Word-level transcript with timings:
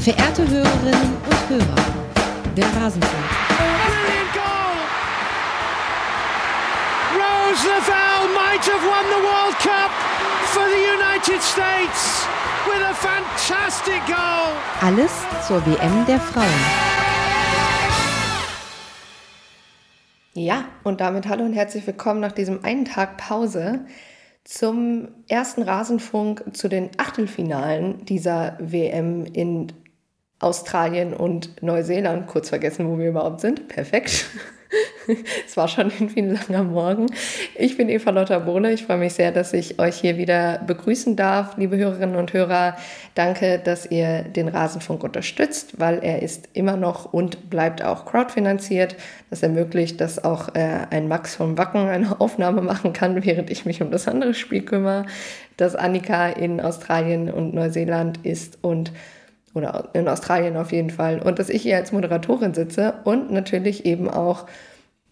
Verehrte 0.00 0.48
Hörerinnen 0.48 1.12
und 1.26 1.48
Hörer, 1.50 1.84
der 2.56 2.64
Rasenfunk. 2.64 3.24
Brilliant 3.48 4.32
goal! 4.32 4.78
Rose 7.16 7.68
Lavelle 7.68 8.32
might 8.32 8.64
have 8.64 8.82
won 8.82 9.04
the 9.10 9.22
World 9.22 9.58
Cup 9.58 9.90
for 10.46 10.62
the 10.64 10.80
United 10.96 11.42
States 11.42 12.26
with 12.64 12.82
a 12.82 12.94
fantastic 12.94 14.00
goal. 14.06 14.56
Alles 14.80 15.12
zur 15.46 15.60
WM 15.66 16.06
der 16.06 16.18
Frauen. 16.18 16.46
Ja, 20.32 20.64
und 20.82 21.02
damit 21.02 21.28
hallo 21.28 21.44
und 21.44 21.52
herzlich 21.52 21.86
willkommen 21.86 22.20
nach 22.20 22.32
diesem 22.32 22.64
einen 22.64 22.86
Tag 22.86 23.18
Pause 23.18 23.84
zum 24.44 25.08
ersten 25.28 25.60
Rasenfunk 25.60 26.56
zu 26.56 26.68
den 26.68 26.88
Achtelfinalen 26.96 28.06
dieser 28.06 28.56
WM 28.60 29.26
in 29.26 29.70
Australien 30.40 31.12
und 31.14 31.62
Neuseeland. 31.62 32.26
Kurz 32.26 32.48
vergessen, 32.48 32.88
wo 32.88 32.98
wir 32.98 33.10
überhaupt 33.10 33.40
sind. 33.40 33.68
Perfekt. 33.68 34.26
es 35.46 35.56
war 35.56 35.68
schon 35.68 35.90
irgendwie 35.90 36.20
ein 36.20 36.38
langer 36.48 36.64
Morgen. 36.64 37.06
Ich 37.56 37.76
bin 37.76 37.88
Eva 37.88 38.10
Lotta 38.10 38.38
Bohle. 38.38 38.72
Ich 38.72 38.84
freue 38.84 38.98
mich 38.98 39.14
sehr, 39.14 39.32
dass 39.32 39.52
ich 39.52 39.78
euch 39.78 39.96
hier 39.96 40.16
wieder 40.16 40.58
begrüßen 40.66 41.16
darf. 41.16 41.56
Liebe 41.56 41.76
Hörerinnen 41.76 42.16
und 42.16 42.32
Hörer, 42.32 42.76
danke, 43.14 43.60
dass 43.62 43.90
ihr 43.90 44.22
den 44.22 44.48
Rasenfunk 44.48 45.02
unterstützt, 45.04 45.78
weil 45.78 45.98
er 46.02 46.22
ist 46.22 46.48
immer 46.54 46.76
noch 46.76 47.12
und 47.12 47.50
bleibt 47.50 47.84
auch 47.84 48.06
crowdfinanziert. 48.06 48.96
Das 49.28 49.42
ermöglicht, 49.42 50.00
dass 50.00 50.22
auch 50.22 50.54
äh, 50.54 50.86
ein 50.90 51.08
Max 51.08 51.34
vom 51.34 51.58
Wacken 51.58 51.88
eine 51.88 52.20
Aufnahme 52.20 52.62
machen 52.62 52.92
kann, 52.92 53.24
während 53.24 53.50
ich 53.50 53.66
mich 53.66 53.82
um 53.82 53.90
das 53.90 54.08
andere 54.08 54.34
Spiel 54.34 54.62
kümmere, 54.62 55.06
dass 55.56 55.74
Annika 55.74 56.28
in 56.28 56.60
Australien 56.60 57.30
und 57.30 57.52
Neuseeland 57.52 58.24
ist 58.24 58.58
und 58.62 58.92
oder 59.54 59.88
in 59.92 60.08
Australien 60.08 60.56
auf 60.56 60.72
jeden 60.72 60.90
Fall. 60.90 61.20
Und 61.20 61.38
dass 61.38 61.48
ich 61.48 61.62
hier 61.62 61.76
als 61.76 61.92
Moderatorin 61.92 62.54
sitze 62.54 62.94
und 63.04 63.30
natürlich 63.30 63.84
eben 63.84 64.08
auch, 64.08 64.46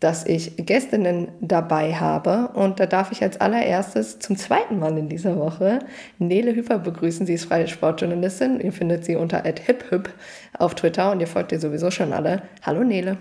dass 0.01 0.27
ich 0.27 0.55
Gästinnen 0.57 1.29
dabei 1.41 1.95
habe. 1.95 2.51
Und 2.55 2.79
da 2.79 2.87
darf 2.87 3.11
ich 3.11 3.23
als 3.23 3.41
allererstes 3.41 4.21
zum 4.21 4.37
zweiten 4.37 4.79
Mal 4.79 4.97
in 4.97 5.09
dieser 5.09 5.37
Woche 5.37 5.81
Nele 6.19 6.55
Hüfer 6.55 6.79
begrüßen. 6.79 7.27
Sie 7.27 7.35
ist 7.35 7.47
freie 7.47 7.67
Sportjournalistin. 7.67 8.61
Ihr 8.61 8.73
findet 8.73 9.05
sie 9.05 9.17
unter 9.17 9.43
@hiphüp 9.43 10.11
auf 10.57 10.75
Twitter 10.75 11.11
und 11.11 11.21
ihr 11.21 11.27
folgt 11.27 11.53
ihr 11.53 11.61
sowieso 11.61 11.91
schon 11.91 12.13
alle. 12.13 12.43
Hallo 12.63 12.85
Nele. 12.85 13.17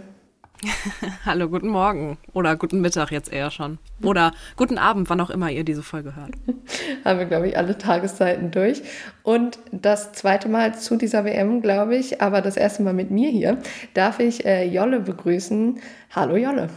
Hallo, 1.25 1.49
guten 1.49 1.67
Morgen. 1.67 2.17
Oder 2.33 2.55
guten 2.55 2.81
Mittag 2.81 3.11
jetzt 3.11 3.31
eher 3.31 3.51
schon. 3.51 3.77
Oder 4.01 4.31
guten 4.55 4.77
Abend, 4.77 5.09
wann 5.09 5.21
auch 5.21 5.29
immer 5.29 5.51
ihr 5.51 5.63
diese 5.63 5.83
Folge 5.83 6.15
hört. 6.15 6.31
Haben 7.05 7.19
wir, 7.19 7.25
glaube 7.25 7.47
ich, 7.47 7.57
alle 7.57 7.77
Tageszeiten 7.77 8.51
durch. 8.51 8.81
Und 9.23 9.59
das 9.71 10.13
zweite 10.13 10.49
Mal 10.49 10.77
zu 10.77 10.95
dieser 10.95 11.25
WM, 11.25 11.61
glaube 11.61 11.95
ich, 11.95 12.21
aber 12.21 12.41
das 12.41 12.57
erste 12.57 12.83
Mal 12.83 12.93
mit 12.93 13.11
mir 13.11 13.29
hier, 13.29 13.57
darf 13.93 14.19
ich 14.19 14.45
äh, 14.45 14.65
Jolle 14.65 14.99
begrüßen. 14.99 15.79
Hallo 16.15 16.35
Jolle. 16.35 16.69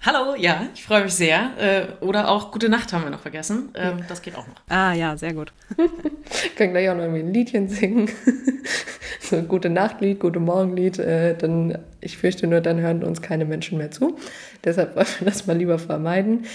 Hallo, 0.00 0.36
ja, 0.36 0.68
ich 0.74 0.84
freue 0.84 1.02
mich 1.02 1.14
sehr. 1.14 1.50
Äh, 1.58 2.04
oder 2.04 2.30
auch 2.30 2.52
Gute 2.52 2.68
Nacht 2.68 2.92
haben 2.92 3.02
wir 3.02 3.10
noch 3.10 3.20
vergessen. 3.20 3.70
Ähm, 3.74 4.04
das 4.08 4.22
geht 4.22 4.36
auch 4.36 4.46
noch. 4.46 4.54
Ah 4.68 4.92
ja, 4.92 5.16
sehr 5.16 5.34
gut. 5.34 5.52
Können 6.56 6.70
gleich 6.70 6.88
auch 6.88 6.94
noch 6.94 7.02
irgendwie 7.02 7.22
ein 7.22 7.34
Liedchen 7.34 7.68
singen. 7.68 8.08
so 9.20 9.36
ein 9.36 9.48
Gute 9.48 9.68
Nachtlied, 9.70 10.20
Gute 10.20 10.38
Morgenlied. 10.38 11.00
Äh, 11.00 11.36
dann, 11.36 11.78
ich 12.00 12.16
fürchte 12.16 12.46
nur, 12.46 12.60
dann 12.60 12.78
hören 12.78 13.02
uns 13.02 13.22
keine 13.22 13.44
Menschen 13.44 13.76
mehr 13.76 13.90
zu. 13.90 14.16
Deshalb 14.62 14.94
wollen 14.94 15.06
wir 15.18 15.26
das 15.26 15.48
mal 15.48 15.56
lieber 15.56 15.80
vermeiden. 15.80 16.46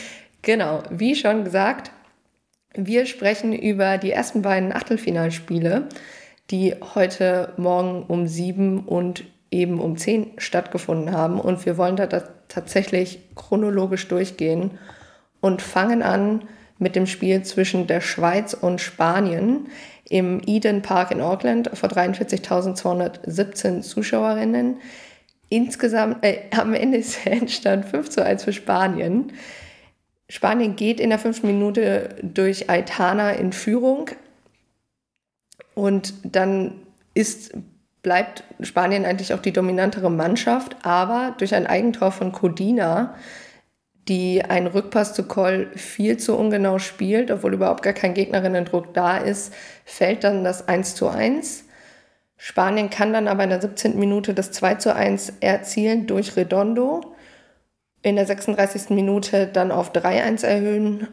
Genau, 0.41 0.81
wie 0.89 1.13
schon 1.13 1.43
gesagt, 1.43 1.91
wir 2.73 3.05
sprechen 3.05 3.51
über 3.51 3.97
die 3.97 4.11
ersten 4.11 4.41
beiden 4.41 4.71
Achtelfinalspiele, 4.71 5.89
die 6.49 6.75
heute 6.95 7.51
Morgen 7.57 8.03
um 8.03 8.25
sieben 8.25 8.85
und 8.85 9.25
eben 9.51 9.81
um 9.81 9.97
zehn 9.97 10.31
stattgefunden 10.37 11.11
haben. 11.11 11.41
Und 11.41 11.65
wir 11.65 11.77
wollen 11.77 11.97
da 11.97 12.07
tatsächlich 12.53 13.19
chronologisch 13.35 14.07
durchgehen 14.07 14.71
und 15.41 15.61
fangen 15.61 16.03
an 16.03 16.43
mit 16.79 16.95
dem 16.95 17.07
Spiel 17.07 17.43
zwischen 17.43 17.87
der 17.87 18.01
Schweiz 18.01 18.53
und 18.53 18.81
Spanien 18.81 19.67
im 20.09 20.41
Eden 20.45 20.81
Park 20.81 21.11
in 21.11 21.21
Auckland 21.21 21.69
vor 21.73 21.89
43.217 21.89 23.81
Zuschauerinnen. 23.81 24.77
Insgesamt, 25.49 26.23
äh, 26.23 26.41
am 26.57 26.73
Ende 26.73 26.97
ist 26.97 27.25
der 27.25 27.33
Endstand 27.33 27.85
5 27.85 28.09
zu 28.09 28.23
1 28.25 28.43
für 28.43 28.53
Spanien. 28.53 29.33
Spanien 30.29 30.75
geht 30.75 30.99
in 30.99 31.09
der 31.09 31.19
fünften 31.19 31.47
Minute 31.47 32.15
durch 32.21 32.69
Aitana 32.69 33.31
in 33.31 33.53
Führung 33.53 34.09
und 35.75 36.13
dann 36.23 36.81
ist 37.13 37.53
bleibt 38.03 38.43
Spanien 38.59 39.05
eigentlich 39.05 39.33
auch 39.33 39.41
die 39.41 39.53
dominantere 39.53 40.11
Mannschaft, 40.11 40.75
aber 40.83 41.33
durch 41.37 41.55
ein 41.55 41.65
Eigentor 41.65 42.11
von 42.11 42.33
Codina, 42.33 43.15
die 44.09 44.43
einen 44.43 44.67
Rückpass 44.67 45.13
zu 45.13 45.23
Koll 45.23 45.71
viel 45.75 46.17
zu 46.17 46.37
ungenau 46.37 46.77
spielt, 46.77 47.31
obwohl 47.31 47.53
überhaupt 47.53 47.81
gar 47.81 47.93
kein 47.93 48.13
Gegnerinnendruck 48.13 48.93
da 48.93 49.17
ist, 49.17 49.53
fällt 49.85 50.25
dann 50.25 50.43
das 50.43 50.67
1 50.67 50.95
zu 50.95 51.07
1. 51.07 51.63
Spanien 52.35 52.89
kann 52.89 53.13
dann 53.13 53.29
aber 53.29 53.45
in 53.45 53.49
der 53.49 53.61
17. 53.61 53.97
Minute 53.97 54.33
das 54.33 54.51
2 54.51 54.75
zu 54.75 54.93
1 54.93 55.35
erzielen 55.39 56.05
durch 56.07 56.35
Redondo. 56.35 57.15
In 58.01 58.17
der 58.17 58.25
36. 58.25 58.89
Minute 58.89 59.47
dann 59.47 59.71
auf 59.71 59.93
3-1 59.93 60.45
erhöhen 60.45 61.07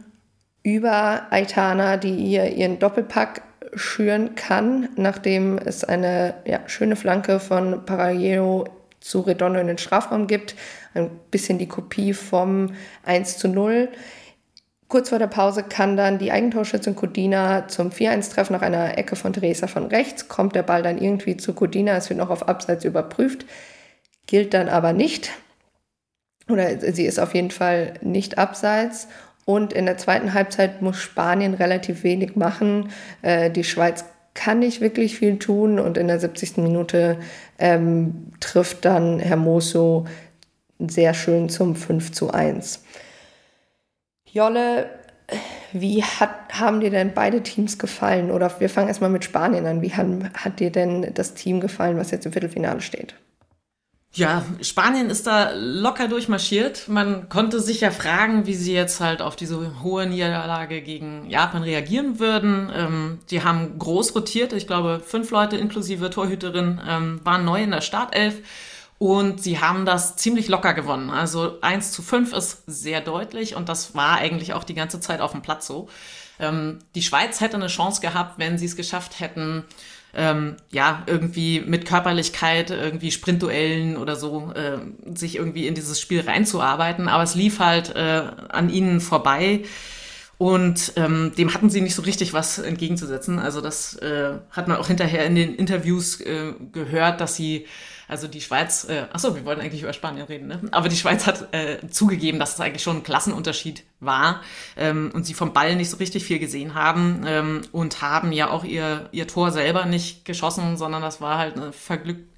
über 0.65 1.29
Aitana, 1.31 1.99
die 1.99 2.17
ihr 2.17 2.51
ihren 2.51 2.81
Doppelpack 2.81 3.43
schüren 3.75 4.35
kann, 4.35 4.89
nachdem 4.97 5.59
es 5.59 5.85
eine 5.85 6.35
ja, 6.45 6.61
schöne 6.67 6.97
Flanke 6.97 7.41
von 7.41 7.85
Parallelo 7.85 8.67
zu 9.01 9.21
Redondo 9.21 9.59
in 9.59 9.67
den 9.67 9.79
Strafraum 9.79 10.27
gibt. 10.27 10.55
Ein 10.95 11.11
bisschen 11.31 11.59
die 11.59 11.69
Kopie 11.69 12.13
vom 12.13 12.75
1 13.05 13.39
zu 13.39 13.49
0. 13.49 13.89
Kurz 14.89 15.11
vor 15.11 15.21
der 15.21 15.29
Pause 15.29 15.63
kann 15.63 15.97
dann 15.97 16.19
die 16.19 16.33
Eigentorschützin 16.33 16.97
Codina 16.97 17.69
zum 17.69 17.91
4-1-Treffen 17.91 18.53
nach 18.53 18.63
einer 18.63 18.99
Ecke 18.99 19.15
von 19.15 19.33
Teresa 19.33 19.69
von 19.69 19.87
rechts. 19.87 20.29
Kommt 20.29 20.57
der 20.57 20.65
Ball 20.65 20.83
dann 20.83 20.99
irgendwie 20.99 21.37
zu 21.37 21.55
Codina, 21.55 21.97
es 21.97 22.11
wird 22.11 22.19
noch 22.19 22.31
auf 22.31 22.49
Abseits 22.49 22.85
überprüft, 22.85 23.47
gilt 24.27 24.53
dann 24.53 24.69
aber 24.69 24.93
nicht. 24.93 25.31
Oder 26.49 26.81
sie 26.93 27.07
ist 27.07 27.21
auf 27.21 27.35
jeden 27.35 27.53
Fall 27.53 27.95
nicht 28.01 28.39
abseits. 28.39 29.07
Und 29.51 29.73
in 29.73 29.87
der 29.87 29.99
zweiten 29.99 30.33
Halbzeit 30.33 30.81
muss 30.81 30.99
Spanien 30.99 31.55
relativ 31.55 32.05
wenig 32.05 32.37
machen. 32.37 32.91
Äh, 33.21 33.51
die 33.51 33.65
Schweiz 33.65 34.05
kann 34.33 34.61
nicht 34.61 34.81
wirklich 34.81 35.19
viel 35.19 35.41
tun 35.41 35.81
und 35.81 35.99
in 35.99 36.07
der 36.07 36.21
70. 36.21 36.59
Minute 36.59 37.19
ähm, 37.59 38.29
trifft 38.39 38.85
dann 38.85 39.19
Hermoso 39.19 40.07
sehr 40.79 41.15
schön 41.15 41.49
zum 41.49 41.75
5 41.75 42.13
zu 42.13 42.31
1. 42.31 42.85
Jolle, 44.25 44.89
wie 45.73 46.05
hat, 46.05 46.31
haben 46.53 46.79
dir 46.79 46.91
denn 46.91 47.13
beide 47.13 47.43
Teams 47.43 47.77
gefallen? 47.77 48.31
Oder 48.31 48.55
wir 48.61 48.71
fangen 48.71 48.87
erstmal 48.87 49.11
mit 49.11 49.25
Spanien 49.25 49.67
an. 49.67 49.83
Wie 49.83 49.93
hat, 49.93 50.07
hat 50.35 50.61
dir 50.61 50.71
denn 50.71 51.13
das 51.13 51.35
Team 51.35 51.59
gefallen, 51.59 51.97
was 51.97 52.13
jetzt 52.13 52.25
im 52.25 52.33
Viertelfinale 52.33 52.81
steht? 52.81 53.17
Ja, 54.13 54.45
Spanien 54.61 55.09
ist 55.09 55.29
da 55.29 55.53
locker 55.55 56.09
durchmarschiert. 56.09 56.89
Man 56.89 57.29
konnte 57.29 57.61
sich 57.61 57.81
ja 57.81 57.93
fragen, 57.93 58.45
wie 58.45 58.55
sie 58.55 58.75
jetzt 58.75 59.01
halt 59.01 59.23
auf 59.23 59.37
diese 59.37 59.83
hohe 59.85 60.05
Niederlage 60.07 60.83
gegen 60.83 61.31
Japan 61.31 61.63
reagieren 61.63 62.19
würden. 62.19 62.73
Ähm, 62.75 63.19
die 63.31 63.45
haben 63.45 63.79
groß 63.79 64.17
rotiert. 64.17 64.53
Ich 64.53 64.67
glaube, 64.67 65.01
fünf 65.05 65.31
Leute 65.31 65.57
inklusive 65.57 66.11
Torhüterin 66.11 66.81
ähm, 66.89 67.21
waren 67.23 67.45
neu 67.45 67.63
in 67.63 67.71
der 67.71 67.83
Startelf. 67.83 68.41
Und 68.99 69.43
sie 69.43 69.61
haben 69.61 69.87
das 69.87 70.17
ziemlich 70.17 70.49
locker 70.49 70.75
gewonnen. 70.75 71.11
Also 71.11 71.59
1 71.63 71.93
zu 71.93 72.03
5 72.03 72.33
ist 72.33 72.65
sehr 72.67 73.01
deutlich 73.01 73.55
und 73.55 73.69
das 73.69 73.95
war 73.95 74.19
eigentlich 74.19 74.53
auch 74.53 74.65
die 74.65 74.75
ganze 74.75 75.01
Zeit 75.01 75.21
auf 75.21 75.33
dem 75.33 75.41
Platz 75.41 75.67
so. 75.67 75.89
Ähm, 76.41 76.81
die 76.95 77.03
Schweiz 77.03 77.41
hätte 77.41 77.57
eine 77.57 77.69
Chance 77.69 78.01
gehabt, 78.01 78.39
wenn 78.39 78.59
sie 78.59 78.67
es 78.67 78.77
geschafft 78.77 79.21
hätten, 79.21 79.65
ähm, 80.15 80.57
ja, 80.71 81.03
irgendwie 81.07 81.61
mit 81.61 81.87
Körperlichkeit, 81.87 82.71
irgendwie 82.71 83.11
Sprintduellen 83.11 83.97
oder 83.97 84.17
so, 84.17 84.53
äh, 84.55 84.79
sich 85.17 85.37
irgendwie 85.37 85.67
in 85.67 85.75
dieses 85.75 86.01
Spiel 86.01 86.21
reinzuarbeiten. 86.21 87.09
Aber 87.09 87.23
es 87.23 87.35
lief 87.35 87.59
halt 87.59 87.95
äh, 87.95 88.23
an 88.49 88.71
ihnen 88.71 89.01
vorbei. 89.01 89.63
Und 90.39 90.95
ähm, 90.97 91.33
dem 91.37 91.53
hatten 91.53 91.69
sie 91.69 91.83
nicht 91.83 91.95
so 91.95 92.03
richtig 92.03 92.33
was 92.33 92.59
entgegenzusetzen. 92.59 93.39
Also 93.39 93.61
das 93.61 93.97
äh, 93.97 94.39
hat 94.51 94.69
man 94.69 94.79
auch 94.79 94.87
hinterher 94.87 95.27
in 95.27 95.35
den 95.35 95.55
Interviews 95.55 96.19
äh, 96.23 96.55
gehört, 96.73 97.21
dass 97.21 97.37
sie 97.37 97.67
also 98.11 98.29
die 98.29 98.41
Schweiz, 98.41 98.85
äh, 98.89 99.05
achso, 99.13 99.35
wir 99.35 99.45
wollten 99.45 99.61
eigentlich 99.61 99.83
über 99.83 99.93
Spanien 99.93 100.27
reden, 100.27 100.49
ne? 100.49 100.61
Aber 100.73 100.89
die 100.89 100.97
Schweiz 100.97 101.27
hat 101.27 101.55
äh, 101.55 101.79
zugegeben, 101.89 102.39
dass 102.39 102.55
es 102.55 102.61
eigentlich 102.61 102.83
schon 102.83 102.97
ein 102.97 103.03
Klassenunterschied 103.03 103.85
war 104.01 104.43
ähm, 104.77 105.11
und 105.15 105.25
sie 105.25 105.35
vom 105.35 105.53
Ball 105.53 105.77
nicht 105.77 105.91
so 105.91 105.97
richtig 105.99 106.25
viel 106.25 106.39
gesehen 106.39 106.75
haben 106.75 107.25
ähm, 107.27 107.63
und 107.73 108.03
haben 108.03 108.33
ja 108.33 108.51
auch 108.51 108.65
ihr, 108.65 109.09
ihr 109.13 109.29
Tor 109.29 109.53
selber 109.53 109.87
nicht 109.87 110.25
geschossen, 110.25 110.77
sondern 110.77 111.03
das 111.03 111.21
war 111.21 111.39
halt 111.39 111.57
ein 111.57 111.73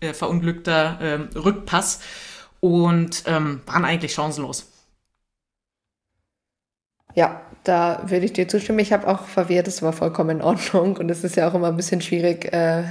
äh, 0.00 0.12
verunglückter 0.12 1.00
äh, 1.00 1.38
Rückpass 1.38 2.00
und 2.60 3.24
ähm, 3.26 3.62
waren 3.66 3.84
eigentlich 3.84 4.12
chancenlos. 4.12 4.70
Ja, 7.14 7.42
da 7.64 8.02
würde 8.06 8.24
ich 8.24 8.32
dir 8.32 8.48
zustimmen. 8.48 8.78
Ich 8.78 8.92
habe 8.92 9.06
auch 9.08 9.24
verwehrt, 9.26 9.68
es 9.68 9.82
war 9.82 9.92
vollkommen 9.92 10.38
in 10.38 10.42
Ordnung 10.42 10.96
und 10.96 11.10
es 11.10 11.24
ist 11.24 11.36
ja 11.36 11.48
auch 11.48 11.54
immer 11.54 11.68
ein 11.68 11.76
bisschen 11.76 12.00
schwierig, 12.00 12.52
äh, 12.52 12.84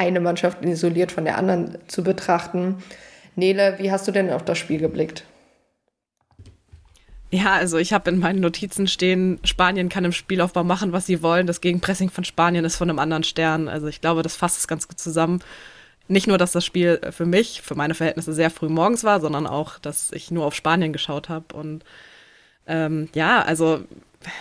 eine 0.00 0.18
Mannschaft 0.18 0.64
isoliert 0.64 1.12
von 1.12 1.26
der 1.26 1.36
anderen 1.36 1.76
zu 1.86 2.02
betrachten. 2.02 2.76
Nele, 3.36 3.74
wie 3.78 3.92
hast 3.92 4.08
du 4.08 4.12
denn 4.12 4.30
auf 4.30 4.42
das 4.42 4.56
Spiel 4.56 4.78
geblickt? 4.78 5.24
Ja, 7.30 7.52
also 7.52 7.76
ich 7.76 7.92
habe 7.92 8.10
in 8.10 8.18
meinen 8.18 8.40
Notizen 8.40 8.88
stehen, 8.88 9.38
Spanien 9.44 9.90
kann 9.90 10.06
im 10.06 10.12
Spielaufbau 10.12 10.64
machen, 10.64 10.92
was 10.92 11.06
sie 11.06 11.22
wollen. 11.22 11.46
Das 11.46 11.60
Gegenpressing 11.60 12.08
von 12.08 12.24
Spanien 12.24 12.64
ist 12.64 12.76
von 12.76 12.88
einem 12.88 12.98
anderen 12.98 13.22
Stern. 13.22 13.68
Also 13.68 13.86
ich 13.88 14.00
glaube, 14.00 14.22
das 14.22 14.36
fasst 14.36 14.58
es 14.58 14.66
ganz 14.66 14.88
gut 14.88 14.98
zusammen. 14.98 15.40
Nicht 16.08 16.26
nur, 16.26 16.38
dass 16.38 16.50
das 16.52 16.64
Spiel 16.64 17.00
für 17.10 17.26
mich, 17.26 17.60
für 17.62 17.74
meine 17.76 17.94
Verhältnisse 17.94 18.32
sehr 18.32 18.50
früh 18.50 18.68
morgens 18.68 19.04
war, 19.04 19.20
sondern 19.20 19.46
auch, 19.46 19.78
dass 19.78 20.10
ich 20.12 20.30
nur 20.30 20.46
auf 20.46 20.54
Spanien 20.54 20.92
geschaut 20.92 21.28
habe. 21.28 21.54
Und 21.54 21.84
ähm, 22.66 23.10
ja, 23.14 23.42
also 23.42 23.84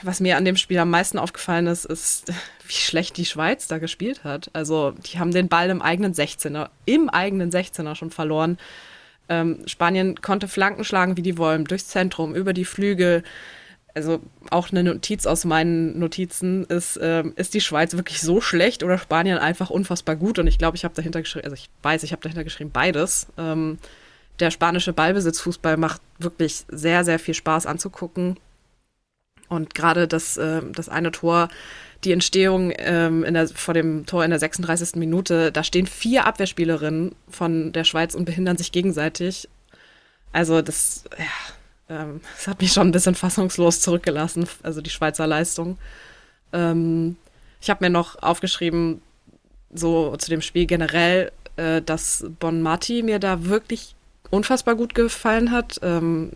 was 0.03 0.19
mir 0.19 0.37
an 0.37 0.45
dem 0.45 0.57
Spiel 0.57 0.77
am 0.79 0.89
meisten 0.89 1.17
aufgefallen 1.17 1.67
ist, 1.67 1.85
ist, 1.85 2.31
wie 2.67 2.73
schlecht 2.73 3.17
die 3.17 3.25
Schweiz 3.25 3.67
da 3.67 3.77
gespielt 3.77 4.23
hat. 4.23 4.49
Also 4.53 4.91
die 4.91 5.19
haben 5.19 5.31
den 5.31 5.47
Ball 5.47 5.69
im 5.69 5.81
eigenen 5.81 6.13
16er, 6.13 6.69
im 6.85 7.09
eigenen 7.09 7.51
16er 7.51 7.95
schon 7.95 8.11
verloren. 8.11 8.57
Ähm, 9.29 9.63
Spanien 9.67 10.21
konnte 10.21 10.47
Flanken 10.47 10.83
schlagen, 10.83 11.17
wie 11.17 11.21
die 11.21 11.37
wollen, 11.37 11.65
durchs 11.65 11.87
Zentrum, 11.87 12.35
über 12.35 12.53
die 12.53 12.65
Flügel. 12.65 13.23
Also 13.95 14.21
auch 14.49 14.71
eine 14.71 14.83
Notiz 14.83 15.25
aus 15.25 15.45
meinen 15.45 15.97
Notizen 15.97 16.63
ist, 16.65 16.99
ähm, 17.01 17.33
ist 17.35 17.53
die 17.53 17.61
Schweiz 17.61 17.95
wirklich 17.95 18.21
so 18.21 18.39
schlecht 18.39 18.83
oder 18.83 18.97
Spanien 18.97 19.37
einfach 19.37 19.69
unfassbar 19.69 20.15
gut? 20.15 20.39
Und 20.39 20.47
ich 20.47 20.57
glaube, 20.57 20.77
ich 20.77 20.83
habe 20.83 20.95
dahinter 20.95 21.21
geschrieben, 21.21 21.45
also 21.45 21.55
ich 21.55 21.69
weiß, 21.83 22.03
ich 22.03 22.11
habe 22.11 22.21
dahinter 22.21 22.43
geschrieben 22.43 22.71
beides. 22.71 23.27
Ähm, 23.37 23.77
der 24.39 24.51
spanische 24.51 24.93
Ballbesitzfußball 24.93 25.77
macht 25.77 26.01
wirklich 26.17 26.65
sehr, 26.69 27.03
sehr 27.03 27.19
viel 27.19 27.33
Spaß 27.33 27.65
anzugucken. 27.65 28.37
Und 29.49 29.75
gerade 29.75 30.07
das, 30.07 30.37
äh, 30.37 30.61
das 30.71 30.89
eine 30.89 31.11
Tor, 31.11 31.49
die 32.03 32.13
Entstehung 32.13 32.71
ähm, 32.77 33.23
in 33.23 33.33
der, 33.33 33.47
vor 33.49 33.73
dem 33.73 34.05
Tor 34.05 34.23
in 34.23 34.29
der 34.29 34.39
36. 34.39 34.95
Minute, 34.95 35.51
da 35.51 35.63
stehen 35.63 35.87
vier 35.87 36.25
Abwehrspielerinnen 36.25 37.13
von 37.29 37.73
der 37.73 37.83
Schweiz 37.83 38.15
und 38.15 38.25
behindern 38.25 38.57
sich 38.57 38.71
gegenseitig. 38.71 39.49
Also 40.31 40.61
das, 40.61 41.03
ja, 41.17 42.03
ähm, 42.03 42.21
das 42.35 42.47
hat 42.47 42.61
mich 42.61 42.71
schon 42.71 42.87
ein 42.87 42.93
bisschen 42.93 43.15
fassungslos 43.15 43.81
zurückgelassen, 43.81 44.47
also 44.63 44.81
die 44.81 44.89
Schweizer 44.89 45.27
Leistung. 45.27 45.77
Ähm, 46.53 47.17
ich 47.61 47.69
habe 47.69 47.83
mir 47.83 47.89
noch 47.89 48.21
aufgeschrieben, 48.21 49.01
so 49.73 50.15
zu 50.15 50.29
dem 50.29 50.41
Spiel 50.41 50.65
generell, 50.65 51.31
äh, 51.57 51.81
dass 51.81 52.25
Bon 52.39 52.61
Mati 52.61 53.03
mir 53.03 53.19
da 53.19 53.45
wirklich 53.45 53.95
unfassbar 54.29 54.75
gut 54.75 54.95
gefallen 54.95 55.51
hat. 55.51 55.79
Ähm, 55.83 56.31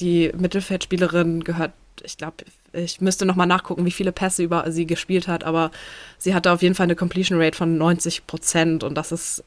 die 0.00 0.32
Mittelfeldspielerin 0.36 1.44
gehört 1.44 1.72
ich 2.02 2.16
glaube, 2.16 2.44
ich 2.72 3.00
müsste 3.00 3.26
noch 3.26 3.36
mal 3.36 3.46
nachgucken, 3.46 3.84
wie 3.84 3.90
viele 3.90 4.12
Pässe 4.12 4.42
über 4.42 4.70
sie 4.70 4.86
gespielt 4.86 5.28
hat, 5.28 5.44
aber 5.44 5.70
sie 6.18 6.34
hatte 6.34 6.52
auf 6.52 6.62
jeden 6.62 6.74
Fall 6.74 6.84
eine 6.84 6.96
Completion 6.96 7.40
Rate 7.40 7.56
von 7.56 7.76
90 7.76 8.26
Prozent 8.26 8.84
und 8.84 8.94
das 8.94 9.12
ist 9.12 9.44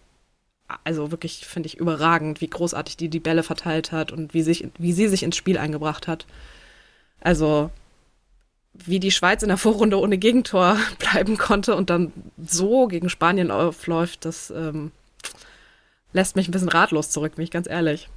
also 0.83 1.11
wirklich, 1.11 1.45
finde 1.45 1.67
ich, 1.67 1.77
überragend, 1.77 2.41
wie 2.41 2.49
großartig 2.49 2.97
die 2.97 3.09
die 3.09 3.19
Bälle 3.19 3.43
verteilt 3.43 3.91
hat 3.91 4.11
und 4.11 4.33
wie, 4.33 4.41
sich, 4.41 4.67
wie 4.77 4.93
sie 4.93 5.07
sich 5.07 5.23
ins 5.23 5.35
Spiel 5.35 5.57
eingebracht 5.57 6.07
hat. 6.07 6.25
Also, 7.21 7.69
wie 8.73 8.99
die 8.99 9.11
Schweiz 9.11 9.43
in 9.43 9.49
der 9.49 9.57
Vorrunde 9.57 9.99
ohne 9.99 10.17
Gegentor 10.17 10.77
bleiben 10.99 11.37
konnte 11.37 11.75
und 11.75 11.89
dann 11.89 12.11
so 12.43 12.87
gegen 12.87 13.09
Spanien 13.09 13.51
aufläuft, 13.51 14.25
das 14.25 14.51
ähm, 14.51 14.91
lässt 16.13 16.35
mich 16.35 16.47
ein 16.47 16.51
bisschen 16.51 16.69
ratlos 16.69 17.09
zurück, 17.11 17.35
bin 17.35 17.43
ich 17.43 17.51
ganz 17.51 17.67
ehrlich. 17.67 18.09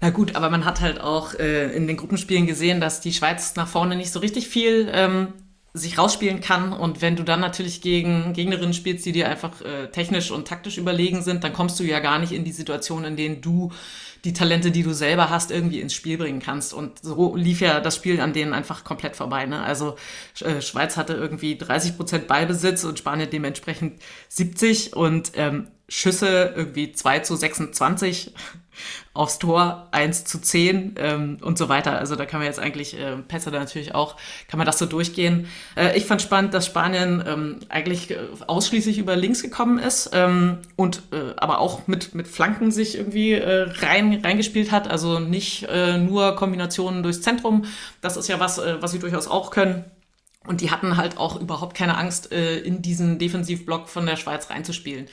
Na 0.00 0.10
gut, 0.10 0.36
aber 0.36 0.50
man 0.50 0.64
hat 0.64 0.80
halt 0.80 1.00
auch 1.00 1.34
äh, 1.34 1.74
in 1.74 1.86
den 1.86 1.96
Gruppenspielen 1.96 2.46
gesehen, 2.46 2.80
dass 2.80 3.00
die 3.00 3.12
Schweiz 3.12 3.56
nach 3.56 3.68
vorne 3.68 3.96
nicht 3.96 4.12
so 4.12 4.20
richtig 4.20 4.46
viel 4.46 4.90
ähm, 4.92 5.32
sich 5.72 5.98
rausspielen 5.98 6.40
kann. 6.40 6.72
Und 6.72 7.02
wenn 7.02 7.16
du 7.16 7.22
dann 7.22 7.40
natürlich 7.40 7.80
gegen 7.80 8.32
Gegnerinnen 8.32 8.74
spielst, 8.74 9.06
die 9.06 9.12
dir 9.12 9.28
einfach 9.28 9.60
äh, 9.62 9.88
technisch 9.90 10.30
und 10.30 10.48
taktisch 10.48 10.78
überlegen 10.78 11.22
sind, 11.22 11.44
dann 11.44 11.52
kommst 11.52 11.78
du 11.80 11.84
ja 11.84 12.00
gar 12.00 12.18
nicht 12.18 12.32
in 12.32 12.44
die 12.44 12.52
Situation, 12.52 13.04
in 13.04 13.16
denen 13.16 13.40
du 13.40 13.72
die 14.24 14.32
Talente, 14.32 14.70
die 14.70 14.82
du 14.82 14.92
selber 14.92 15.30
hast, 15.30 15.50
irgendwie 15.50 15.80
ins 15.80 15.94
Spiel 15.94 16.18
bringen 16.18 16.40
kannst. 16.40 16.74
Und 16.74 16.98
so 17.02 17.36
lief 17.36 17.60
ja 17.60 17.80
das 17.80 17.96
Spiel 17.96 18.20
an 18.20 18.32
denen 18.32 18.54
einfach 18.54 18.84
komplett 18.84 19.16
vorbei. 19.16 19.46
Ne? 19.46 19.62
Also 19.62 19.96
äh, 20.40 20.60
Schweiz 20.60 20.96
hatte 20.96 21.14
irgendwie 21.14 21.56
30 21.56 21.96
Prozent 21.96 22.26
Ballbesitz 22.26 22.84
und 22.84 22.98
Spanien 22.98 23.30
dementsprechend 23.30 24.02
70 24.28 24.94
und 24.94 25.32
ähm, 25.36 25.68
Schüsse 25.88 26.54
irgendwie 26.56 26.92
2 26.92 27.20
zu 27.20 27.36
26 27.36 28.32
aufs 29.16 29.38
Tor 29.38 29.88
1 29.92 30.24
zu 30.24 30.40
10 30.40 30.94
ähm, 30.98 31.38
und 31.40 31.58
so 31.58 31.68
weiter. 31.68 31.98
Also 31.98 32.16
da 32.16 32.26
kann 32.26 32.40
man 32.40 32.46
jetzt 32.46 32.58
eigentlich 32.58 32.98
äh, 32.98 33.16
Pässe 33.16 33.50
da 33.50 33.58
natürlich 33.58 33.94
auch, 33.94 34.16
kann 34.48 34.58
man 34.58 34.66
das 34.66 34.78
so 34.78 34.86
durchgehen. 34.86 35.48
Äh, 35.76 35.96
ich 35.96 36.06
fand 36.06 36.22
spannend, 36.22 36.54
dass 36.54 36.66
Spanien 36.66 37.22
ähm, 37.26 37.60
eigentlich 37.68 38.10
äh, 38.10 38.18
ausschließlich 38.46 38.98
über 38.98 39.16
links 39.16 39.42
gekommen 39.42 39.78
ist 39.78 40.10
ähm, 40.12 40.58
und 40.76 41.02
äh, 41.12 41.34
aber 41.36 41.60
auch 41.60 41.86
mit, 41.86 42.14
mit 42.14 42.28
Flanken 42.28 42.70
sich 42.70 42.96
irgendwie 42.96 43.32
äh, 43.32 43.70
rein, 43.80 44.20
reingespielt 44.22 44.70
hat. 44.70 44.88
Also 44.88 45.18
nicht 45.18 45.66
äh, 45.68 45.98
nur 45.98 46.36
Kombinationen 46.36 47.02
durchs 47.02 47.22
Zentrum. 47.22 47.64
Das 48.00 48.16
ist 48.16 48.28
ja 48.28 48.38
was, 48.38 48.58
äh, 48.58 48.76
was 48.80 48.92
sie 48.92 48.98
durchaus 48.98 49.28
auch 49.28 49.50
können. 49.50 49.84
Und 50.46 50.60
die 50.60 50.70
hatten 50.70 50.96
halt 50.96 51.18
auch 51.18 51.40
überhaupt 51.40 51.76
keine 51.76 51.96
Angst, 51.96 52.30
äh, 52.30 52.58
in 52.58 52.82
diesen 52.82 53.18
Defensivblock 53.18 53.88
von 53.88 54.06
der 54.06 54.16
Schweiz 54.16 54.50
reinzuspielen 54.50 55.08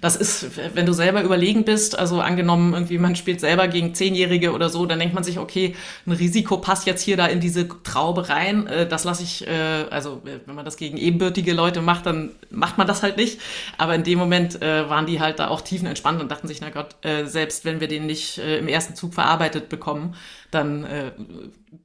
das 0.00 0.16
ist, 0.16 0.46
wenn 0.74 0.86
du 0.86 0.92
selber 0.92 1.22
überlegen 1.22 1.64
bist, 1.64 1.98
also 1.98 2.20
angenommen, 2.20 2.72
irgendwie 2.72 2.98
man 2.98 3.16
spielt 3.16 3.40
selber 3.40 3.68
gegen 3.68 3.94
Zehnjährige 3.94 4.52
oder 4.52 4.68
so, 4.68 4.86
dann 4.86 4.98
denkt 4.98 5.14
man 5.14 5.24
sich, 5.24 5.38
okay, 5.38 5.74
ein 6.06 6.12
Risiko 6.12 6.58
passt 6.58 6.86
jetzt 6.86 7.02
hier 7.02 7.16
da 7.16 7.26
in 7.26 7.40
diese 7.40 7.68
Traube 7.82 8.28
rein. 8.28 8.66
Äh, 8.66 8.86
das 8.86 9.04
lasse 9.04 9.22
ich, 9.22 9.46
äh, 9.46 9.86
also 9.90 10.22
äh, 10.24 10.38
wenn 10.46 10.54
man 10.54 10.64
das 10.64 10.76
gegen 10.76 10.96
ebenbürtige 10.96 11.52
Leute 11.52 11.80
macht, 11.80 12.06
dann 12.06 12.30
macht 12.50 12.78
man 12.78 12.86
das 12.86 13.02
halt 13.02 13.16
nicht. 13.16 13.40
Aber 13.76 13.94
in 13.94 14.04
dem 14.04 14.18
Moment 14.18 14.60
waren 14.60 15.06
die 15.06 15.20
halt 15.20 15.38
da 15.38 15.48
auch 15.48 15.60
tiefenentspannt 15.60 16.20
und 16.20 16.30
dachten 16.30 16.48
sich, 16.48 16.60
na 16.60 16.70
Gott, 16.70 16.96
selbst 17.24 17.64
wenn 17.64 17.80
wir 17.80 17.88
den 17.88 18.06
nicht 18.06 18.38
im 18.38 18.68
ersten 18.68 18.94
Zug 18.94 19.14
verarbeitet 19.14 19.68
bekommen, 19.68 20.14
dann 20.50 20.84
äh, 20.84 21.12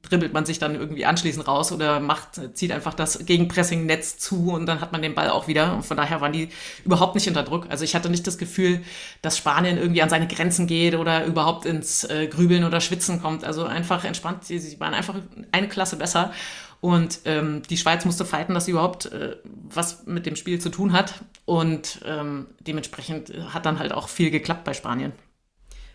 dribbelt 0.02 0.32
man 0.32 0.46
sich 0.46 0.58
dann 0.58 0.74
irgendwie 0.74 1.04
anschließend 1.04 1.46
raus 1.46 1.70
oder 1.72 2.00
macht, 2.00 2.40
zieht 2.56 2.72
einfach 2.72 2.94
das 2.94 3.24
Gegenpressing-Netz 3.26 4.18
zu 4.18 4.52
und 4.52 4.66
dann 4.66 4.80
hat 4.80 4.92
man 4.92 5.02
den 5.02 5.14
Ball 5.14 5.28
auch 5.28 5.48
wieder. 5.48 5.74
Und 5.74 5.84
von 5.84 5.96
daher 5.96 6.20
waren 6.20 6.32
die 6.32 6.48
überhaupt 6.84 7.14
nicht 7.14 7.28
unter 7.28 7.42
Druck. 7.42 7.66
Also 7.68 7.84
ich 7.84 7.94
hatte 7.94 8.08
nicht 8.08 8.26
das 8.26 8.38
Gefühl, 8.38 8.82
dass 9.20 9.36
Spanien 9.36 9.76
irgendwie 9.76 10.02
an 10.02 10.08
seine 10.08 10.26
Grenzen 10.26 10.66
geht 10.66 10.94
oder 10.94 11.26
überhaupt 11.26 11.66
ins 11.66 12.04
äh, 12.04 12.26
Grübeln 12.26 12.64
oder 12.64 12.80
Schwitzen 12.80 13.20
kommt. 13.20 13.44
Also 13.44 13.64
einfach 13.64 14.04
entspannt. 14.04 14.44
Sie, 14.44 14.58
sie 14.58 14.80
waren 14.80 14.94
einfach 14.94 15.16
eine 15.52 15.68
Klasse 15.68 15.96
besser. 15.96 16.32
Und 16.80 17.20
ähm, 17.24 17.62
die 17.68 17.78
Schweiz 17.78 18.04
musste 18.04 18.26
fighten, 18.26 18.52
dass 18.52 18.66
sie 18.66 18.72
überhaupt 18.72 19.06
äh, 19.06 19.36
was 19.70 20.06
mit 20.06 20.26
dem 20.26 20.36
Spiel 20.36 20.60
zu 20.60 20.70
tun 20.70 20.92
hat. 20.92 21.14
Und 21.44 22.00
ähm, 22.06 22.46
dementsprechend 22.60 23.32
hat 23.52 23.66
dann 23.66 23.78
halt 23.78 23.92
auch 23.92 24.08
viel 24.08 24.30
geklappt 24.30 24.64
bei 24.64 24.74
Spanien. 24.74 25.12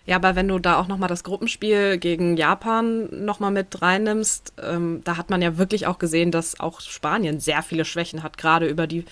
Ja, 0.09 0.15
aber 0.15 0.35
wenn 0.35 0.47
du 0.47 0.57
da 0.57 0.79
auch 0.79 0.87
nochmal 0.87 1.07
das 1.07 1.23
Gruppenspiel 1.23 1.99
gegen 1.99 2.35
Japan 2.35 3.09
nochmal 3.11 3.51
mit 3.51 3.79
reinnimmst, 3.79 4.53
ähm, 4.59 5.01
da 5.03 5.17
hat 5.17 5.29
man 5.29 5.39
ja 5.39 5.59
wirklich 5.59 5.85
auch 5.85 5.99
gesehen, 5.99 6.31
dass 6.31 6.59
auch 6.59 6.81
Spanien 6.81 7.39
sehr 7.39 7.61
viele 7.61 7.85
Schwächen 7.85 8.23
hat, 8.23 8.35
gerade 8.39 8.67
über 8.67 8.87
die 8.87 9.05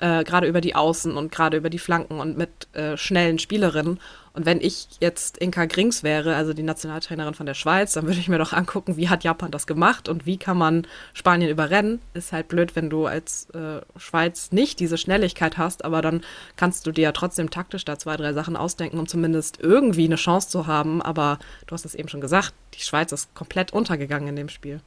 äh, 0.00 0.24
gerade 0.24 0.48
über 0.48 0.60
die 0.60 0.74
Außen 0.74 1.16
und 1.16 1.30
gerade 1.30 1.58
über 1.58 1.70
die 1.70 1.78
Flanken 1.78 2.18
und 2.18 2.36
mit 2.36 2.66
äh, 2.72 2.96
schnellen 2.96 3.38
Spielerinnen. 3.38 4.00
Und 4.34 4.46
wenn 4.46 4.60
ich 4.60 4.88
jetzt 5.00 5.36
Inka 5.38 5.66
Grings 5.66 6.02
wäre, 6.02 6.36
also 6.36 6.54
die 6.54 6.62
Nationaltrainerin 6.62 7.34
von 7.34 7.44
der 7.44 7.54
Schweiz, 7.54 7.92
dann 7.92 8.06
würde 8.06 8.18
ich 8.18 8.28
mir 8.28 8.38
doch 8.38 8.52
angucken, 8.52 8.96
wie 8.96 9.08
hat 9.08 9.24
Japan 9.24 9.50
das 9.50 9.66
gemacht 9.66 10.08
und 10.08 10.24
wie 10.24 10.38
kann 10.38 10.56
man 10.56 10.86
Spanien 11.12 11.50
überrennen. 11.50 12.00
Ist 12.14 12.32
halt 12.32 12.48
blöd, 12.48 12.74
wenn 12.74 12.88
du 12.88 13.06
als 13.06 13.50
äh, 13.50 13.82
Schweiz 13.96 14.50
nicht 14.52 14.80
diese 14.80 14.96
Schnelligkeit 14.96 15.58
hast, 15.58 15.84
aber 15.84 16.00
dann 16.00 16.22
kannst 16.56 16.86
du 16.86 16.92
dir 16.92 17.02
ja 17.02 17.12
trotzdem 17.12 17.50
taktisch 17.50 17.84
da 17.84 17.98
zwei, 17.98 18.16
drei 18.16 18.32
Sachen 18.32 18.56
ausdenken, 18.56 18.98
um 18.98 19.06
zumindest 19.06 19.60
irgendwie 19.60 20.06
eine 20.06 20.16
Chance 20.16 20.48
zu 20.48 20.66
haben. 20.66 21.02
Aber 21.02 21.38
du 21.66 21.74
hast 21.74 21.84
es 21.84 21.94
eben 21.94 22.08
schon 22.08 22.22
gesagt, 22.22 22.54
die 22.74 22.82
Schweiz 22.82 23.12
ist 23.12 23.34
komplett 23.34 23.72
untergegangen 23.72 24.28
in 24.28 24.36
dem 24.36 24.48
Spiel. 24.48 24.80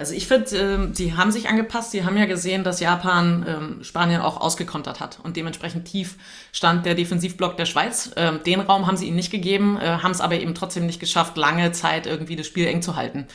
Also 0.00 0.14
ich 0.14 0.26
finde, 0.26 0.56
ähm, 0.56 0.94
die 0.94 1.14
haben 1.14 1.30
sich 1.30 1.50
angepasst. 1.50 1.92
Die 1.92 2.06
haben 2.06 2.16
ja 2.16 2.24
gesehen, 2.24 2.64
dass 2.64 2.80
Japan 2.80 3.44
ähm, 3.46 3.84
Spanien 3.84 4.22
auch 4.22 4.40
ausgekontert 4.40 4.98
hat 4.98 5.18
und 5.22 5.36
dementsprechend 5.36 5.84
tief 5.84 6.16
stand 6.52 6.86
der 6.86 6.94
Defensivblock 6.94 7.58
der 7.58 7.66
Schweiz. 7.66 8.10
Ähm, 8.16 8.40
den 8.46 8.60
Raum 8.60 8.86
haben 8.86 8.96
sie 8.96 9.06
ihnen 9.06 9.16
nicht 9.16 9.30
gegeben, 9.30 9.76
äh, 9.76 9.98
haben 9.98 10.12
es 10.12 10.22
aber 10.22 10.40
eben 10.40 10.54
trotzdem 10.54 10.86
nicht 10.86 11.00
geschafft, 11.00 11.36
lange 11.36 11.72
Zeit 11.72 12.06
irgendwie 12.06 12.34
das 12.34 12.46
Spiel 12.46 12.66
eng 12.66 12.80
zu 12.80 12.96
halten. 12.96 13.26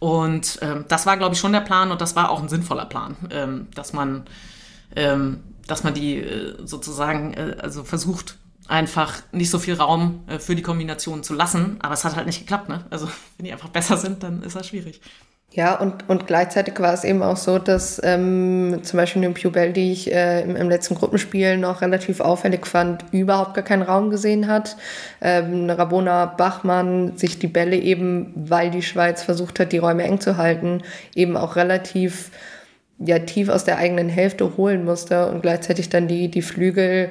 Und 0.00 0.58
ähm, 0.62 0.84
das 0.88 1.06
war, 1.06 1.16
glaube 1.16 1.36
ich, 1.36 1.40
schon 1.40 1.52
der 1.52 1.60
Plan 1.60 1.92
und 1.92 2.00
das 2.00 2.16
war 2.16 2.30
auch 2.30 2.42
ein 2.42 2.48
sinnvoller 2.48 2.86
Plan, 2.86 3.16
ähm, 3.30 3.68
dass 3.76 3.92
man, 3.92 4.24
ähm, 4.96 5.44
dass 5.68 5.84
man 5.84 5.94
die 5.94 6.16
äh, 6.16 6.56
sozusagen 6.66 7.34
äh, 7.34 7.56
also 7.60 7.84
versucht 7.84 8.36
einfach 8.66 9.22
nicht 9.30 9.50
so 9.50 9.60
viel 9.60 9.74
Raum 9.74 10.24
äh, 10.26 10.40
für 10.40 10.56
die 10.56 10.62
Kombination 10.62 11.22
zu 11.22 11.34
lassen. 11.34 11.76
Aber 11.80 11.94
es 11.94 12.04
hat 12.04 12.16
halt 12.16 12.26
nicht 12.26 12.40
geklappt. 12.40 12.68
Ne? 12.68 12.84
Also 12.90 13.08
wenn 13.36 13.44
die 13.46 13.52
einfach 13.52 13.68
besser 13.68 13.96
sind, 13.96 14.24
dann 14.24 14.42
ist 14.42 14.56
das 14.56 14.66
schwierig. 14.66 15.00
Ja, 15.52 15.74
und, 15.74 16.08
und 16.08 16.28
gleichzeitig 16.28 16.78
war 16.78 16.94
es 16.94 17.02
eben 17.02 17.24
auch 17.24 17.36
so, 17.36 17.58
dass 17.58 18.00
ähm, 18.04 18.78
zum 18.84 18.96
Beispiel 18.98 19.22
den 19.22 19.34
Pubel, 19.34 19.72
die 19.72 19.90
ich 19.90 20.12
äh, 20.12 20.42
im, 20.42 20.54
im, 20.54 20.68
letzten 20.68 20.94
Gruppenspiel 20.94 21.56
noch 21.56 21.80
relativ 21.80 22.20
auffällig 22.20 22.66
fand, 22.66 23.04
überhaupt 23.10 23.54
gar 23.54 23.64
keinen 23.64 23.82
Raum 23.82 24.10
gesehen 24.10 24.46
hat. 24.46 24.76
Ähm, 25.20 25.68
Rabona 25.68 26.26
Bachmann 26.26 27.16
sich 27.16 27.40
die 27.40 27.48
Bälle 27.48 27.76
eben, 27.76 28.32
weil 28.36 28.70
die 28.70 28.82
Schweiz 28.82 29.24
versucht 29.24 29.58
hat, 29.58 29.72
die 29.72 29.78
Räume 29.78 30.04
eng 30.04 30.20
zu 30.20 30.36
halten, 30.36 30.82
eben 31.16 31.36
auch 31.36 31.56
relativ 31.56 32.30
ja, 33.00 33.18
tief 33.18 33.48
aus 33.48 33.64
der 33.64 33.78
eigenen 33.78 34.08
Hälfte 34.08 34.56
holen 34.56 34.84
musste 34.84 35.28
und 35.32 35.42
gleichzeitig 35.42 35.88
dann 35.88 36.06
die, 36.06 36.28
die 36.28 36.42
Flügel 36.42 37.08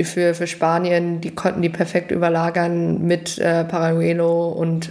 für, 0.00 0.32
für 0.32 0.46
Spanien, 0.46 1.20
die 1.20 1.34
konnten 1.34 1.60
die 1.60 1.68
perfekt 1.68 2.12
überlagern 2.12 3.02
mit 3.02 3.38
äh, 3.38 3.64
Paraguelo 3.64 4.48
und 4.48 4.90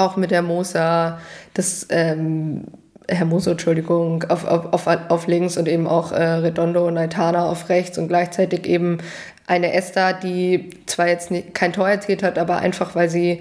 auch 0.00 0.16
mit 0.16 0.30
der 0.30 0.42
Mosa, 0.42 1.18
das 1.54 1.86
ähm, 1.90 2.64
Hermoso, 3.08 3.50
Entschuldigung, 3.52 4.24
auf, 4.28 4.44
auf, 4.44 4.72
auf, 4.72 4.86
auf 5.08 5.26
links 5.26 5.56
und 5.56 5.66
eben 5.68 5.86
auch 5.86 6.12
äh, 6.12 6.22
Redondo 6.22 6.86
und 6.86 6.96
Aitana 6.96 7.44
auf 7.44 7.68
rechts 7.68 7.98
und 7.98 8.08
gleichzeitig 8.08 8.66
eben 8.66 8.98
eine 9.46 9.72
Esther, 9.72 10.12
die 10.12 10.70
zwar 10.86 11.08
jetzt 11.08 11.30
nicht, 11.32 11.54
kein 11.54 11.72
Tor 11.72 11.88
erzielt 11.88 12.22
hat, 12.22 12.38
aber 12.38 12.58
einfach 12.58 12.94
weil 12.94 13.10
sie 13.10 13.40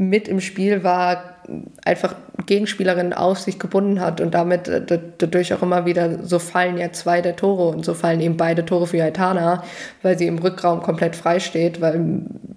mit 0.00 0.28
im 0.28 0.40
Spiel 0.40 0.82
war, 0.82 1.36
einfach 1.84 2.14
Gegenspielerinnen 2.46 3.12
auf 3.12 3.38
sich 3.38 3.58
gebunden 3.58 4.00
hat 4.00 4.22
und 4.22 4.32
damit 4.32 4.66
äh, 4.66 4.98
dadurch 5.18 5.52
auch 5.52 5.62
immer 5.62 5.84
wieder, 5.84 6.24
so 6.24 6.38
fallen 6.38 6.78
ja 6.78 6.90
zwei 6.92 7.20
der 7.20 7.36
Tore 7.36 7.68
und 7.68 7.84
so 7.84 7.92
fallen 7.92 8.20
eben 8.20 8.38
beide 8.38 8.64
Tore 8.64 8.86
für 8.86 9.02
Aitana, 9.02 9.62
weil 10.02 10.16
sie 10.16 10.26
im 10.26 10.38
Rückraum 10.38 10.82
komplett 10.82 11.16
frei 11.16 11.38
steht, 11.38 11.82
weil 11.82 12.00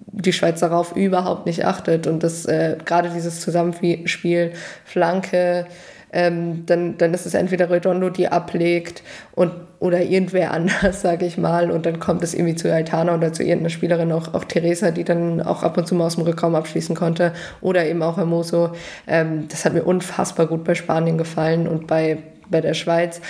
die 0.06 0.32
Schweiz 0.32 0.60
darauf 0.60 0.96
überhaupt 0.96 1.44
nicht 1.44 1.66
achtet 1.66 2.06
und 2.06 2.22
das 2.22 2.46
äh, 2.46 2.78
gerade 2.82 3.10
dieses 3.10 3.42
Zusammenspiel 3.42 4.52
Flanke, 4.86 5.66
ähm, 6.14 6.64
dann, 6.66 6.96
dann 6.96 7.12
ist 7.12 7.26
es 7.26 7.34
entweder 7.34 7.70
Redondo, 7.70 8.08
die 8.08 8.28
ablegt 8.28 9.02
und, 9.32 9.50
oder 9.80 10.00
irgendwer 10.00 10.52
anders, 10.52 11.00
sage 11.02 11.26
ich 11.26 11.36
mal. 11.36 11.72
Und 11.72 11.86
dann 11.86 11.98
kommt 11.98 12.22
es 12.22 12.34
irgendwie 12.34 12.54
zu 12.54 12.72
Aitana 12.72 13.16
oder 13.16 13.32
zu 13.32 13.42
irgendeiner 13.42 13.70
Spielerin, 13.70 14.12
auch, 14.12 14.32
auch 14.32 14.44
Teresa, 14.44 14.92
die 14.92 15.02
dann 15.02 15.42
auch 15.42 15.64
ab 15.64 15.76
und 15.76 15.88
zu 15.88 15.96
mal 15.96 16.06
aus 16.06 16.14
dem 16.14 16.24
Rückraum 16.24 16.54
abschließen 16.54 16.94
konnte. 16.94 17.32
Oder 17.60 17.86
eben 17.86 18.02
auch 18.02 18.16
Hermoso. 18.16 18.70
Ähm, 19.08 19.48
das 19.48 19.64
hat 19.64 19.74
mir 19.74 19.82
unfassbar 19.82 20.46
gut 20.46 20.62
bei 20.62 20.76
Spanien 20.76 21.18
gefallen 21.18 21.66
und 21.66 21.88
bei, 21.88 22.18
bei 22.48 22.60
der 22.60 22.74
Schweiz 22.74 23.20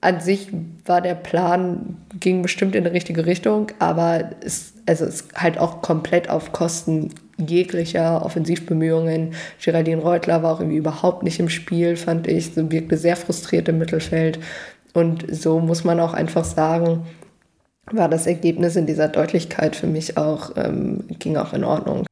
an 0.00 0.20
sich 0.20 0.48
war 0.84 1.00
der 1.00 1.14
Plan, 1.14 1.96
ging 2.18 2.42
bestimmt 2.42 2.74
in 2.74 2.84
die 2.84 2.90
richtige 2.90 3.24
Richtung, 3.24 3.68
aber 3.78 4.30
es, 4.44 4.74
also 4.86 5.04
es 5.04 5.28
halt 5.34 5.58
auch 5.58 5.82
komplett 5.82 6.30
auf 6.30 6.52
Kosten 6.52 7.12
jeglicher 7.38 8.24
Offensivbemühungen. 8.24 9.34
Geraldine 9.62 10.00
Reutler 10.00 10.42
war 10.42 10.54
auch 10.54 10.60
irgendwie 10.60 10.78
überhaupt 10.78 11.22
nicht 11.22 11.38
im 11.38 11.48
Spiel, 11.48 11.96
fand 11.96 12.26
ich. 12.26 12.54
Sie 12.54 12.70
wirkte 12.70 12.96
sehr 12.96 13.16
frustriert 13.16 13.68
im 13.68 13.78
Mittelfeld. 13.78 14.38
Und 14.94 15.26
so 15.30 15.60
muss 15.60 15.84
man 15.84 16.00
auch 16.00 16.14
einfach 16.14 16.44
sagen, 16.44 17.06
war 17.92 18.08
das 18.08 18.26
Ergebnis 18.26 18.76
in 18.76 18.86
dieser 18.86 19.08
Deutlichkeit 19.08 19.76
für 19.76 19.86
mich 19.86 20.16
auch, 20.16 20.52
ähm, 20.56 21.04
ging 21.18 21.36
auch 21.36 21.52
in 21.52 21.64
Ordnung. 21.64 22.06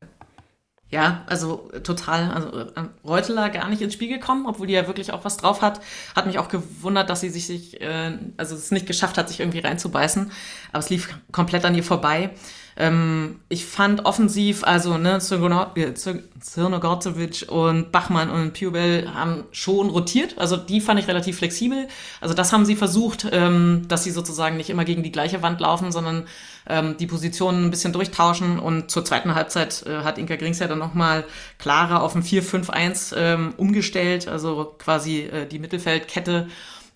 Ja, 0.90 1.24
also 1.26 1.68
total. 1.82 2.30
Also 2.30 2.58
äh, 2.60 2.88
Reuteler 3.04 3.50
gar 3.50 3.68
nicht 3.68 3.82
ins 3.82 3.94
Spiel 3.94 4.08
gekommen, 4.08 4.46
obwohl 4.46 4.68
die 4.68 4.74
ja 4.74 4.86
wirklich 4.86 5.12
auch 5.12 5.24
was 5.24 5.36
drauf 5.36 5.60
hat. 5.60 5.80
Hat 6.14 6.26
mich 6.26 6.38
auch 6.38 6.48
gewundert, 6.48 7.10
dass 7.10 7.20
sie 7.20 7.30
sich, 7.30 7.48
sich 7.48 7.80
äh, 7.80 8.12
also 8.36 8.54
es 8.54 8.70
nicht 8.70 8.86
geschafft 8.86 9.18
hat, 9.18 9.28
sich 9.28 9.40
irgendwie 9.40 9.58
reinzubeißen. 9.58 10.30
Aber 10.70 10.78
es 10.78 10.90
lief 10.90 11.18
komplett 11.32 11.64
an 11.64 11.74
ihr 11.74 11.82
vorbei. 11.82 12.30
Ähm, 12.76 13.40
ich 13.48 13.66
fand 13.66 14.04
offensiv, 14.04 14.64
also 14.64 14.98
ne, 14.98 15.20
Zirnogorcevic 15.20 17.46
und 17.48 17.92
Bachmann 17.92 18.30
und 18.30 18.58
Pubel 18.58 19.14
haben 19.14 19.44
schon 19.52 19.90
rotiert. 19.90 20.38
Also 20.38 20.56
die 20.56 20.80
fand 20.80 20.98
ich 20.98 21.06
relativ 21.06 21.38
flexibel. 21.38 21.86
Also 22.20 22.34
das 22.34 22.52
haben 22.52 22.64
sie 22.64 22.76
versucht, 22.76 23.26
ähm, 23.30 23.82
dass 23.88 24.04
sie 24.04 24.10
sozusagen 24.10 24.56
nicht 24.56 24.70
immer 24.70 24.84
gegen 24.84 25.02
die 25.02 25.12
gleiche 25.12 25.42
Wand 25.42 25.60
laufen, 25.60 25.92
sondern 25.92 26.26
ähm, 26.68 26.96
die 26.98 27.06
Positionen 27.06 27.66
ein 27.66 27.70
bisschen 27.70 27.92
durchtauschen. 27.92 28.58
Und 28.58 28.90
zur 28.90 29.04
zweiten 29.04 29.34
Halbzeit 29.34 29.84
äh, 29.86 30.02
hat 30.02 30.18
Inka 30.18 30.36
Grings 30.36 30.58
ja 30.58 30.66
dann 30.66 30.78
nochmal 30.78 31.24
klarer 31.58 32.02
auf 32.02 32.14
ein 32.14 32.22
4-5-1 32.22 33.14
ähm, 33.16 33.54
umgestellt, 33.56 34.26
also 34.26 34.74
quasi 34.78 35.20
äh, 35.20 35.46
die 35.46 35.60
Mittelfeldkette 35.60 36.48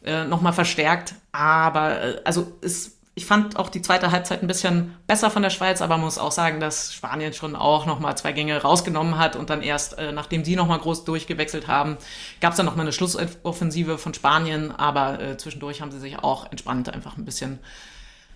äh, 0.05 0.25
nochmal 0.25 0.53
verstärkt. 0.53 1.15
Aber 1.33 2.03
äh, 2.03 2.21
also 2.25 2.53
es 2.63 2.98
ich 3.19 3.27
fand 3.27 3.57
auch 3.57 3.69
die 3.69 3.83
zweite 3.83 4.13
Halbzeit 4.13 4.43
ein 4.43 4.47
bisschen 4.47 4.95
besser 5.09 5.29
von 5.29 5.43
der 5.43 5.51
Schweiz, 5.51 5.83
aber 5.83 5.99
muss 5.99 6.19
auch 6.19 6.31
sagen, 6.31 6.61
dass 6.61 6.95
Spanien 6.95 7.33
schon 7.33 7.57
auch 7.57 7.85
nochmal 7.85 8.17
zwei 8.17 8.31
Gänge 8.31 8.63
rausgenommen 8.63 9.19
hat 9.19 9.35
und 9.35 9.51
dann 9.51 9.61
erst, 9.61 9.99
äh, 9.99 10.13
nachdem 10.13 10.45
sie 10.45 10.55
nochmal 10.55 10.79
groß 10.79 11.05
durchgewechselt 11.05 11.67
haben, 11.67 11.97
gab 12.41 12.53
es 12.53 12.59
dann 12.59 12.67
nochmal 12.67 12.85
eine 12.85 12.93
Schlussoffensive 12.93 13.99
von 13.99 14.15
Spanien, 14.15 14.71
aber 14.71 15.21
äh, 15.21 15.37
zwischendurch 15.37 15.81
haben 15.81 15.91
sie 15.91 15.99
sich 15.99 16.21
auch 16.21 16.49
entspannt 16.53 16.95
einfach 16.95 17.17
ein 17.17 17.25
bisschen 17.25 17.59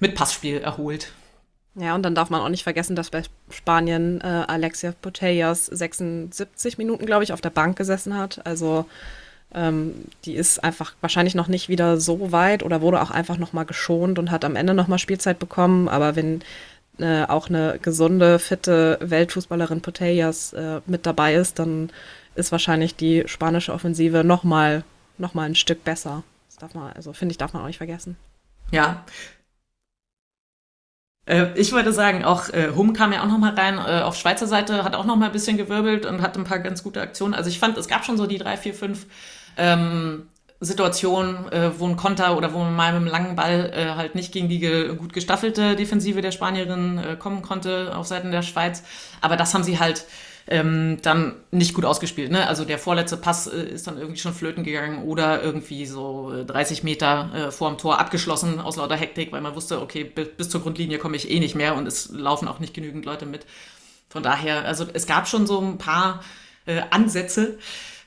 mit 0.00 0.16
Passspiel 0.16 0.58
erholt. 0.58 1.12
Ja, 1.76 1.94
und 1.94 2.02
dann 2.02 2.16
darf 2.16 2.28
man 2.28 2.40
auch 2.40 2.48
nicht 2.48 2.64
vergessen, 2.64 2.96
dass 2.96 3.10
bei 3.10 3.22
Spanien 3.50 4.20
äh, 4.20 4.26
Alexia 4.48 4.94
Putellas 5.00 5.66
76 5.66 6.76
Minuten, 6.76 7.06
glaube 7.06 7.22
ich, 7.22 7.32
auf 7.32 7.40
der 7.40 7.50
Bank 7.50 7.78
gesessen 7.78 8.18
hat. 8.18 8.44
Also 8.44 8.86
ähm, 9.54 9.94
die 10.24 10.34
ist 10.34 10.62
einfach 10.62 10.94
wahrscheinlich 11.00 11.34
noch 11.34 11.48
nicht 11.48 11.68
wieder 11.68 12.00
so 12.00 12.32
weit 12.32 12.62
oder 12.62 12.80
wurde 12.80 13.02
auch 13.02 13.10
einfach 13.10 13.38
nochmal 13.38 13.66
geschont 13.66 14.18
und 14.18 14.30
hat 14.30 14.44
am 14.44 14.56
Ende 14.56 14.74
nochmal 14.74 14.98
Spielzeit 14.98 15.38
bekommen. 15.38 15.88
Aber 15.88 16.16
wenn 16.16 16.42
äh, 16.98 17.24
auch 17.24 17.48
eine 17.48 17.78
gesunde, 17.80 18.38
fitte 18.38 18.98
Weltfußballerin 19.00 19.80
Potellas 19.80 20.52
äh, 20.52 20.80
mit 20.86 21.06
dabei 21.06 21.34
ist, 21.34 21.58
dann 21.58 21.90
ist 22.34 22.52
wahrscheinlich 22.52 22.96
die 22.96 23.24
spanische 23.26 23.72
Offensive 23.72 24.24
nochmal 24.24 24.84
noch 25.18 25.34
mal 25.34 25.44
ein 25.44 25.54
Stück 25.54 25.84
besser. 25.84 26.22
Das 26.48 26.56
darf 26.56 26.74
man, 26.74 26.92
also 26.92 27.12
finde 27.12 27.32
ich, 27.32 27.38
darf 27.38 27.52
man 27.52 27.62
auch 27.62 27.66
nicht 27.66 27.78
vergessen. 27.78 28.16
Ja, 28.70 29.04
äh, 31.26 31.46
ich 31.54 31.72
würde 31.72 31.92
sagen, 31.92 32.24
auch 32.24 32.48
äh, 32.48 32.72
Hum 32.74 32.92
kam 32.92 33.12
ja 33.12 33.22
auch 33.22 33.28
noch 33.28 33.38
mal 33.38 33.54
rein 33.54 33.78
äh, 33.78 34.02
auf 34.02 34.16
Schweizer 34.16 34.46
Seite, 34.46 34.84
hat 34.84 34.94
auch 34.94 35.04
noch 35.04 35.16
mal 35.16 35.26
ein 35.26 35.32
bisschen 35.32 35.56
gewirbelt 35.56 36.06
und 36.06 36.20
hat 36.20 36.36
ein 36.36 36.44
paar 36.44 36.58
ganz 36.58 36.82
gute 36.82 37.00
Aktionen. 37.00 37.34
Also 37.34 37.48
ich 37.48 37.58
fand, 37.58 37.78
es 37.78 37.88
gab 37.88 38.04
schon 38.04 38.16
so 38.16 38.26
die 38.26 38.38
drei, 38.38 38.56
vier, 38.56 38.74
fünf 38.74 39.06
ähm, 39.56 40.28
Situationen, 40.60 41.50
äh, 41.50 41.78
wo 41.78 41.88
ein 41.88 41.96
Konter 41.96 42.36
oder 42.36 42.54
wo 42.54 42.58
man 42.58 42.76
mal 42.76 42.92
mit 42.92 43.02
einem 43.02 43.06
langen 43.08 43.36
Ball 43.36 43.72
äh, 43.74 43.96
halt 43.96 44.14
nicht 44.14 44.32
gegen 44.32 44.48
die 44.48 44.60
ge 44.60 44.94
gut 44.94 45.12
gestaffelte 45.12 45.74
Defensive 45.74 46.20
der 46.20 46.30
Spanierin 46.30 46.98
äh, 46.98 47.16
kommen 47.16 47.42
konnte 47.42 47.96
auf 47.96 48.06
Seiten 48.06 48.30
der 48.30 48.42
Schweiz. 48.42 48.84
Aber 49.20 49.36
das 49.36 49.54
haben 49.54 49.64
sie 49.64 49.80
halt 49.80 50.06
ähm, 50.46 50.98
dann 51.02 51.34
nicht 51.50 51.74
gut 51.74 51.84
ausgespielt. 51.84 52.30
Ne? 52.30 52.46
Also 52.46 52.64
der 52.64 52.78
vorletzte 52.78 53.16
Pass 53.16 53.46
äh, 53.46 53.62
ist 53.62 53.86
dann 53.86 53.98
irgendwie 53.98 54.20
schon 54.20 54.34
flöten 54.34 54.64
gegangen 54.64 55.02
oder 55.04 55.42
irgendwie 55.42 55.86
so 55.86 56.44
30 56.46 56.80
äh, 56.80 56.84
Meter 56.84 57.30
äh, 57.34 57.50
vor 57.50 57.68
dem 57.68 57.78
Tor 57.78 57.98
abgeschlossen 57.98 58.60
aus 58.60 58.76
lauter 58.76 58.96
Hektik, 58.96 59.32
weil 59.32 59.40
man 59.40 59.54
wusste, 59.54 59.80
okay, 59.80 60.04
bis 60.04 60.48
zur 60.48 60.62
Grundlinie 60.62 60.98
komme 60.98 61.16
ich 61.16 61.30
eh 61.30 61.40
nicht 61.40 61.54
mehr 61.54 61.74
und 61.74 61.86
es 61.86 62.10
laufen 62.10 62.48
auch 62.48 62.60
nicht 62.60 62.74
genügend 62.74 63.04
Leute 63.04 63.26
mit. 63.26 63.46
Von 64.08 64.22
daher, 64.22 64.64
also 64.64 64.86
es 64.92 65.06
gab 65.06 65.28
schon 65.28 65.46
so 65.46 65.60
ein 65.60 65.78
paar 65.78 66.22
äh, 66.66 66.82
Ansätze, 66.90 67.58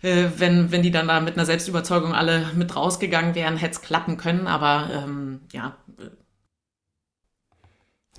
äh, 0.05 0.29
wenn, 0.37 0.71
wenn 0.71 0.83
die 0.83 0.91
dann 0.91 1.07
da 1.07 1.19
mit 1.19 1.35
einer 1.35 1.45
Selbstüberzeugung 1.45 2.13
alle 2.13 2.45
mit 2.55 2.75
rausgegangen 2.75 3.35
wären, 3.35 3.57
hätte 3.57 3.73
es 3.73 3.81
klappen 3.81 4.17
können, 4.17 4.47
aber 4.47 4.89
ähm, 4.93 5.41
ja, 5.51 5.75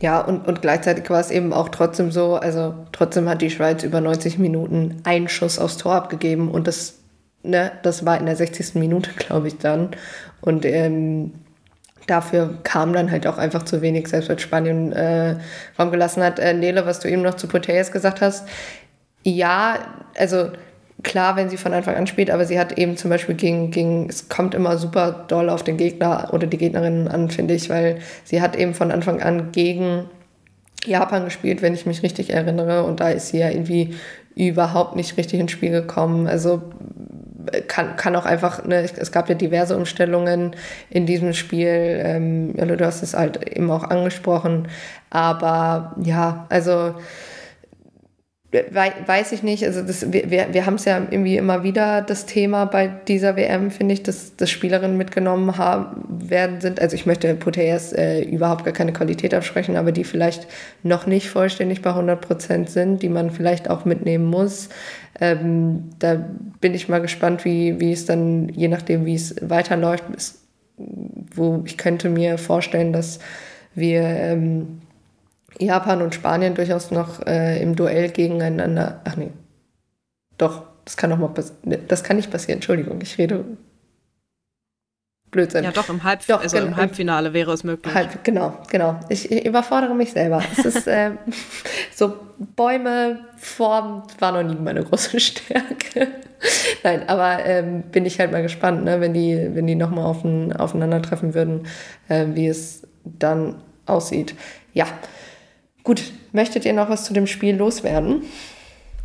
ja, 0.00 0.20
und, 0.20 0.46
und 0.46 0.60
gleichzeitig 0.60 1.08
war 1.08 1.20
es 1.20 1.30
eben 1.30 1.52
auch 1.52 1.70
trotzdem 1.70 2.10
so, 2.10 2.34
also 2.34 2.74
trotzdem 2.92 3.28
hat 3.28 3.40
die 3.40 3.50
Schweiz 3.50 3.82
über 3.82 4.00
90 4.00 4.38
Minuten 4.38 5.00
einen 5.04 5.28
Schuss 5.28 5.58
aufs 5.58 5.78
Tor 5.78 5.94
abgegeben 5.94 6.50
und 6.50 6.66
das, 6.66 6.98
ne, 7.42 7.72
das 7.82 8.04
war 8.04 8.18
in 8.18 8.26
der 8.26 8.36
60. 8.36 8.74
Minute, 8.74 9.10
glaube 9.16 9.48
ich, 9.48 9.56
dann. 9.56 9.92
Und 10.42 10.66
ähm, 10.66 11.32
dafür 12.06 12.58
kam 12.62 12.92
dann 12.92 13.10
halt 13.10 13.26
auch 13.26 13.38
einfach 13.38 13.62
zu 13.64 13.80
wenig, 13.80 14.08
selbst 14.08 14.28
wenn 14.28 14.38
Spanien 14.38 14.92
äh, 14.92 15.36
Raum 15.78 15.90
gelassen 15.90 16.22
hat. 16.22 16.38
Äh, 16.38 16.52
Nele, 16.52 16.84
was 16.84 17.00
du 17.00 17.08
eben 17.08 17.22
noch 17.22 17.34
zu 17.34 17.48
Putellas 17.48 17.90
gesagt 17.90 18.20
hast, 18.20 18.46
ja, 19.22 19.78
also 20.18 20.50
klar, 21.06 21.36
wenn 21.36 21.48
sie 21.48 21.56
von 21.56 21.72
Anfang 21.72 21.94
an 21.94 22.08
spielt, 22.08 22.30
aber 22.30 22.44
sie 22.44 22.58
hat 22.58 22.76
eben 22.76 22.96
zum 22.96 23.10
Beispiel 23.10 23.36
gegen, 23.36 23.70
gegen, 23.70 24.08
es 24.08 24.28
kommt 24.28 24.54
immer 24.54 24.76
super 24.76 25.24
doll 25.28 25.48
auf 25.48 25.62
den 25.62 25.76
Gegner 25.76 26.30
oder 26.32 26.48
die 26.48 26.58
Gegnerin 26.58 27.06
an, 27.06 27.30
finde 27.30 27.54
ich, 27.54 27.70
weil 27.70 28.00
sie 28.24 28.42
hat 28.42 28.56
eben 28.56 28.74
von 28.74 28.90
Anfang 28.90 29.22
an 29.22 29.52
gegen 29.52 30.10
Japan 30.84 31.24
gespielt, 31.24 31.62
wenn 31.62 31.74
ich 31.74 31.86
mich 31.86 32.02
richtig 32.02 32.30
erinnere. 32.30 32.82
Und 32.82 32.98
da 32.98 33.10
ist 33.10 33.28
sie 33.28 33.38
ja 33.38 33.50
irgendwie 33.50 33.94
überhaupt 34.34 34.96
nicht 34.96 35.16
richtig 35.16 35.38
ins 35.38 35.52
Spiel 35.52 35.70
gekommen. 35.70 36.26
Also 36.26 36.60
kann, 37.68 37.94
kann 37.94 38.16
auch 38.16 38.26
einfach, 38.26 38.64
ne, 38.64 38.82
es 38.82 39.12
gab 39.12 39.28
ja 39.28 39.36
diverse 39.36 39.76
Umstellungen 39.76 40.56
in 40.90 41.06
diesem 41.06 41.34
Spiel. 41.34 42.00
Ähm, 42.02 42.52
du 42.56 42.84
hast 42.84 43.04
es 43.04 43.14
halt 43.14 43.48
eben 43.48 43.70
auch 43.70 43.84
angesprochen. 43.84 44.66
Aber 45.10 45.94
ja, 46.02 46.46
also 46.48 46.96
weiß 48.52 49.32
ich 49.32 49.42
nicht. 49.42 49.64
Also 49.64 49.82
das, 49.82 50.12
wir, 50.12 50.30
wir 50.30 50.66
haben 50.66 50.74
es 50.74 50.84
ja 50.84 50.98
irgendwie 51.10 51.36
immer 51.36 51.62
wieder 51.62 52.00
das 52.00 52.26
Thema 52.26 52.64
bei 52.64 52.86
dieser 52.86 53.36
WM, 53.36 53.70
finde 53.70 53.94
ich, 53.94 54.02
dass, 54.02 54.36
dass 54.36 54.50
Spielerinnen 54.50 54.96
mitgenommen 54.96 55.58
haben, 55.58 56.30
werden 56.30 56.60
sind. 56.60 56.80
Also 56.80 56.94
ich 56.94 57.06
möchte 57.06 57.34
Putellas 57.34 57.92
äh, 57.92 58.22
überhaupt 58.22 58.64
gar 58.64 58.72
keine 58.72 58.92
Qualität 58.92 59.34
absprechen, 59.34 59.76
aber 59.76 59.90
die 59.90 60.04
vielleicht 60.04 60.46
noch 60.82 61.06
nicht 61.06 61.28
vollständig 61.28 61.82
bei 61.82 61.90
100 61.90 62.20
Prozent 62.20 62.70
sind, 62.70 63.02
die 63.02 63.08
man 63.08 63.30
vielleicht 63.30 63.68
auch 63.68 63.84
mitnehmen 63.84 64.26
muss. 64.26 64.68
Ähm, 65.20 65.90
da 65.98 66.24
bin 66.60 66.74
ich 66.74 66.88
mal 66.88 67.00
gespannt, 67.00 67.44
wie, 67.44 67.80
wie 67.80 67.92
es 67.92 68.06
dann, 68.06 68.48
je 68.50 68.68
nachdem, 68.68 69.06
wie 69.06 69.14
es 69.14 69.34
weiterläuft, 69.40 70.04
ist, 70.16 70.38
wo 71.34 71.62
ich 71.66 71.76
könnte 71.76 72.10
mir 72.10 72.38
vorstellen, 72.38 72.92
dass 72.92 73.18
wir 73.74 74.02
ähm, 74.02 74.80
Japan 75.58 76.02
und 76.02 76.14
Spanien 76.14 76.54
durchaus 76.54 76.90
noch 76.90 77.26
äh, 77.26 77.60
im 77.62 77.76
Duell 77.76 78.10
gegeneinander. 78.10 79.00
Ach 79.04 79.16
nee. 79.16 79.30
Doch, 80.38 80.62
das 80.84 80.96
kann 80.96 81.10
doch 81.10 81.18
mal 81.18 81.28
passieren. 81.28 81.86
Das 81.88 82.04
kann 82.04 82.16
nicht 82.16 82.30
passieren, 82.30 82.58
Entschuldigung, 82.58 83.00
ich 83.00 83.18
rede. 83.18 83.44
Blödsinn. 85.30 85.64
Ja, 85.64 85.72
doch, 85.72 85.88
im, 85.88 86.04
Halb 86.04 86.26
doch, 86.26 86.40
also 86.40 86.56
im 86.58 86.76
Halbfinale 86.76 87.32
wäre 87.32 87.52
es 87.52 87.64
möglich. 87.64 87.92
Halb, 87.94 88.24
genau, 88.24 88.56
genau. 88.70 89.00
Ich, 89.08 89.30
ich, 89.30 89.44
überfordere 89.44 89.94
mich 89.94 90.12
selber. 90.12 90.42
Es 90.56 90.64
ist 90.64 90.86
äh, 90.86 91.10
so 91.94 92.14
Bäume, 92.38 93.20
Form 93.36 94.04
war 94.18 94.32
noch 94.32 94.42
nie 94.42 94.54
meine 94.54 94.84
große 94.84 95.18
Stärke. 95.20 96.08
Nein, 96.84 97.08
aber 97.08 97.44
ähm, 97.44 97.82
bin 97.90 98.06
ich 98.06 98.20
halt 98.20 98.30
mal 98.30 98.42
gespannt, 98.42 98.84
ne, 98.84 99.00
wenn 99.00 99.14
die, 99.14 99.50
wenn 99.52 99.66
die 99.66 99.74
nochmal 99.74 100.04
auf 100.04 100.24
aufeinandertreffen 100.58 101.34
würden, 101.34 101.66
äh, 102.08 102.26
wie 102.34 102.46
es 102.46 102.86
dann 103.04 103.56
aussieht. 103.84 104.34
Ja. 104.72 104.86
Gut, 105.86 106.02
möchtet 106.32 106.64
ihr 106.64 106.72
noch 106.72 106.88
was 106.88 107.04
zu 107.04 107.12
dem 107.12 107.28
Spiel 107.28 107.54
loswerden? 107.54 108.24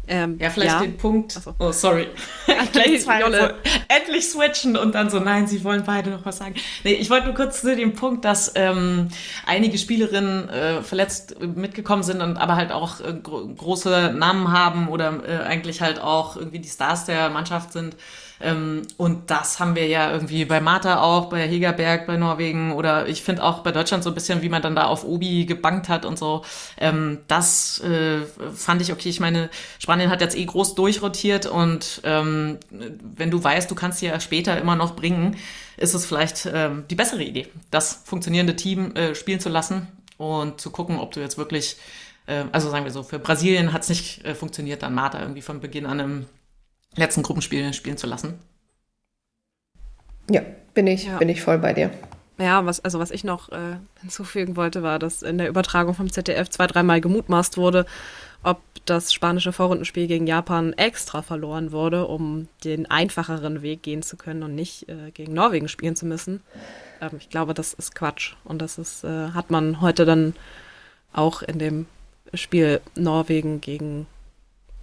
Ähm, 0.07 0.39
ja, 0.39 0.49
vielleicht 0.49 0.71
ja. 0.71 0.79
den 0.79 0.97
Punkt. 0.97 1.31
So. 1.31 1.53
Oh, 1.59 1.71
sorry. 1.71 2.07
Zwei, 2.73 3.21
so, 3.21 3.49
endlich 3.87 4.27
switchen 4.27 4.75
und 4.75 4.95
dann 4.95 5.11
so, 5.11 5.19
nein, 5.19 5.45
sie 5.45 5.63
wollen 5.63 5.83
beide 5.85 6.09
noch 6.09 6.25
was 6.25 6.39
sagen. 6.39 6.55
Nee, 6.83 6.93
ich 6.93 7.11
wollte 7.11 7.27
nur 7.27 7.35
kurz 7.35 7.61
zu 7.61 7.75
dem 7.75 7.93
Punkt, 7.93 8.25
dass 8.25 8.53
ähm, 8.55 9.09
einige 9.45 9.77
Spielerinnen 9.77 10.49
äh, 10.49 10.81
verletzt 10.81 11.39
mitgekommen 11.39 12.01
sind 12.01 12.19
und 12.19 12.37
aber 12.37 12.55
halt 12.55 12.71
auch 12.71 12.99
äh, 12.99 13.13
gro 13.13 13.47
große 13.47 14.15
Namen 14.17 14.51
haben 14.51 14.87
oder 14.87 15.21
äh, 15.23 15.43
eigentlich 15.43 15.81
halt 15.81 16.01
auch 16.01 16.35
irgendwie 16.35 16.59
die 16.59 16.69
Stars 16.69 17.05
der 17.05 17.29
Mannschaft 17.29 17.73
sind. 17.73 17.95
Ähm, 18.43 18.83
und 18.97 19.29
das 19.29 19.59
haben 19.59 19.75
wir 19.75 19.87
ja 19.87 20.11
irgendwie 20.11 20.45
bei 20.45 20.61
Martha 20.61 21.01
auch, 21.01 21.29
bei 21.29 21.47
Hegerberg, 21.47 22.07
bei 22.07 22.17
Norwegen 22.17 22.73
oder 22.73 23.07
ich 23.07 23.23
finde 23.23 23.43
auch 23.43 23.59
bei 23.59 23.71
Deutschland 23.71 24.03
so 24.03 24.09
ein 24.11 24.13
bisschen, 24.13 24.41
wie 24.41 24.49
man 24.49 24.61
dann 24.61 24.75
da 24.75 24.85
auf 24.85 25.03
Obi 25.03 25.45
gebankt 25.45 25.89
hat 25.89 26.05
und 26.05 26.17
so. 26.17 26.43
Ähm, 26.77 27.19
das 27.27 27.79
äh, 27.81 28.21
fand 28.53 28.81
ich 28.81 28.91
okay. 28.91 29.09
Ich 29.09 29.19
meine, 29.19 29.49
Spanien 29.79 30.09
hat 30.09 30.21
jetzt 30.21 30.37
eh 30.37 30.45
groß 30.45 30.75
durchrotiert 30.75 31.45
und 31.45 32.01
ähm, 32.03 32.57
wenn 32.69 33.31
du 33.31 33.43
weißt, 33.43 33.69
du 33.69 33.75
kannst 33.75 33.99
sie 33.99 34.07
ja 34.07 34.19
später 34.19 34.59
immer 34.59 34.75
noch 34.75 34.95
bringen, 34.95 35.37
ist 35.77 35.93
es 35.93 36.05
vielleicht 36.05 36.45
die 36.45 36.95
bessere 36.95 37.23
Idee, 37.23 37.47
das 37.71 38.01
funktionierende 38.05 38.55
Team 38.55 38.95
äh, 38.95 39.15
spielen 39.15 39.39
zu 39.39 39.49
lassen 39.49 39.87
und 40.17 40.61
zu 40.61 40.69
gucken, 40.69 40.99
ob 40.99 41.11
du 41.11 41.19
jetzt 41.19 41.37
wirklich 41.37 41.77
äh, 42.27 42.45
also 42.51 42.69
sagen 42.69 42.85
wir 42.85 42.91
so, 42.91 43.03
für 43.03 43.19
Brasilien 43.19 43.73
hat 43.73 43.83
es 43.83 43.89
nicht 43.89 44.25
äh, 44.25 44.35
funktioniert, 44.35 44.83
dann 44.83 44.93
Marta 44.93 45.19
irgendwie 45.19 45.41
von 45.41 45.59
Beginn 45.59 45.85
an 45.85 45.99
im 45.99 46.25
letzten 46.95 47.23
Gruppenspiel 47.23 47.73
spielen 47.73 47.97
zu 47.97 48.07
lassen. 48.07 48.39
Ja, 50.29 50.41
bin 50.73 50.87
ich, 50.87 51.05
ja. 51.05 51.17
bin 51.17 51.29
ich 51.29 51.41
voll 51.41 51.57
bei 51.57 51.73
dir. 51.73 51.91
Ja, 52.37 52.65
was, 52.65 52.79
also 52.79 52.99
was 52.99 53.11
ich 53.11 53.23
noch 53.23 53.49
äh, 53.49 53.77
hinzufügen 54.01 54.55
wollte, 54.55 54.81
war, 54.81 54.97
dass 54.97 55.21
in 55.21 55.37
der 55.37 55.49
Übertragung 55.49 55.93
vom 55.93 56.11
ZDF 56.11 56.49
zwei, 56.49 56.65
dreimal 56.65 56.99
gemutmaßt 56.99 57.57
wurde, 57.57 57.85
ob 58.41 58.61
das 58.85 59.13
spanische 59.13 59.53
Vorrundenspiel 59.53 60.07
gegen 60.07 60.25
Japan 60.25 60.73
extra 60.73 61.21
verloren 61.21 61.71
wurde, 61.71 62.07
um 62.07 62.47
den 62.63 62.89
einfacheren 62.89 63.61
Weg 63.61 63.83
gehen 63.83 64.01
zu 64.01 64.17
können 64.17 64.41
und 64.41 64.55
nicht 64.55 64.89
äh, 64.89 65.11
gegen 65.11 65.33
Norwegen 65.33 65.67
spielen 65.67 65.95
zu 65.95 66.07
müssen. 66.07 66.41
Ähm, 66.99 67.11
ich 67.19 67.29
glaube, 67.29 67.53
das 67.53 67.73
ist 67.73 67.93
Quatsch. 67.93 68.33
Und 68.43 68.61
das 68.61 68.79
ist, 68.79 69.03
äh, 69.03 69.29
hat 69.31 69.51
man 69.51 69.81
heute 69.81 70.05
dann 70.05 70.33
auch 71.13 71.43
in 71.43 71.59
dem 71.59 71.85
Spiel 72.33 72.81
Norwegen 72.95 73.61
gegen 73.61 74.07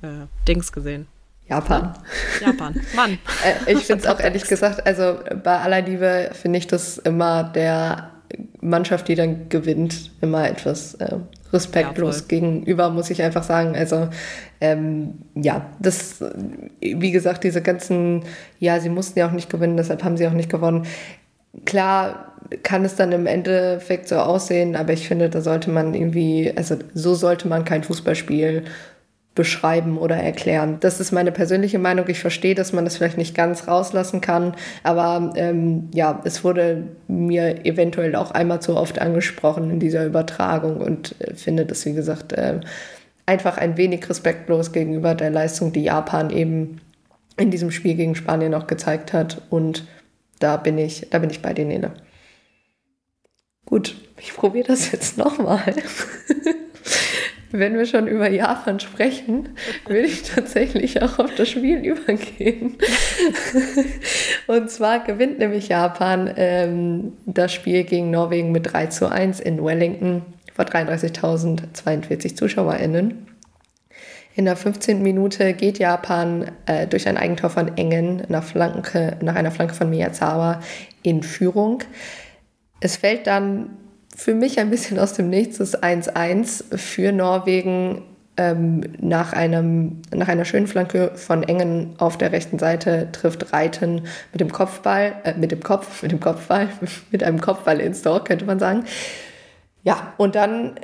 äh, 0.03 0.27
Dings 0.47 0.71
gesehen. 0.71 1.09
Japan. 1.49 1.95
Japan, 2.41 2.75
Mann. 2.95 3.19
Äh, 3.67 3.73
ich 3.73 3.85
finde 3.85 4.05
es 4.05 4.09
auch 4.09 4.21
ehrlich 4.21 4.45
gesagt, 4.45 4.87
also 4.87 5.19
bei 5.43 5.59
aller 5.59 5.81
Liebe 5.83 6.31
finde 6.33 6.59
ich 6.59 6.67
das 6.67 6.99
immer 6.99 7.45
der 7.45 8.11
Mannschaft, 8.61 9.09
die 9.09 9.15
dann 9.15 9.49
gewinnt, 9.49 10.11
immer 10.21 10.49
etwas 10.49 10.95
äh, 10.95 11.17
respektlos 11.53 12.21
ja, 12.21 12.25
gegenüber, 12.29 12.91
muss 12.91 13.11
ich 13.11 13.23
einfach 13.23 13.43
sagen. 13.43 13.75
Also 13.75 14.09
ähm, 14.61 15.15
ja, 15.35 15.67
das, 15.79 16.23
wie 16.81 17.11
gesagt, 17.11 17.45
diese 17.45 17.63
ganzen, 17.63 18.25
ja, 18.59 18.81
sie 18.81 18.91
mussten 18.91 19.19
ja 19.19 19.29
auch 19.29 19.33
nicht 19.33 19.49
gewinnen, 19.49 19.77
deshalb 19.77 20.05
haben 20.05 20.17
sie 20.17 20.27
auch 20.27 20.33
nicht 20.33 20.51
gewonnen. 20.51 20.87
Klar 21.65 22.33
kann 22.63 22.85
es 22.85 22.97
dann 22.97 23.13
im 23.13 23.27
Endeffekt 23.27 24.09
so 24.09 24.17
aussehen, 24.17 24.77
aber 24.77 24.93
ich 24.93 25.09
finde, 25.09 25.31
da 25.31 25.41
sollte 25.41 25.71
man 25.71 25.95
irgendwie, 25.95 26.53
also 26.55 26.77
so 26.95 27.15
sollte 27.15 27.49
man 27.49 27.65
kein 27.65 27.83
Fußballspiel 27.83 28.65
beschreiben 29.39 29.99
oder 29.99 30.17
erklären. 30.17 30.79
Das 30.81 30.99
ist 30.99 31.13
meine 31.13 31.31
persönliche 31.31 31.79
Meinung. 31.79 32.09
Ich 32.09 32.19
verstehe, 32.19 32.57
dass 32.57 32.73
man 32.73 32.85
das 32.85 32.97
vielleicht 32.97 33.19
nicht 33.19 33.37
ganz 33.37 33.69
rauslassen 33.69 34.21
kann, 34.21 34.57
aber 34.83 35.33
ähm, 35.37 35.91
ja, 35.95 36.21
es 36.25 36.43
wurde 36.43 36.89
mir 37.07 37.65
eventuell 37.65 38.17
auch 38.17 38.33
einmal 38.33 38.61
zu 38.61 38.77
oft 38.77 39.01
angesprochen 39.01 39.71
in 39.71 39.79
dieser 39.79 40.05
Übertragung 40.05 40.79
und 40.79 41.15
äh, 41.21 41.35
finde 41.35 41.67
das, 41.67 41.87
wie 41.87 41.93
gesagt, 41.93 42.33
äh, 42.33 42.59
einfach 43.27 43.59
ein 43.59 43.77
wenig 43.77 44.11
respektlos 44.11 44.73
gegenüber 44.73 45.15
der 45.15 45.31
Leistung, 45.31 45.73
die 45.73 45.85
Japan 45.85 46.31
eben 46.31 46.81
in 47.37 47.53
diesem 47.53 47.71
Spiel 47.71 47.95
gegen 47.95 48.17
Spanien 48.17 48.55
auch 48.55 48.67
gezeigt 48.67 49.13
hat. 49.13 49.41
Und 49.51 49.87
da 50.41 50.57
bin 50.57 50.79
ich, 50.79 51.07
da 51.11 51.21
bin 51.21 51.31
ich 51.31 51.43
bei 51.43 51.55
dir, 51.55 51.65
Nele. 51.65 51.93
Gut, 53.67 53.95
ich 54.21 54.35
probiere 54.35 54.67
das 54.67 54.91
jetzt 54.91 55.17
nochmal. 55.17 55.77
wenn 57.51 57.77
wir 57.77 57.87
schon 57.87 58.07
über 58.07 58.29
Japan 58.29 58.81
sprechen, 58.81 59.51
würde 59.87 60.07
ich 60.07 60.23
tatsächlich 60.23 61.03
auch 61.03 61.19
auf 61.19 61.35
das 61.35 61.49
Spiel 61.49 61.79
übergehen. 61.79 62.77
Und 64.47 64.71
zwar 64.71 65.01
gewinnt 65.01 65.39
nämlich 65.39 65.69
Japan 65.69 66.33
ähm, 66.37 67.13
das 67.27 67.53
Spiel 67.53 67.85
gegen 67.85 68.11
Norwegen 68.11 68.53
mit 68.53 68.73
3 68.73 68.87
zu 68.87 69.11
1 69.11 69.41
in 69.41 69.65
Wellington 69.65 70.23
vor 70.55 70.65
33.042 70.65 72.37
ZuschauerInnen. 72.37 73.27
In 74.35 74.45
der 74.45 74.57
15. 74.57 75.03
Minute 75.03 75.53
geht 75.55 75.79
Japan 75.79 76.53
äh, 76.67 76.87
durch 76.87 77.09
ein 77.09 77.17
Eigentor 77.17 77.51
von 77.51 77.77
Engen 77.77 78.23
nach, 78.29 78.45
Flanke, 78.45 79.17
nach 79.21 79.35
einer 79.35 79.51
Flanke 79.51 79.75
von 79.75 79.91
Miyazawa 79.91 80.61
in 81.03 81.23
Führung. 81.23 81.83
Es 82.81 82.97
fällt 82.97 83.27
dann 83.27 83.71
für 84.19 84.35
mich 84.35 84.59
ein 84.59 84.69
bisschen 84.69 84.99
aus 84.99 85.13
dem 85.13 85.31
Nichts 85.31 85.61
ist 85.61 85.83
1-1 85.83 86.77
für 86.77 87.13
Norwegen 87.13 88.03
ähm, 88.37 88.81
nach, 89.01 89.33
einem, 89.33 90.03
nach 90.13 90.27
einer 90.27 90.45
schönen 90.45 90.67
Flanke 90.67 91.13
von 91.15 91.45
Engen 91.45 91.95
auf 91.99 92.19
der 92.19 92.33
rechten 92.33 92.59
Seite 92.59 93.11
trifft 93.13 93.53
Reiten 93.53 94.03
mit 94.33 94.41
dem 94.41 94.51
Kopfball, 94.51 95.15
äh, 95.23 95.35
mit 95.35 95.53
dem 95.53 95.63
Kopf, 95.63 96.03
mit 96.03 96.11
dem 96.11 96.19
Kopfball, 96.19 96.69
mit 97.13 97.23
einem 97.23 97.41
Kopfball 97.41 97.81
ins 97.81 98.03
Tor, 98.03 98.25
könnte 98.25 98.45
man 98.45 98.59
sagen. 98.59 98.85
Ja, 99.85 100.15
und 100.17 100.35
dann 100.35 100.81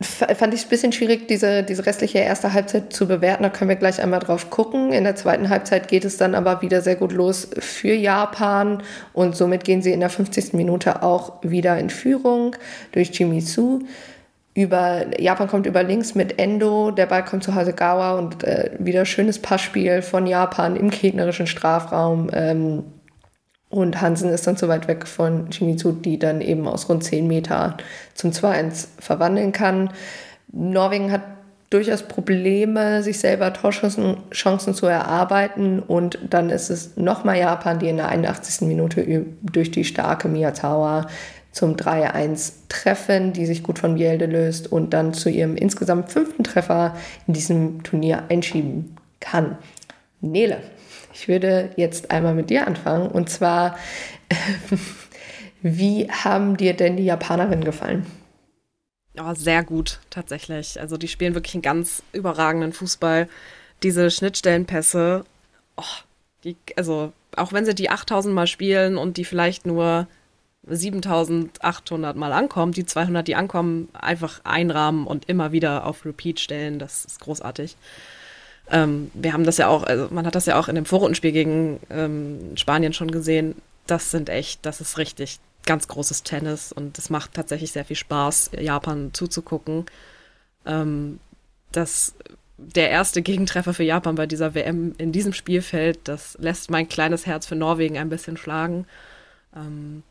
fand 0.00 0.54
ich 0.54 0.64
ein 0.64 0.68
bisschen 0.68 0.92
schwierig, 0.92 1.26
diese, 1.26 1.64
diese 1.64 1.84
restliche 1.84 2.18
erste 2.18 2.52
Halbzeit 2.52 2.92
zu 2.92 3.08
bewerten. 3.08 3.42
Da 3.42 3.48
können 3.48 3.68
wir 3.68 3.76
gleich 3.76 4.00
einmal 4.00 4.20
drauf 4.20 4.48
gucken. 4.48 4.92
In 4.92 5.02
der 5.02 5.16
zweiten 5.16 5.48
Halbzeit 5.48 5.88
geht 5.88 6.04
es 6.04 6.16
dann 6.16 6.36
aber 6.36 6.62
wieder 6.62 6.82
sehr 6.82 6.94
gut 6.94 7.12
los 7.12 7.48
für 7.58 7.94
Japan 7.94 8.82
und 9.12 9.34
somit 9.34 9.64
gehen 9.64 9.82
sie 9.82 9.92
in 9.92 10.00
der 10.00 10.10
50. 10.10 10.52
Minute 10.52 11.02
auch 11.02 11.42
wieder 11.42 11.78
in 11.78 11.90
Führung 11.90 12.54
durch 12.92 13.10
Jimmy 13.12 13.40
Su. 13.40 13.80
Über, 14.54 15.20
Japan 15.20 15.48
kommt 15.48 15.66
über 15.66 15.82
links 15.82 16.14
mit 16.14 16.38
Endo, 16.38 16.90
der 16.92 17.06
Ball 17.06 17.24
kommt 17.24 17.42
zu 17.42 17.54
Hasegawa 17.54 18.18
und 18.18 18.44
äh, 18.44 18.70
wieder 18.78 19.04
schönes 19.04 19.40
Passspiel 19.40 20.02
von 20.02 20.26
Japan 20.26 20.76
im 20.76 20.90
gegnerischen 20.90 21.46
Strafraum. 21.46 22.30
Ähm, 22.32 22.84
und 23.70 24.00
Hansen 24.00 24.30
ist 24.30 24.46
dann 24.46 24.56
so 24.56 24.68
weit 24.68 24.88
weg 24.88 25.06
von 25.06 25.52
Shimizu, 25.52 25.92
die 25.92 26.18
dann 26.18 26.40
eben 26.40 26.66
aus 26.66 26.88
rund 26.88 27.04
10 27.04 27.26
Meter 27.26 27.76
zum 28.14 28.30
2-1 28.30 28.88
verwandeln 28.98 29.52
kann. 29.52 29.90
Norwegen 30.50 31.12
hat 31.12 31.22
durchaus 31.70 32.02
Probleme, 32.02 33.02
sich 33.02 33.18
selber 33.18 33.52
Torchancen 33.52 34.74
zu 34.74 34.86
erarbeiten. 34.86 35.80
Und 35.80 36.18
dann 36.30 36.48
ist 36.48 36.70
es 36.70 36.96
nochmal 36.96 37.38
Japan, 37.38 37.78
die 37.78 37.88
in 37.88 37.98
der 37.98 38.08
81. 38.08 38.66
Minute 38.66 39.26
durch 39.42 39.70
die 39.70 39.84
starke 39.84 40.28
Miyazawa 40.28 41.06
zum 41.52 41.76
3-1 41.76 42.52
treffen, 42.70 43.34
die 43.34 43.44
sich 43.44 43.62
gut 43.62 43.78
von 43.78 43.96
Bielde 43.96 44.26
löst 44.26 44.70
und 44.72 44.94
dann 44.94 45.12
zu 45.12 45.28
ihrem 45.28 45.56
insgesamt 45.56 46.10
fünften 46.10 46.44
Treffer 46.44 46.94
in 47.26 47.34
diesem 47.34 47.82
Turnier 47.82 48.22
einschieben 48.30 48.96
kann. 49.20 49.58
Nele, 50.20 50.58
ich 51.18 51.26
würde 51.26 51.70
jetzt 51.76 52.12
einmal 52.12 52.34
mit 52.34 52.48
dir 52.48 52.66
anfangen. 52.66 53.08
Und 53.08 53.28
zwar, 53.28 53.76
wie 55.62 56.08
haben 56.10 56.56
dir 56.56 56.74
denn 56.74 56.96
die 56.96 57.04
Japanerinnen 57.04 57.64
gefallen? 57.64 58.06
Oh, 59.20 59.34
sehr 59.34 59.64
gut, 59.64 59.98
tatsächlich. 60.10 60.80
Also 60.80 60.96
die 60.96 61.08
spielen 61.08 61.34
wirklich 61.34 61.54
einen 61.54 61.62
ganz 61.62 62.04
überragenden 62.12 62.72
Fußball. 62.72 63.28
Diese 63.82 64.12
Schnittstellenpässe, 64.12 65.24
oh, 65.76 65.82
die, 66.44 66.56
also 66.76 67.12
auch 67.34 67.52
wenn 67.52 67.64
sie 67.64 67.74
die 67.74 67.90
8000 67.90 68.32
Mal 68.32 68.46
spielen 68.46 68.96
und 68.96 69.16
die 69.16 69.24
vielleicht 69.24 69.66
nur 69.66 70.06
7800 70.68 72.16
Mal 72.16 72.32
ankommen, 72.32 72.72
die 72.72 72.86
200, 72.86 73.26
die 73.26 73.34
ankommen, 73.34 73.88
einfach 73.92 74.40
einrahmen 74.44 75.04
und 75.04 75.28
immer 75.28 75.50
wieder 75.50 75.84
auf 75.84 76.04
Repeat 76.04 76.38
stellen, 76.38 76.78
das 76.78 77.04
ist 77.04 77.18
großartig. 77.18 77.76
Ähm, 78.70 79.10
wir 79.14 79.32
haben 79.32 79.44
das 79.44 79.56
ja 79.56 79.68
auch, 79.68 79.82
also 79.84 80.08
man 80.10 80.26
hat 80.26 80.34
das 80.34 80.46
ja 80.46 80.58
auch 80.58 80.68
in 80.68 80.74
dem 80.74 80.84
Vorrundenspiel 80.84 81.32
gegen 81.32 81.80
ähm, 81.90 82.56
Spanien 82.56 82.92
schon 82.92 83.10
gesehen. 83.10 83.54
Das 83.86 84.10
sind 84.10 84.28
echt, 84.28 84.64
das 84.66 84.80
ist 84.80 84.98
richtig 84.98 85.40
ganz 85.64 85.88
großes 85.88 86.22
Tennis 86.22 86.72
und 86.72 86.98
es 86.98 87.10
macht 87.10 87.34
tatsächlich 87.34 87.72
sehr 87.72 87.84
viel 87.84 87.96
Spaß, 87.96 88.52
Japan 88.58 89.10
zuzugucken. 89.12 89.86
Ähm, 90.66 91.18
das 91.72 92.14
der 92.58 92.90
erste 92.90 93.22
Gegentreffer 93.22 93.72
für 93.72 93.84
Japan 93.84 94.16
bei 94.16 94.26
dieser 94.26 94.54
WM 94.54 94.94
in 94.98 95.12
diesem 95.12 95.32
Spielfeld, 95.32 96.00
das 96.04 96.36
lässt 96.40 96.70
mein 96.70 96.88
kleines 96.88 97.24
Herz 97.24 97.46
für 97.46 97.54
Norwegen 97.54 97.96
ein 97.98 98.08
bisschen 98.08 98.36
schlagen. 98.36 98.86
Ähm, 99.54 100.02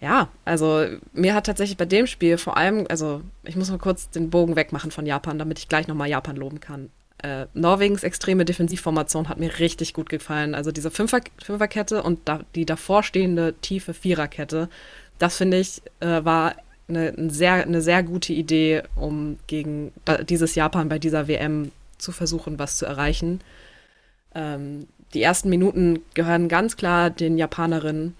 ja, 0.00 0.28
also 0.44 0.86
mir 1.12 1.34
hat 1.34 1.46
tatsächlich 1.46 1.76
bei 1.76 1.84
dem 1.84 2.06
Spiel 2.06 2.38
vor 2.38 2.56
allem, 2.56 2.86
also 2.88 3.20
ich 3.42 3.56
muss 3.56 3.70
mal 3.70 3.78
kurz 3.78 4.10
den 4.10 4.30
Bogen 4.30 4.56
wegmachen 4.56 4.90
von 4.90 5.06
Japan, 5.06 5.38
damit 5.38 5.58
ich 5.58 5.68
gleich 5.68 5.86
nochmal 5.86 6.08
Japan 6.08 6.36
loben 6.36 6.60
kann. 6.60 6.90
Äh, 7.18 7.46
Norwegens 7.54 8.02
extreme 8.02 8.44
Defensivformation 8.44 9.28
hat 9.28 9.38
mir 9.38 9.58
richtig 9.58 9.94
gut 9.94 10.08
gefallen. 10.08 10.54
Also 10.54 10.72
diese 10.72 10.90
Fünfer 10.90 11.20
Fünferkette 11.42 12.02
und 12.02 12.20
da, 12.26 12.40
die 12.54 12.66
davorstehende 12.66 13.54
tiefe 13.60 13.94
Viererkette, 13.94 14.68
das 15.18 15.36
finde 15.36 15.58
ich, 15.58 15.82
äh, 16.00 16.24
war 16.24 16.54
eine, 16.88 17.14
eine, 17.16 17.30
sehr, 17.30 17.54
eine 17.54 17.80
sehr 17.80 18.02
gute 18.02 18.32
Idee, 18.32 18.82
um 18.96 19.38
gegen 19.46 19.92
dieses 20.28 20.54
Japan 20.54 20.88
bei 20.88 20.98
dieser 20.98 21.28
WM 21.28 21.70
zu 21.98 22.12
versuchen, 22.12 22.58
was 22.58 22.76
zu 22.76 22.84
erreichen. 22.84 23.40
Ähm, 24.34 24.86
die 25.14 25.22
ersten 25.22 25.48
Minuten 25.48 26.00
gehören 26.14 26.48
ganz 26.48 26.76
klar 26.76 27.10
den 27.10 27.38
Japanerinnen. 27.38 28.16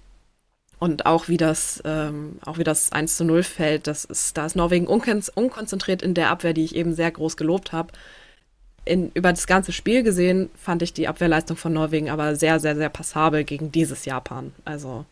Und 0.79 1.07
auch 1.07 1.29
wie 1.29 1.37
das, 1.37 1.83
ähm, 1.85 2.39
auch 2.45 2.59
wie 2.59 2.65
das 2.65 2.93
1 2.93 3.17
zu 3.17 3.25
0 3.25 3.43
fällt, 3.43 3.87
das 3.87 4.05
ist, 4.05 4.37
da 4.37 4.47
ist 4.47 4.57
Norwegen 4.57 4.87
unkon 4.87 5.23
unkonzentriert 5.35 6.03
in 6.03 6.15
der 6.15 6.31
Abwehr, 6.31 6.53
die 6.53 6.65
ich 6.65 6.75
eben 6.75 6.95
sehr 6.95 7.11
groß 7.11 7.37
gelobt 7.37 7.73
habe. 7.73 7.93
Über 8.87 9.31
das 9.31 9.47
ganze 9.47 9.73
Spiel 9.73 10.03
gesehen 10.03 10.51
fand 10.57 10.83
ich 10.83 10.93
die 10.93 11.09
Abwehrleistung 11.09 11.57
von 11.57 11.73
Norwegen 11.73 12.11
aber 12.11 12.37
sehr, 12.37 12.61
sehr, 12.61 12.77
sehr 12.77 12.91
passabel 12.91 13.45
gegen 13.45 13.73
dieses 13.73 14.05
Japan. 14.05 14.53
Also 14.65 15.07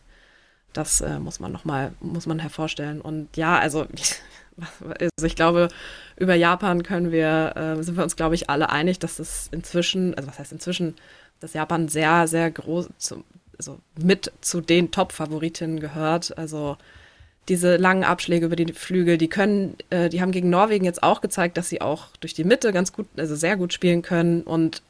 das 0.73 1.01
äh, 1.01 1.19
muss 1.19 1.39
man 1.39 1.51
nochmal, 1.51 1.93
muss 1.99 2.25
man 2.25 2.39
hervorstellen. 2.39 3.01
Und 3.01 3.35
ja, 3.37 3.57
also 3.57 3.87
ich, 3.95 4.15
also 4.89 5.25
ich 5.25 5.35
glaube, 5.35 5.69
über 6.17 6.35
Japan 6.35 6.83
können 6.83 7.11
wir, 7.11 7.53
äh, 7.55 7.83
sind 7.83 7.95
wir 7.95 8.03
uns, 8.03 8.15
glaube 8.15 8.35
ich, 8.35 8.49
alle 8.49 8.69
einig, 8.69 8.99
dass 8.99 9.19
es 9.19 9.49
inzwischen, 9.51 10.13
also 10.15 10.27
was 10.27 10.39
heißt 10.39 10.51
inzwischen, 10.51 10.95
dass 11.39 11.53
Japan 11.53 11.87
sehr, 11.87 12.27
sehr 12.27 12.51
groß, 12.51 12.89
zu, 12.97 13.23
also 13.57 13.79
mit 13.99 14.31
zu 14.41 14.61
den 14.61 14.91
Top-Favoritinnen 14.91 15.79
gehört. 15.79 16.37
Also 16.37 16.77
diese 17.49 17.77
langen 17.77 18.03
Abschläge 18.03 18.45
über 18.45 18.55
die 18.55 18.71
Flügel, 18.73 19.17
die 19.17 19.27
können, 19.27 19.75
äh, 19.89 20.09
die 20.09 20.21
haben 20.21 20.31
gegen 20.31 20.49
Norwegen 20.49 20.85
jetzt 20.85 21.03
auch 21.03 21.21
gezeigt, 21.21 21.57
dass 21.57 21.69
sie 21.69 21.81
auch 21.81 22.07
durch 22.19 22.33
die 22.33 22.43
Mitte 22.43 22.71
ganz 22.71 22.93
gut, 22.93 23.07
also 23.17 23.35
sehr 23.35 23.57
gut 23.57 23.73
spielen 23.73 24.01
können. 24.01 24.41
Und 24.41 24.81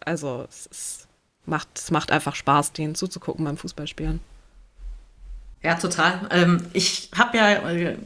also 0.00 0.46
es, 0.48 0.68
es 0.70 1.08
macht, 1.44 1.68
es 1.74 1.90
macht 1.90 2.10
einfach 2.10 2.34
Spaß, 2.34 2.72
denen 2.72 2.94
zuzugucken 2.94 3.44
beim 3.44 3.56
Fußballspielen. 3.56 4.20
Ja, 5.62 5.74
total. 5.74 6.28
Ähm, 6.30 6.66
ich 6.72 7.10
habe 7.16 7.36
ja 7.36 7.70
äh, 7.70 7.96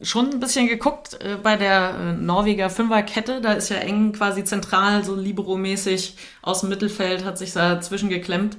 schon 0.00 0.30
ein 0.30 0.40
bisschen 0.40 0.68
geguckt 0.68 1.18
äh, 1.20 1.36
bei 1.42 1.56
der 1.56 1.94
äh, 1.98 2.12
Norweger 2.12 2.70
Fünferkette. 2.70 3.40
Da 3.40 3.54
ist 3.54 3.68
ja 3.68 3.76
eng 3.78 4.12
quasi 4.12 4.44
zentral, 4.44 5.04
so 5.04 5.16
Libero-mäßig 5.16 6.16
aus 6.42 6.60
dem 6.60 6.68
Mittelfeld, 6.68 7.24
hat 7.24 7.36
sich 7.36 7.52
da 7.52 7.80
zwischengeklemmt. 7.80 8.56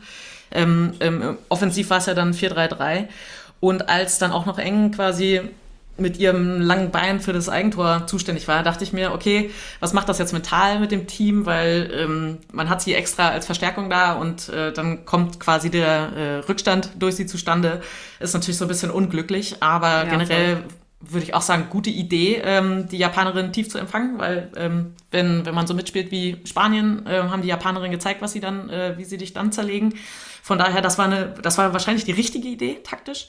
Ähm, 0.51 0.93
ähm, 0.99 1.37
offensiv 1.47 1.89
war 1.89 1.99
es 1.99 2.07
ja 2.07 2.13
dann 2.13 2.33
4-3-3. 2.33 3.07
Und 3.61 3.87
als 3.87 4.17
dann 4.17 4.33
auch 4.33 4.45
noch 4.45 4.57
eng 4.57 4.91
quasi 4.91 5.39
mit 5.97 6.17
ihrem 6.17 6.59
langen 6.59 6.91
Bein 6.91 7.19
für 7.19 7.31
das 7.31 7.47
Eigentor 7.47 8.07
zuständig 8.07 8.47
war, 8.47 8.63
dachte 8.63 8.83
ich 8.83 8.91
mir, 8.91 9.13
okay, 9.13 9.51
was 9.79 9.93
macht 9.93 10.09
das 10.09 10.17
jetzt 10.17 10.33
mental 10.33 10.79
mit 10.79 10.91
dem 10.91 11.07
Team? 11.07 11.45
Weil 11.45 11.91
ähm, 11.95 12.37
man 12.51 12.69
hat 12.69 12.81
sie 12.81 12.93
extra 12.93 13.29
als 13.29 13.45
Verstärkung 13.45 13.89
da 13.89 14.13
und 14.13 14.49
äh, 14.49 14.73
dann 14.73 15.05
kommt 15.05 15.39
quasi 15.39 15.69
der 15.69 16.11
äh, 16.15 16.35
Rückstand 16.47 16.91
durch 16.97 17.15
sie 17.15 17.27
zustande. 17.27 17.81
Ist 18.19 18.33
natürlich 18.33 18.57
so 18.57 18.65
ein 18.65 18.69
bisschen 18.69 18.91
unglücklich, 18.91 19.57
aber 19.59 19.89
ja, 19.89 20.03
generell 20.05 20.57
voll. 20.57 20.65
würde 21.01 21.23
ich 21.23 21.33
auch 21.33 21.41
sagen, 21.41 21.67
gute 21.69 21.89
Idee, 21.89 22.41
ähm, 22.43 22.87
die 22.89 22.97
Japanerin 22.97 23.53
tief 23.53 23.69
zu 23.69 23.77
empfangen, 23.77 24.17
weil 24.17 24.49
ähm, 24.55 24.95
wenn, 25.11 25.45
wenn 25.45 25.53
man 25.53 25.67
so 25.67 25.73
mitspielt 25.73 26.11
wie 26.11 26.37
Spanien, 26.45 27.05
äh, 27.05 27.23
haben 27.23 27.41
die 27.41 27.49
Japanerinnen 27.49 27.91
gezeigt, 27.91 28.21
was 28.21 28.31
sie 28.31 28.39
dann, 28.39 28.69
äh, 28.69 28.97
wie 28.97 29.05
sie 29.05 29.17
dich 29.17 29.33
dann 29.33 29.51
zerlegen. 29.51 29.93
Von 30.41 30.57
daher, 30.57 30.81
das 30.81 30.97
war 30.97 31.05
eine, 31.05 31.35
das 31.41 31.57
war 31.57 31.73
wahrscheinlich 31.73 32.05
die 32.05 32.11
richtige 32.11 32.47
Idee, 32.47 32.79
taktisch. 32.83 33.27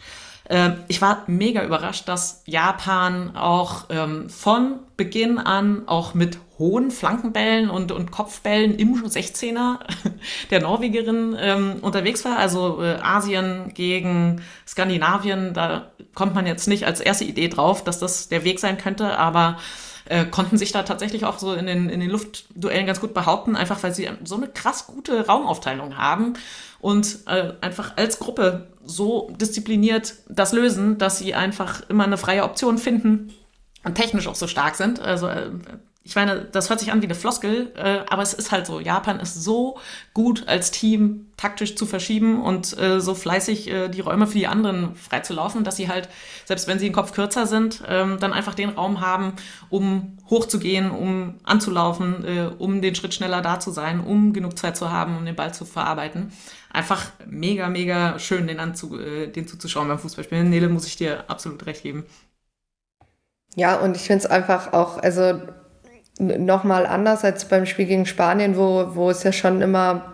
Ähm, 0.49 0.79
ich 0.89 1.01
war 1.01 1.25
mega 1.27 1.65
überrascht, 1.65 2.09
dass 2.09 2.43
Japan 2.47 3.37
auch 3.37 3.87
ähm, 3.91 4.29
von 4.29 4.81
Beginn 4.97 5.39
an 5.39 5.83
auch 5.87 6.15
mit 6.15 6.39
hohen 6.59 6.91
Flankenbällen 6.91 7.71
und, 7.71 7.93
und 7.93 8.11
Kopfbällen 8.11 8.75
im 8.77 9.05
16er 9.05 9.79
der 10.51 10.61
Norwegerin 10.61 11.37
ähm, 11.39 11.77
unterwegs 11.81 12.25
war. 12.25 12.39
Also 12.39 12.83
äh, 12.83 12.99
Asien 13.03 13.73
gegen 13.75 14.43
Skandinavien, 14.67 15.55
da 15.55 15.93
kommt 16.15 16.35
man 16.35 16.47
jetzt 16.47 16.69
nicht 16.69 16.85
als 16.87 17.01
erste 17.01 17.25
Idee 17.25 17.49
drauf, 17.49 17.85
dass 17.85 17.99
das 17.99 18.29
der 18.29 18.45
Weg 18.45 18.61
sein 18.61 18.79
könnte, 18.79 19.19
aber 19.19 19.59
äh, 20.13 20.27
konnten 20.27 20.59
sich 20.59 20.73
da 20.73 20.83
tatsächlich 20.83 21.25
auch 21.25 21.39
so 21.39 21.55
in 21.55 21.65
den, 21.65 21.89
in 21.89 21.99
den 21.99 22.11
Luftduellen 22.11 22.85
ganz 22.85 23.01
gut 23.01 23.15
behaupten, 23.15 23.57
einfach 23.57 23.83
weil 23.83 23.95
sie 23.95 24.11
so 24.25 24.37
eine 24.37 24.47
krass 24.47 24.87
gute 24.87 25.27
Raumaufteilung 25.27 25.97
haben 25.97 26.35
und 26.81 27.21
äh, 27.27 27.55
einfach 27.63 27.97
als 27.97 28.19
Gruppe 28.19 28.69
so 28.85 29.33
diszipliniert 29.41 30.17
das 30.29 30.53
lösen, 30.53 30.99
dass 30.99 31.19
sie 31.19 31.35
einfach 31.35 31.89
immer 31.89 32.05
eine 32.05 32.19
freie 32.19 32.45
Option 32.45 32.77
finden 32.77 33.33
und 33.85 33.95
technisch 33.95 34.27
auch 34.27 34.35
so 34.35 34.47
stark 34.47 34.75
sind. 34.75 35.01
Also 35.01 35.29
äh, 35.29 35.51
ich 36.05 36.17
meine, 36.17 36.47
das 36.51 36.69
hört 36.69 36.81
sich 36.81 36.91
an 36.91 37.01
wie 37.01 37.07
eine 37.07 37.15
Floskel, 37.15 37.73
äh, 37.77 38.01
aber 38.11 38.23
es 38.23 38.35
ist 38.35 38.51
halt 38.51 38.67
so. 38.67 38.81
Japan 38.81 39.21
ist 39.21 39.45
so 39.45 39.79
gut 40.15 40.49
als 40.49 40.73
Team 40.73 41.27
taktisch 41.37 41.77
zu 41.77 41.87
verschieben 41.87 42.43
und 42.43 42.77
äh, 42.77 43.01
so 43.01 43.15
fleißig 43.15 43.69
äh, 43.71 43.89
die 43.89 44.01
Räume 44.01 44.27
für 44.27 44.39
die 44.39 44.49
anderen 44.49 44.97
freizulaufen, 44.97 45.63
dass 45.63 45.77
sie 45.77 45.89
halt, 45.89 46.09
selbst 46.45 46.67
wenn 46.67 46.81
sie 46.81 46.87
den 46.87 46.93
Kopf 46.93 47.13
kürzer 47.13 47.47
sind, 47.47 47.85
ähm, 47.87 48.19
dann 48.19 48.33
einfach 48.33 48.55
den 48.55 48.71
Raum 48.71 49.01
haben, 49.01 49.35
um 49.71 50.19
hochzugehen, 50.29 50.91
um 50.91 51.37
anzulaufen, 51.45 52.25
äh, 52.25 52.51
um 52.59 52.83
den 52.83 52.97
Schritt 52.97 53.15
schneller 53.15 53.41
da 53.41 53.61
zu 53.61 53.71
sein, 53.71 54.01
um 54.01 54.33
genug 54.33 54.59
Zeit 54.59 54.77
zu 54.77 54.91
haben, 54.91 55.17
um 55.17 55.25
den 55.25 55.37
Ball 55.37 55.55
zu 55.55 55.65
verarbeiten. 55.65 56.33
Einfach 56.73 57.13
mega, 57.27 57.69
mega 57.69 58.19
schön, 58.19 58.49
den, 58.49 58.59
anzu, 58.59 58.99
äh, 58.99 59.29
den 59.29 59.47
zuzuschauen 59.47 59.87
beim 59.87 60.01
Fußballspielen. 60.01 60.51
Nele, 60.51 60.69
muss 60.69 60.87
ich 60.87 60.97
dir 60.97 61.31
absolut 61.31 61.65
recht 61.67 61.85
geben. 61.85 62.05
Ja, 63.55 63.77
und 63.77 63.97
ich 63.97 64.03
finde 64.03 64.25
es 64.25 64.31
einfach 64.31 64.73
auch, 64.73 64.99
also 64.99 65.41
nochmal 66.19 66.87
anders 66.87 67.25
als 67.25 67.47
beim 67.47 67.67
Spiel 67.67 67.87
gegen 67.87 68.07
Spanien, 68.07 68.57
wo, 68.57 68.95
wo 68.95 69.11
es 69.11 69.23
ja 69.23 69.33
schon 69.33 69.61
immer 69.63 70.13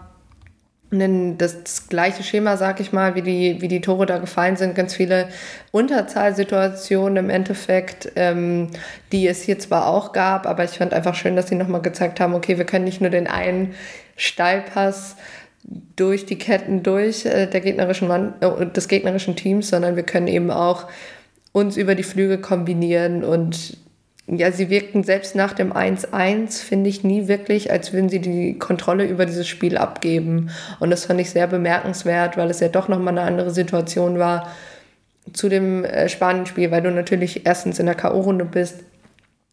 ein, 0.91 1.37
das, 1.37 1.89
gleiche 1.89 2.23
Schema, 2.23 2.57
sag 2.57 2.81
ich 2.81 2.93
mal, 2.93 3.15
wie 3.15 3.23
die, 3.23 3.61
wie 3.61 3.69
die 3.69 3.81
Tore 3.81 4.07
da 4.07 4.19
gefallen 4.19 4.57
sind, 4.57 4.75
ganz 4.75 4.95
viele 4.95 5.29
Unterzahlsituationen 5.71 7.25
im 7.25 7.31
Endeffekt, 7.31 8.11
ähm, 8.17 8.71
die 9.13 9.29
es 9.29 9.43
hier 9.43 9.59
zwar 9.59 9.87
auch 9.87 10.13
gab, 10.13 10.47
aber 10.47 10.65
ich 10.65 10.79
fand 10.79 10.95
einfach 10.95 11.15
schön, 11.15 11.37
dass 11.37 11.49
sie 11.49 11.57
nochmal 11.57 11.83
gezeigt 11.83 12.21
haben, 12.21 12.35
okay, 12.35 12.57
wir 12.57 12.65
können 12.65 12.85
nicht 12.85 13.01
nur 13.01 13.11
den 13.11 13.27
einen 13.27 13.75
Steilpass 14.17 15.17
durch 15.97 16.25
die 16.25 16.39
Ketten 16.39 16.83
durch 16.83 17.27
äh, 17.27 17.47
der 17.47 17.61
gegnerischen 17.61 18.09
Mann, 18.09 18.35
äh, 18.41 18.67
des 18.67 18.89
gegnerischen 18.89 19.37
Teams, 19.37 19.69
sondern 19.69 19.97
wir 19.97 20.05
können 20.05 20.29
eben 20.29 20.51
auch 20.51 20.87
uns 21.53 21.77
über 21.77 21.95
die 21.95 22.03
Flügel 22.03 22.39
kombinieren 22.39 23.25
und 23.25 23.77
ja, 24.31 24.53
sie 24.53 24.69
wirkten 24.69 25.05
selbst 25.05 25.35
nach 25.35 25.55
dem 25.55 25.73
1-1, 25.73 26.63
finde 26.63 26.91
ich, 26.91 27.03
nie 27.03 27.29
wirklich, 27.29 27.71
als 27.71 27.93
würden 27.93 28.09
sie 28.09 28.21
die 28.21 28.59
Kontrolle 28.59 29.05
über 29.05 29.25
dieses 29.25 29.49
Spiel 29.49 29.79
abgeben. 29.79 30.51
Und 30.81 30.91
das 30.91 31.07
fand 31.07 31.21
ich 31.21 31.31
sehr 31.31 31.47
bemerkenswert, 31.47 32.37
weil 32.37 32.51
es 32.51 32.61
ja 32.61 32.69
doch 32.69 32.89
nochmal 32.89 33.17
eine 33.17 33.27
andere 33.27 33.51
Situation 33.51 34.19
war 34.19 34.53
zu 35.33 35.49
dem 35.49 35.85
äh, 35.85 36.09
Spanien-Spiel, 36.09 36.71
weil 36.71 36.83
du 36.83 36.91
natürlich 36.91 37.47
erstens 37.47 37.79
in 37.79 37.87
der 37.87 37.95
K.O.-Runde 37.95 38.45
bist, 38.45 38.77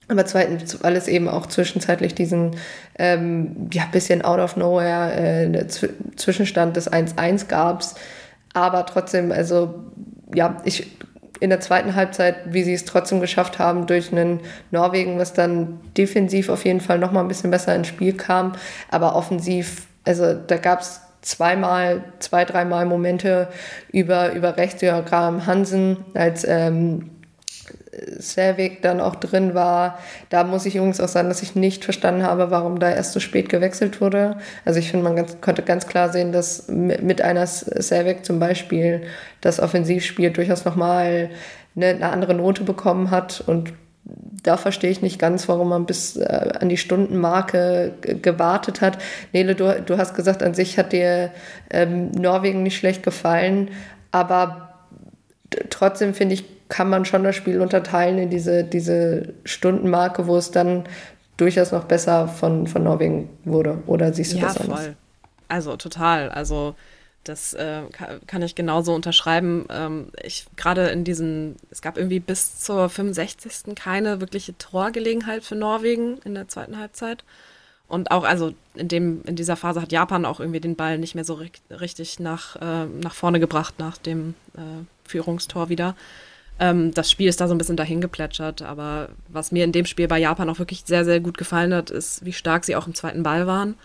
aber 0.08 0.26
zweitens, 0.26 0.84
weil 0.84 0.96
es 0.96 1.08
eben 1.08 1.28
auch 1.28 1.48
zwischenzeitlich 1.48 2.14
diesen 2.14 2.52
ähm, 3.00 3.70
ja, 3.74 3.86
bisschen 3.92 4.22
out 4.24 4.40
of 4.40 4.56
nowhere 4.56 5.16
äh, 5.16 5.68
Zwischenstand 5.68 6.76
des 6.76 6.92
1-1 6.92 7.48
gab. 7.48 7.84
Aber 8.54 8.86
trotzdem, 8.86 9.32
also 9.32 9.84
ja, 10.34 10.58
ich 10.64 10.92
in 11.40 11.50
der 11.50 11.60
zweiten 11.60 11.96
Halbzeit, 11.96 12.36
wie 12.46 12.64
sie 12.64 12.74
es 12.74 12.86
trotzdem 12.86 13.20
geschafft 13.22 13.60
haben, 13.60 13.88
durch 13.88 14.12
einen 14.12 14.40
Norwegen, 14.72 15.20
was 15.20 15.34
dann 15.34 15.80
defensiv 15.98 16.50
auf 16.50 16.66
jeden 16.66 16.82
Fall 16.82 17.00
nochmal 17.00 17.24
ein 17.24 17.28
bisschen 17.28 17.52
besser 17.52 17.76
ins 17.76 17.88
Spiel 17.88 18.14
kam, 18.14 18.54
aber 18.90 19.16
offensiv, 19.16 19.88
also 20.06 20.34
da 20.34 20.58
gab 20.58 20.82
es 20.82 21.02
zweimal, 21.22 22.04
zwei, 22.20 22.46
dreimal 22.46 22.86
Momente 22.86 23.48
über, 23.92 24.34
über 24.34 24.58
rechts, 24.58 24.82
ja, 24.82 25.02
Graham 25.02 25.46
Hansen 25.48 25.98
als 26.14 26.46
ähm, 26.48 27.10
Selvig 28.20 28.82
dann 28.82 29.00
auch 29.00 29.16
drin 29.16 29.54
war. 29.54 30.00
Da 30.30 30.44
muss 30.44 30.66
ich 30.66 30.76
übrigens 30.76 31.00
auch 31.00 31.08
sagen, 31.08 31.30
dass 31.30 31.42
ich 31.42 31.56
nicht 31.56 31.84
verstanden 31.84 32.24
habe, 32.24 32.52
warum 32.52 32.80
da 32.80 32.90
erst 32.90 33.14
so 33.14 33.20
spät 33.20 33.50
gewechselt 33.50 34.02
wurde. 34.02 34.38
Also 34.64 34.80
ich 34.80 34.92
finde, 34.92 35.04
man 35.04 35.16
ganz, 35.16 35.40
konnte 35.42 35.62
ganz 35.62 35.88
klar 35.88 36.10
sehen, 36.10 36.32
dass 36.32 36.68
mit 36.68 37.22
einer 37.22 37.48
Selvig 37.48 38.26
zum 38.26 38.40
Beispiel 38.40 39.04
das 39.42 39.60
Offensivspiel 39.60 40.32
durchaus 40.32 40.66
nochmal 40.66 41.30
eine, 41.76 41.88
eine 41.88 42.10
andere 42.10 42.34
Note 42.34 42.64
bekommen 42.64 43.12
hat 43.12 43.44
und 43.46 43.74
da 44.44 44.58
verstehe 44.58 44.92
ich 44.92 45.02
nicht 45.02 45.18
ganz, 45.18 45.48
warum 45.50 45.70
man 45.70 45.86
bis 45.88 46.18
äh, 46.18 46.52
an 46.60 46.70
die 46.70 46.78
Stundenmarke 46.78 47.94
gewartet 48.22 48.82
hat. 48.82 49.00
Nele, 49.34 49.56
du, 49.56 49.82
du 49.82 49.98
hast 49.98 50.14
gesagt, 50.14 50.44
an 50.44 50.54
sich 50.54 50.78
hat 50.78 50.94
dir 50.94 51.32
ähm, 51.72 52.12
Norwegen 52.12 52.62
nicht 52.62 52.78
schlecht 52.78 53.02
gefallen, 53.02 53.72
aber 54.12 54.76
trotzdem 55.70 56.14
finde 56.14 56.36
ich, 56.36 56.46
kann 56.70 56.90
man 56.90 57.06
schon 57.06 57.24
das 57.24 57.36
Spiel 57.36 57.62
unterteilen 57.62 58.18
in 58.18 58.30
diese, 58.30 58.64
diese 58.64 59.34
Stundenmarke, 59.44 60.28
wo 60.28 60.38
es 60.38 60.52
dann 60.52 60.86
durchaus 61.38 61.72
noch 61.72 61.84
besser 61.86 62.28
von, 62.28 62.68
von 62.68 62.84
Norwegen 62.84 63.30
wurde. 63.44 63.80
Oder 63.88 64.14
siehst 64.14 64.34
du 64.34 64.38
ja, 64.38 64.44
das 64.48 64.58
anders? 64.58 64.80
voll. 64.82 64.96
Also 65.48 65.78
total. 65.78 66.30
Also 66.30 66.76
das 67.24 67.54
äh, 67.54 67.82
kann 68.28 68.42
ich 68.42 68.56
genauso 68.56 68.94
unterschreiben. 68.94 69.66
Ähm, 69.70 70.08
ich 70.24 70.46
gerade 70.56 70.88
in 70.90 71.04
diesen, 71.04 71.56
es 71.72 71.82
gab 71.82 71.98
irgendwie 71.98 72.20
bis 72.20 72.60
zur 72.60 72.90
65. 72.90 73.76
keine 73.76 74.22
wirkliche 74.22 74.58
Torgelegenheit 74.58 75.44
für 75.44 75.56
Norwegen 75.56 76.20
in 76.24 76.36
der 76.36 76.48
zweiten 76.48 76.78
Halbzeit. 76.78 77.24
Und 77.88 78.12
auch, 78.12 78.24
also 78.24 78.54
in 78.74 78.88
dem, 78.88 79.24
in 79.26 79.36
dieser 79.36 79.56
Phase 79.56 79.82
hat 79.82 79.92
Japan 79.92 80.26
auch 80.26 80.40
irgendwie 80.40 80.60
den 80.60 80.76
Ball 80.76 80.98
nicht 80.98 81.14
mehr 81.14 81.24
so 81.24 81.40
richtig 81.70 82.20
nach, 82.20 82.56
äh, 82.56 82.86
nach 82.86 83.14
vorne 83.14 83.40
gebracht 83.40 83.76
nach 83.78 83.98
dem 83.98 84.34
äh, 84.56 84.84
Führungstor 85.08 85.70
wieder. 85.70 85.96
Ähm, 86.60 86.94
das 86.94 87.12
Spiel 87.12 87.28
ist 87.28 87.42
da 87.42 87.48
so 87.48 87.54
ein 87.54 87.58
bisschen 87.58 87.78
dahin 87.78 88.02
geplätschert, 88.02 88.62
aber 88.62 89.10
was 89.28 89.52
mir 89.52 89.64
in 89.64 89.72
dem 89.72 89.86
Spiel 89.86 90.08
bei 90.08 90.20
Japan 90.20 90.50
auch 90.50 90.60
wirklich 90.60 90.84
sehr, 90.86 91.04
sehr 91.04 91.20
gut 91.20 91.38
gefallen 91.38 91.74
hat, 91.74 91.90
ist, 91.90 92.24
wie 92.24 92.34
stark 92.34 92.64
sie 92.66 92.76
auch 92.76 92.88
im 92.88 92.96
zweiten 92.96 93.24
Ball 93.24 93.48
waren. 93.48 93.76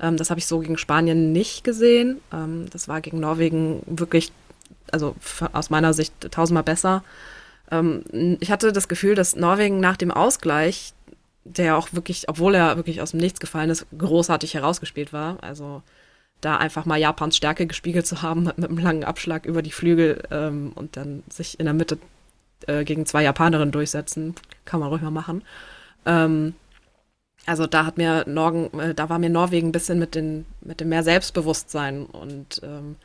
Ähm, 0.00 0.16
das 0.16 0.30
habe 0.30 0.40
ich 0.40 0.46
so 0.46 0.58
gegen 0.60 0.78
Spanien 0.78 1.32
nicht 1.32 1.64
gesehen. 1.64 2.20
Ähm, 2.32 2.66
das 2.70 2.88
war 2.88 3.00
gegen 3.00 3.20
Norwegen 3.20 3.82
wirklich, 3.86 4.32
also 4.90 5.14
aus 5.52 5.70
meiner 5.70 5.92
Sicht 5.92 6.12
tausendmal 6.32 6.64
besser. 6.64 7.04
Ähm, 7.70 8.38
ich 8.40 8.50
hatte 8.50 8.72
das 8.72 8.88
Gefühl, 8.88 9.14
dass 9.14 9.36
Norwegen 9.36 9.80
nach 9.80 9.96
dem 9.96 10.10
Ausgleich 10.10 10.94
der 11.46 11.76
auch 11.76 11.92
wirklich, 11.92 12.28
obwohl 12.28 12.54
er 12.54 12.76
wirklich 12.76 13.00
aus 13.00 13.12
dem 13.12 13.20
Nichts 13.20 13.40
gefallen 13.40 13.70
ist, 13.70 13.86
großartig 13.96 14.54
herausgespielt 14.54 15.12
war. 15.12 15.42
Also 15.42 15.82
da 16.40 16.56
einfach 16.56 16.84
mal 16.84 16.98
Japans 16.98 17.36
Stärke 17.36 17.66
gespiegelt 17.66 18.06
zu 18.06 18.22
haben, 18.22 18.44
mit 18.56 18.64
einem 18.64 18.78
langen 18.78 19.04
Abschlag 19.04 19.46
über 19.46 19.62
die 19.62 19.70
Flügel 19.70 20.22
ähm, 20.30 20.72
und 20.74 20.96
dann 20.96 21.22
sich 21.28 21.58
in 21.58 21.66
der 21.66 21.74
Mitte 21.74 21.98
äh, 22.66 22.84
gegen 22.84 23.06
zwei 23.06 23.22
Japanerinnen 23.22 23.72
durchsetzen, 23.72 24.34
kann 24.64 24.80
man 24.80 24.88
ruhig 24.88 25.02
mal 25.02 25.10
machen. 25.10 25.42
Ähm, 26.04 26.54
also 27.46 27.66
da 27.66 27.86
hat 27.86 27.96
mir 27.96 28.24
Norgen, 28.26 28.78
äh, 28.78 28.94
da 28.94 29.08
war 29.08 29.18
mir 29.18 29.30
Norwegen 29.30 29.68
ein 29.68 29.72
bisschen 29.72 29.98
mit, 29.98 30.14
den, 30.14 30.46
mit 30.60 30.80
dem 30.80 30.88
mehr 30.88 31.02
Selbstbewusstsein 31.02 32.06
und 32.06 32.60
ähm, 32.64 32.96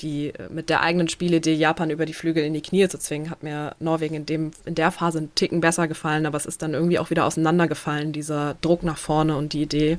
die 0.00 0.28
äh, 0.30 0.48
mit 0.50 0.70
der 0.70 0.82
eigenen 0.82 1.08
Spielidee 1.08 1.54
Japan 1.54 1.90
über 1.90 2.06
die 2.06 2.14
Flügel 2.14 2.44
in 2.44 2.54
die 2.54 2.62
Knie 2.62 2.88
zu 2.88 2.98
zwingen, 2.98 3.30
hat 3.30 3.42
mir 3.42 3.76
Norwegen 3.80 4.14
in, 4.14 4.26
dem, 4.26 4.50
in 4.64 4.74
der 4.74 4.90
Phase 4.90 5.18
einen 5.18 5.34
Ticken 5.34 5.60
besser 5.60 5.88
gefallen, 5.88 6.26
aber 6.26 6.36
es 6.36 6.46
ist 6.46 6.62
dann 6.62 6.74
irgendwie 6.74 6.98
auch 6.98 7.10
wieder 7.10 7.26
auseinandergefallen, 7.26 8.12
dieser 8.12 8.56
Druck 8.60 8.82
nach 8.82 8.98
vorne 8.98 9.36
und 9.36 9.52
die 9.52 9.62
Idee 9.62 9.98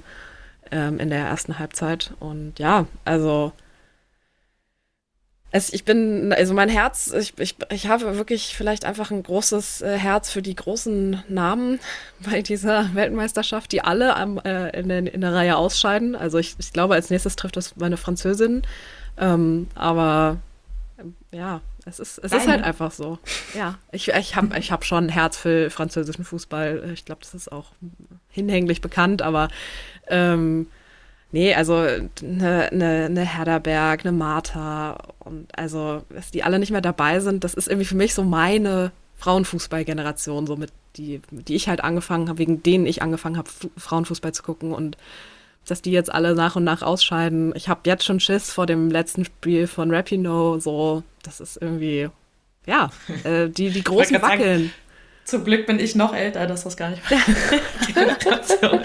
ähm, 0.71 0.99
in 0.99 1.09
der 1.09 1.25
ersten 1.25 1.59
Halbzeit. 1.59 2.13
Und 2.19 2.59
ja, 2.59 2.87
also 3.05 3.53
es, 5.55 5.71
ich 5.71 5.85
bin, 5.85 6.33
also 6.33 6.53
mein 6.53 6.67
Herz, 6.67 7.13
ich, 7.17 7.33
ich, 7.39 7.55
ich 7.69 7.87
habe 7.87 8.17
wirklich 8.17 8.57
vielleicht 8.57 8.83
einfach 8.83 9.09
ein 9.09 9.23
großes 9.23 9.83
äh, 9.83 9.97
Herz 9.97 10.29
für 10.29 10.41
die 10.41 10.53
großen 10.53 11.23
Namen 11.29 11.79
bei 12.19 12.41
dieser 12.41 12.93
Weltmeisterschaft, 12.93 13.71
die 13.71 13.81
alle 13.81 14.17
am, 14.17 14.37
äh, 14.39 14.77
in, 14.77 14.89
der, 14.89 15.13
in 15.13 15.21
der 15.21 15.33
Reihe 15.33 15.55
ausscheiden. 15.55 16.13
Also 16.13 16.39
ich, 16.39 16.57
ich 16.59 16.73
glaube, 16.73 16.95
als 16.95 17.09
nächstes 17.09 17.37
trifft 17.37 17.55
das 17.55 17.77
meine 17.77 17.95
Französin. 17.95 18.63
Ähm, 19.17 19.67
aber 19.75 20.39
ähm, 20.99 21.15
ja, 21.31 21.61
es 21.85 21.99
ist, 21.99 22.17
es 22.17 22.33
ist 22.33 22.49
halt 22.49 22.61
einfach 22.61 22.91
so. 22.91 23.17
Ja, 23.53 23.75
ich, 23.93 24.09
ich 24.09 24.35
habe 24.35 24.59
ich 24.59 24.73
hab 24.73 24.83
schon 24.83 25.05
ein 25.05 25.09
Herz 25.09 25.37
für 25.37 25.69
französischen 25.69 26.25
Fußball. 26.25 26.91
Ich 26.93 27.05
glaube, 27.05 27.21
das 27.21 27.33
ist 27.33 27.49
auch 27.49 27.67
hinhänglich 28.29 28.81
bekannt, 28.81 29.21
aber 29.21 29.47
ähm, 30.09 30.67
nee, 31.35 31.53
also 31.53 31.73
eine, 31.75 32.71
eine, 32.71 33.05
eine 33.05 33.21
Herderberg, 33.21 34.05
eine 34.05 34.13
Martha 34.13 34.97
und 35.19 35.47
also, 35.59 36.01
dass 36.09 36.31
die 36.31 36.43
alle 36.43 36.59
nicht 36.59 36.71
mehr 36.71 36.79
dabei 36.79 37.19
sind, 37.19 37.43
das 37.43 37.53
ist 37.53 37.67
irgendwie 37.67 37.85
für 37.85 37.97
mich 37.97 38.13
so 38.13 38.23
meine 38.23 38.93
Frauenfußballgeneration, 39.17 40.47
so 40.47 40.55
mit 40.55 40.71
die, 40.95 41.21
die 41.29 41.55
ich 41.55 41.67
halt 41.67 41.83
angefangen 41.83 42.29
habe, 42.29 42.39
wegen 42.39 42.63
denen 42.63 42.85
ich 42.85 43.01
angefangen 43.01 43.37
habe, 43.37 43.49
Frauenfußball 43.75 44.33
zu 44.33 44.43
gucken 44.43 44.71
und 44.71 44.95
dass 45.67 45.81
die 45.81 45.91
jetzt 45.91 46.13
alle 46.13 46.35
nach 46.35 46.55
und 46.55 46.63
nach 46.63 46.83
ausscheiden. 46.83 47.53
Ich 47.53 47.67
habe 47.67 47.81
jetzt 47.85 48.05
schon 48.05 48.21
Schiss 48.21 48.53
vor 48.53 48.65
dem 48.65 48.89
letzten 48.89 49.25
Spiel 49.25 49.67
von 49.67 49.93
Rapino. 49.93 50.59
So, 50.59 51.03
das 51.21 51.41
ist 51.41 51.57
irgendwie, 51.61 52.07
ja, 52.65 52.91
äh, 53.25 53.49
die, 53.49 53.71
die 53.71 53.83
großen 53.83 54.21
wackeln. 54.21 54.67
Sagen, 54.67 54.71
zum 55.25 55.43
Glück 55.43 55.65
bin 55.65 55.79
ich 55.79 55.95
noch 55.95 56.13
älter, 56.15 56.47
dass 56.47 56.63
das 56.63 56.77
gar 56.77 56.91
nicht 56.91 57.01
Generation 57.87 58.79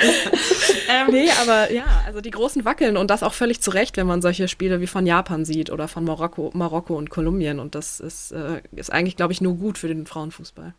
ähm, 0.88 1.06
Nee, 1.10 1.28
aber 1.42 1.70
ja, 1.70 1.84
also 2.06 2.20
die 2.20 2.30
großen 2.30 2.64
wackeln 2.64 2.96
und 2.96 3.10
das 3.10 3.22
auch 3.22 3.34
völlig 3.34 3.60
zu 3.60 3.70
Recht, 3.70 3.96
wenn 3.96 4.06
man 4.06 4.22
solche 4.22 4.48
Spiele 4.48 4.80
wie 4.80 4.86
von 4.86 5.06
Japan 5.06 5.44
sieht 5.44 5.70
oder 5.70 5.86
von 5.86 6.04
Marokko, 6.04 6.50
Marokko 6.54 6.96
und 6.96 7.10
Kolumbien. 7.10 7.60
Und 7.60 7.74
das 7.74 8.00
ist, 8.00 8.32
äh, 8.32 8.62
ist 8.72 8.92
eigentlich, 8.92 9.16
glaube 9.16 9.32
ich, 9.32 9.40
nur 9.40 9.56
gut 9.56 9.78
für 9.78 9.88
den 9.88 10.06
Frauenfußball. 10.06 10.74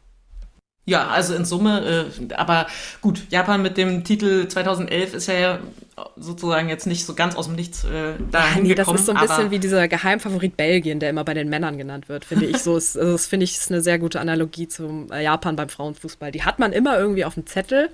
Ja, 0.85 1.09
also 1.09 1.35
in 1.35 1.45
Summe, 1.45 2.09
äh, 2.29 2.33
aber 2.33 2.65
gut, 3.01 3.21
Japan 3.29 3.61
mit 3.61 3.77
dem 3.77 4.03
Titel 4.03 4.47
2011 4.47 5.13
ist 5.13 5.27
ja 5.27 5.59
sozusagen 6.15 6.69
jetzt 6.69 6.87
nicht 6.87 7.05
so 7.05 7.13
ganz 7.13 7.35
aus 7.35 7.45
dem 7.45 7.55
Nichts 7.55 7.83
äh, 7.83 8.15
da 8.31 8.39
ja, 8.39 8.61
nee, 8.61 8.73
das 8.73 8.87
ist 8.87 9.05
so 9.05 9.11
ein 9.11 9.21
bisschen 9.21 9.51
wie 9.51 9.59
dieser 9.59 9.87
Geheimfavorit 9.87 10.57
Belgien, 10.57 10.99
der 10.99 11.11
immer 11.11 11.23
bei 11.23 11.35
den 11.35 11.49
Männern 11.49 11.77
genannt 11.77 12.09
wird, 12.09 12.25
finde 12.25 12.47
ich. 12.47 12.57
So 12.57 12.77
ist, 12.77 12.97
also 12.97 13.11
das 13.11 13.27
finde 13.27 13.43
ich 13.43 13.57
ist 13.57 13.71
eine 13.71 13.81
sehr 13.81 13.99
gute 13.99 14.19
Analogie 14.19 14.67
zum 14.67 15.11
äh, 15.11 15.23
Japan 15.23 15.55
beim 15.55 15.69
Frauenfußball. 15.69 16.31
Die 16.31 16.43
hat 16.43 16.57
man 16.57 16.73
immer 16.73 16.97
irgendwie 16.97 17.25
auf 17.25 17.35
dem 17.35 17.45
Zettel, 17.45 17.89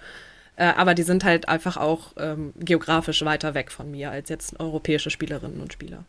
äh, 0.55 0.65
aber 0.65 0.93
die 0.93 1.03
sind 1.03 1.25
halt 1.25 1.49
einfach 1.49 1.75
auch 1.75 2.13
ähm, 2.17 2.53
geografisch 2.57 3.23
weiter 3.25 3.53
weg 3.53 3.69
von 3.69 3.91
mir 3.91 4.11
als 4.11 4.29
jetzt 4.29 4.59
europäische 4.61 5.09
Spielerinnen 5.09 5.59
und 5.59 5.73
Spieler. 5.73 6.05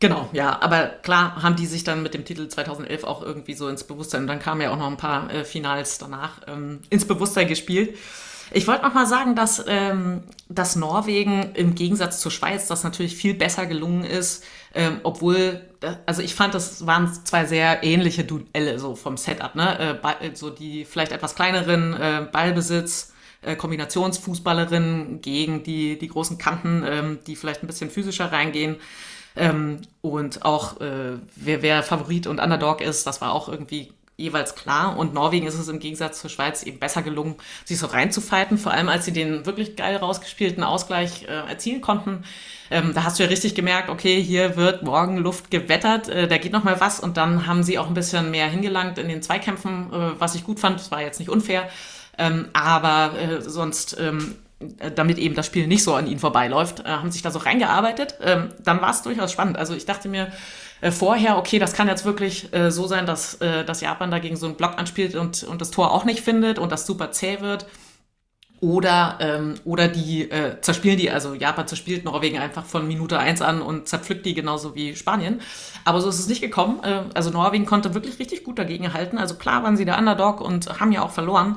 Genau, 0.00 0.30
ja, 0.32 0.60
aber 0.62 0.86
klar 0.86 1.42
haben 1.42 1.56
die 1.56 1.66
sich 1.66 1.84
dann 1.84 2.02
mit 2.02 2.14
dem 2.14 2.24
Titel 2.24 2.48
2011 2.48 3.04
auch 3.04 3.20
irgendwie 3.22 3.52
so 3.52 3.68
ins 3.68 3.84
Bewusstsein, 3.84 4.22
und 4.22 4.28
dann 4.28 4.38
kamen 4.38 4.62
ja 4.62 4.70
auch 4.70 4.78
noch 4.78 4.86
ein 4.86 4.96
paar 4.96 5.30
äh, 5.30 5.44
Finals 5.44 5.98
danach, 5.98 6.40
ähm, 6.48 6.80
ins 6.88 7.04
Bewusstsein 7.04 7.46
gespielt. 7.48 7.98
Ich 8.52 8.66
wollte 8.66 8.82
noch 8.82 8.94
mal 8.94 9.06
sagen, 9.06 9.36
dass, 9.36 9.62
ähm, 9.68 10.22
dass 10.48 10.74
Norwegen 10.74 11.54
im 11.54 11.74
Gegensatz 11.74 12.20
zur 12.20 12.32
Schweiz 12.32 12.66
das 12.66 12.82
natürlich 12.82 13.14
viel 13.14 13.34
besser 13.34 13.66
gelungen 13.66 14.04
ist, 14.04 14.42
ähm, 14.74 15.00
obwohl, 15.02 15.60
äh, 15.82 15.92
also 16.06 16.22
ich 16.22 16.34
fand, 16.34 16.54
das 16.54 16.86
waren 16.86 17.12
zwei 17.24 17.44
sehr 17.44 17.84
ähnliche 17.84 18.24
Duelle 18.24 18.78
so 18.78 18.96
vom 18.96 19.18
Setup, 19.18 19.54
ne? 19.54 20.00
Äh, 20.02 20.30
so 20.34 20.48
die 20.48 20.86
vielleicht 20.86 21.12
etwas 21.12 21.34
kleineren 21.34 21.92
äh, 21.92 22.26
Ballbesitz, 22.32 23.12
äh, 23.42 23.54
Kombinationsfußballerinnen 23.54 25.20
gegen 25.20 25.62
die, 25.62 25.98
die 25.98 26.08
großen 26.08 26.38
Kanten, 26.38 26.84
ähm, 26.86 27.18
die 27.26 27.36
vielleicht 27.36 27.62
ein 27.62 27.66
bisschen 27.66 27.90
physischer 27.90 28.32
reingehen. 28.32 28.76
Ähm, 29.36 29.82
und 30.02 30.44
auch 30.44 30.80
äh, 30.80 31.18
wer, 31.36 31.62
wer 31.62 31.82
Favorit 31.82 32.26
und 32.26 32.40
Underdog 32.40 32.80
ist, 32.80 33.06
das 33.06 33.20
war 33.20 33.32
auch 33.32 33.48
irgendwie 33.48 33.92
jeweils 34.20 34.54
klar. 34.54 34.96
Und 34.96 35.14
Norwegen 35.14 35.46
ist 35.46 35.58
es 35.58 35.68
im 35.68 35.80
Gegensatz 35.80 36.20
zur 36.20 36.30
Schweiz 36.30 36.62
eben 36.62 36.78
besser 36.78 37.02
gelungen, 37.02 37.36
sich 37.64 37.78
so 37.78 37.86
reinzufighten, 37.86 38.58
vor 38.58 38.72
allem 38.72 38.88
als 38.88 39.04
sie 39.04 39.12
den 39.12 39.46
wirklich 39.46 39.76
geil 39.76 39.96
rausgespielten 39.96 40.62
Ausgleich 40.62 41.24
äh, 41.24 41.48
erzielen 41.48 41.80
konnten. 41.80 42.24
Ähm, 42.70 42.92
da 42.94 43.02
hast 43.02 43.18
du 43.18 43.24
ja 43.24 43.28
richtig 43.28 43.54
gemerkt, 43.54 43.88
okay, 43.88 44.22
hier 44.22 44.56
wird 44.56 44.82
morgen 44.82 45.16
Luft 45.16 45.50
gewettert, 45.50 46.08
äh, 46.08 46.28
da 46.28 46.38
geht 46.38 46.52
noch 46.52 46.64
mal 46.64 46.80
was. 46.80 47.00
Und 47.00 47.16
dann 47.16 47.46
haben 47.46 47.62
sie 47.62 47.78
auch 47.78 47.88
ein 47.88 47.94
bisschen 47.94 48.30
mehr 48.30 48.46
hingelangt 48.46 48.98
in 48.98 49.08
den 49.08 49.22
Zweikämpfen, 49.22 49.92
äh, 49.92 50.20
was 50.20 50.34
ich 50.34 50.44
gut 50.44 50.60
fand. 50.60 50.78
Das 50.78 50.90
war 50.90 51.00
jetzt 51.02 51.18
nicht 51.18 51.30
unfair. 51.30 51.68
Ähm, 52.18 52.48
aber 52.52 53.18
äh, 53.18 53.40
sonst 53.40 53.96
ähm, 53.98 54.18
äh, 54.18 54.49
damit 54.94 55.18
eben 55.18 55.34
das 55.34 55.46
Spiel 55.46 55.66
nicht 55.66 55.82
so 55.82 55.94
an 55.94 56.06
ihnen 56.06 56.18
vorbeiläuft, 56.18 56.80
äh, 56.80 56.88
haben 56.88 57.10
sich 57.10 57.22
da 57.22 57.30
so 57.30 57.38
reingearbeitet. 57.38 58.16
Ähm, 58.22 58.50
dann 58.62 58.80
war 58.82 58.90
es 58.90 59.02
durchaus 59.02 59.32
spannend. 59.32 59.56
Also 59.56 59.74
ich 59.74 59.86
dachte 59.86 60.08
mir 60.08 60.30
äh, 60.80 60.90
vorher, 60.90 61.38
okay, 61.38 61.58
das 61.58 61.72
kann 61.72 61.88
jetzt 61.88 62.04
wirklich 62.04 62.52
äh, 62.52 62.70
so 62.70 62.86
sein, 62.86 63.06
dass, 63.06 63.34
äh, 63.40 63.64
dass 63.64 63.80
Japan 63.80 64.10
dagegen 64.10 64.36
so 64.36 64.46
einen 64.46 64.56
Block 64.56 64.78
anspielt 64.78 65.14
und, 65.14 65.44
und 65.44 65.60
das 65.60 65.70
Tor 65.70 65.92
auch 65.92 66.04
nicht 66.04 66.20
findet 66.20 66.58
und 66.58 66.72
das 66.72 66.86
super 66.86 67.10
zäh 67.10 67.40
wird. 67.40 67.66
Oder, 68.60 69.16
ähm, 69.20 69.54
oder 69.64 69.88
die 69.88 70.30
äh, 70.30 70.60
zerspielen 70.60 70.98
die, 70.98 71.10
also 71.10 71.32
Japan 71.32 71.66
zerspielt 71.66 72.04
Norwegen 72.04 72.38
einfach 72.38 72.66
von 72.66 72.86
Minute 72.86 73.18
eins 73.18 73.40
an 73.40 73.62
und 73.62 73.88
zerpflückt 73.88 74.26
die 74.26 74.34
genauso 74.34 74.74
wie 74.74 74.94
Spanien. 74.94 75.40
Aber 75.86 76.02
so 76.02 76.10
ist 76.10 76.18
es 76.18 76.28
nicht 76.28 76.42
gekommen. 76.42 76.84
Äh, 76.84 77.04
also 77.14 77.30
Norwegen 77.30 77.64
konnte 77.64 77.94
wirklich 77.94 78.18
richtig 78.18 78.44
gut 78.44 78.58
dagegen 78.58 78.92
halten. 78.92 79.16
Also 79.16 79.36
klar 79.36 79.62
waren 79.62 79.78
sie 79.78 79.86
der 79.86 79.98
Underdog 79.98 80.42
und 80.42 80.78
haben 80.78 80.92
ja 80.92 81.00
auch 81.00 81.10
verloren. 81.10 81.56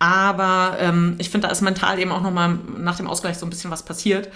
Aber 0.00 0.78
ähm, 0.80 1.14
ich 1.18 1.30
finde, 1.30 1.46
da 1.46 1.52
ist 1.52 1.60
mental 1.60 1.98
eben 1.98 2.10
auch 2.10 2.22
nochmal 2.22 2.58
nach 2.78 2.96
dem 2.96 3.06
Ausgleich 3.06 3.36
so 3.36 3.46
ein 3.46 3.50
bisschen 3.50 3.70
was 3.70 3.84
passiert. 3.84 4.30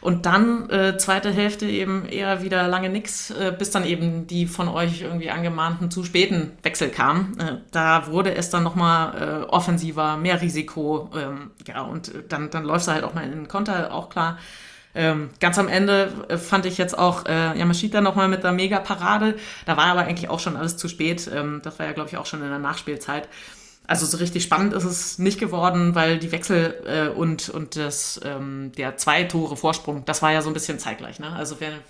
Und 0.00 0.26
dann 0.26 0.70
äh, 0.70 0.96
zweite 0.96 1.32
Hälfte 1.32 1.66
eben 1.66 2.06
eher 2.06 2.40
wieder 2.40 2.68
lange 2.68 2.88
nix, 2.88 3.30
äh, 3.30 3.52
bis 3.56 3.72
dann 3.72 3.84
eben 3.84 4.28
die 4.28 4.46
von 4.46 4.68
euch 4.68 5.02
irgendwie 5.02 5.30
angemahnten 5.30 5.90
zu 5.90 6.04
späten 6.04 6.52
Wechsel 6.62 6.88
kamen. 6.90 7.36
Äh, 7.40 7.56
da 7.72 8.06
wurde 8.06 8.32
es 8.32 8.48
dann 8.48 8.62
nochmal 8.62 9.42
äh, 9.42 9.44
offensiver, 9.46 10.16
mehr 10.16 10.40
Risiko. 10.40 11.10
Ähm, 11.16 11.50
ja, 11.66 11.82
und 11.82 12.12
dann, 12.28 12.50
dann 12.50 12.64
läuft 12.64 12.82
es 12.82 12.88
halt 12.92 13.02
auch 13.02 13.14
mal 13.14 13.24
in 13.24 13.32
den 13.32 13.48
Konter, 13.48 13.92
auch 13.92 14.08
klar. 14.08 14.38
Ähm, 14.94 15.30
ganz 15.40 15.58
am 15.58 15.68
Ende 15.68 16.12
äh, 16.28 16.36
fand 16.38 16.64
ich 16.64 16.78
jetzt 16.78 16.96
auch 16.96 17.26
äh, 17.26 17.58
Yamashita 17.58 18.00
nochmal 18.00 18.28
mit 18.28 18.44
der 18.44 18.52
Mega-Parade. 18.52 19.34
Da 19.66 19.76
war 19.76 19.86
aber 19.86 20.02
eigentlich 20.02 20.30
auch 20.30 20.40
schon 20.40 20.56
alles 20.56 20.76
zu 20.76 20.88
spät. 20.88 21.28
Ähm, 21.32 21.60
das 21.64 21.78
war 21.80 21.86
ja, 21.86 21.92
glaube 21.92 22.08
ich, 22.08 22.16
auch 22.16 22.26
schon 22.26 22.42
in 22.42 22.48
der 22.48 22.58
Nachspielzeit. 22.60 23.28
Also 23.88 24.04
so 24.04 24.18
richtig 24.18 24.44
spannend 24.44 24.74
ist 24.74 24.84
es 24.84 25.18
nicht 25.18 25.40
geworden, 25.40 25.94
weil 25.94 26.18
die 26.18 26.30
Wechsel 26.30 26.74
äh, 26.86 27.08
und, 27.08 27.48
und 27.48 27.74
das, 27.74 28.20
ähm, 28.22 28.70
der 28.76 28.98
zwei 28.98 29.24
Tore 29.24 29.56
Vorsprung, 29.56 30.04
das 30.04 30.20
war 30.20 30.30
ja 30.30 30.42
so 30.42 30.50
ein 30.50 30.52
bisschen 30.52 30.78
zeitgleich. 30.78 31.18
Ne? 31.20 31.32
Also 31.32 31.56
hätte 31.58 31.80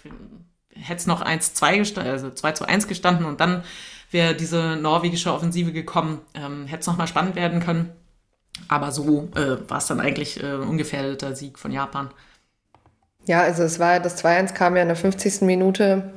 es 0.96 1.08
noch 1.08 1.24
1-2 1.24 1.78
gestanden, 1.78 2.12
also 2.12 2.30
2 2.30 2.52
zu 2.52 2.68
1 2.68 2.86
gestanden 2.86 3.26
und 3.26 3.40
dann 3.40 3.64
wäre 4.12 4.36
diese 4.36 4.76
norwegische 4.76 5.32
Offensive 5.32 5.72
gekommen, 5.72 6.20
ähm, 6.34 6.66
hätte 6.66 6.82
es 6.82 6.86
nochmal 6.86 7.08
spannend 7.08 7.34
werden 7.34 7.58
können. 7.58 7.90
Aber 8.68 8.92
so 8.92 9.28
äh, 9.34 9.68
war 9.68 9.78
es 9.78 9.88
dann 9.88 9.98
eigentlich 9.98 10.40
äh, 10.40 10.54
ungefährdeter 10.54 11.34
Sieg 11.34 11.58
von 11.58 11.72
Japan. 11.72 12.10
Ja, 13.26 13.42
also 13.42 13.64
es 13.64 13.80
war, 13.80 13.98
das 13.98 14.24
2-1 14.24 14.54
kam 14.54 14.76
ja 14.76 14.82
in 14.82 14.88
der 14.88 14.96
50. 14.96 15.42
Minute 15.42 16.12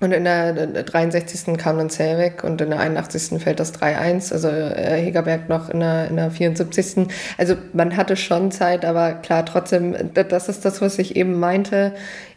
und 0.00 0.12
in 0.12 0.24
der 0.24 0.52
63. 0.82 1.58
kam 1.58 1.76
dann 1.76 1.90
Zellweg 1.90 2.42
und 2.42 2.60
in 2.62 2.70
der 2.70 2.80
81. 2.80 3.42
fällt 3.42 3.60
das 3.60 3.74
3-1, 3.74 4.32
also 4.32 4.48
äh, 4.48 4.98
Hegerberg 4.98 5.50
noch 5.50 5.68
in 5.68 5.80
der, 5.80 6.08
in 6.08 6.16
der 6.16 6.30
74. 6.30 7.06
Also 7.36 7.56
man 7.74 7.96
hatte 7.96 8.16
schon 8.16 8.50
Zeit, 8.50 8.86
aber 8.86 9.12
klar, 9.12 9.44
trotzdem, 9.44 9.94
das 10.14 10.48
ist 10.48 10.64
das, 10.64 10.80
was 10.80 10.98
ich 10.98 11.16
eben 11.16 11.38
meinte. 11.38 11.92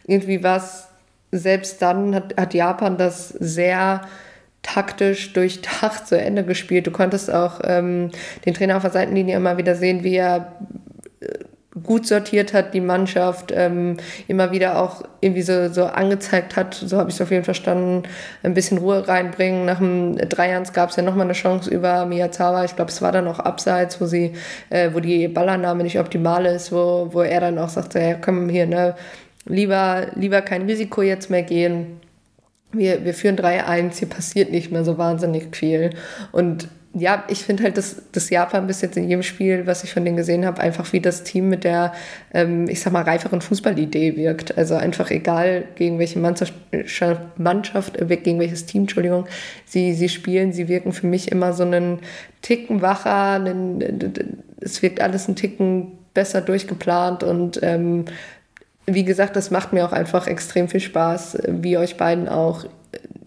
Irgendwie 0.06 0.42
war 0.42 0.58
es, 0.58 0.88
selbst 1.32 1.80
dann 1.80 2.14
hat, 2.14 2.34
hat 2.36 2.52
Japan 2.52 2.98
das 2.98 3.30
sehr 3.30 4.02
taktisch 4.62 5.32
durchdacht 5.32 6.06
zu 6.06 6.18
Ende 6.18 6.44
gespielt. 6.44 6.86
Du 6.86 6.90
konntest 6.90 7.32
auch 7.32 7.60
ähm, 7.64 8.10
den 8.44 8.52
Trainer 8.52 8.76
auf 8.76 8.82
der 8.82 8.90
Seitenlinie 8.90 9.36
immer 9.36 9.56
wieder 9.56 9.74
sehen, 9.74 10.04
wie 10.04 10.16
er 10.16 10.52
gut 11.82 12.06
sortiert 12.06 12.52
hat, 12.52 12.72
die 12.72 12.80
Mannschaft 12.80 13.52
ähm, 13.52 13.96
immer 14.28 14.52
wieder 14.52 14.80
auch 14.80 15.02
irgendwie 15.20 15.42
so, 15.42 15.68
so 15.68 15.86
angezeigt 15.86 16.54
hat, 16.54 16.74
so 16.74 16.98
habe 16.98 17.10
ich 17.10 17.16
es 17.16 17.20
auf 17.20 17.30
jeden 17.30 17.42
Fall 17.42 17.54
verstanden, 17.54 18.04
ein 18.44 18.54
bisschen 18.54 18.78
Ruhe 18.78 19.06
reinbringen. 19.08 19.64
Nach 19.64 19.78
dem 19.78 20.16
Dreijans 20.16 20.72
gab 20.72 20.90
es 20.90 20.96
ja 20.96 21.02
nochmal 21.02 21.26
eine 21.26 21.32
Chance 21.32 21.70
über 21.70 22.06
Miyazawa, 22.06 22.64
ich 22.64 22.76
glaube, 22.76 22.92
es 22.92 23.02
war 23.02 23.10
dann 23.10 23.26
auch 23.26 23.40
abseits, 23.40 24.00
wo 24.00 24.06
sie, 24.06 24.34
äh, 24.70 24.90
wo 24.92 25.00
die 25.00 25.26
Ballannahme 25.26 25.82
nicht 25.82 25.98
optimal 25.98 26.46
ist, 26.46 26.70
wo, 26.70 27.08
wo 27.10 27.22
er 27.22 27.40
dann 27.40 27.58
auch 27.58 27.68
sagte, 27.68 27.98
ja, 27.98 28.14
komm 28.14 28.48
hier, 28.48 28.66
ne, 28.66 28.94
lieber, 29.44 30.06
lieber 30.14 30.42
kein 30.42 30.62
Risiko 30.62 31.02
jetzt 31.02 31.28
mehr 31.28 31.42
gehen. 31.42 32.00
Wir, 32.70 33.04
wir 33.04 33.14
führen 33.14 33.36
3-1, 33.36 33.98
hier 33.98 34.08
passiert 34.08 34.50
nicht 34.50 34.70
mehr 34.70 34.84
so 34.84 34.96
wahnsinnig 34.96 35.56
viel. 35.56 35.90
Und 36.32 36.68
ja, 36.96 37.24
ich 37.28 37.42
finde 37.42 37.64
halt, 37.64 37.76
dass 37.76 38.02
das 38.12 38.30
Japan 38.30 38.68
bis 38.68 38.80
jetzt 38.80 38.96
in 38.96 39.08
jedem 39.08 39.24
Spiel, 39.24 39.66
was 39.66 39.82
ich 39.82 39.92
von 39.92 40.04
denen 40.04 40.16
gesehen 40.16 40.46
habe, 40.46 40.62
einfach 40.62 40.92
wie 40.92 41.00
das 41.00 41.24
Team 41.24 41.48
mit 41.48 41.64
der, 41.64 41.92
ähm, 42.32 42.68
ich 42.68 42.80
sag 42.80 42.92
mal, 42.92 43.02
reiferen 43.02 43.40
Fußballidee 43.40 44.16
wirkt. 44.16 44.56
Also 44.56 44.76
einfach 44.76 45.10
egal, 45.10 45.64
gegen 45.74 45.98
welche 45.98 46.20
Mannschaft, 46.20 46.54
Mannschaft 47.36 48.00
äh, 48.00 48.16
gegen 48.16 48.38
welches 48.38 48.66
Team, 48.66 48.82
Entschuldigung, 48.82 49.26
sie, 49.66 49.92
sie 49.92 50.08
spielen, 50.08 50.52
sie 50.52 50.68
wirken 50.68 50.92
für 50.92 51.08
mich 51.08 51.32
immer 51.32 51.52
so 51.52 51.64
einen 51.64 51.98
Ticken 52.42 52.80
wacher, 52.80 53.32
einen, 53.32 53.80
es 54.60 54.80
wirkt 54.82 55.00
alles 55.00 55.26
einen 55.26 55.36
Ticken 55.36 55.98
besser 56.14 56.40
durchgeplant 56.40 57.24
und 57.24 57.58
ähm, 57.62 58.04
wie 58.86 59.04
gesagt, 59.04 59.34
das 59.34 59.50
macht 59.50 59.72
mir 59.72 59.84
auch 59.84 59.92
einfach 59.92 60.26
extrem 60.26 60.68
viel 60.68 60.80
Spaß, 60.80 61.38
wie 61.48 61.76
euch 61.76 61.96
beiden 61.96 62.28
auch 62.28 62.66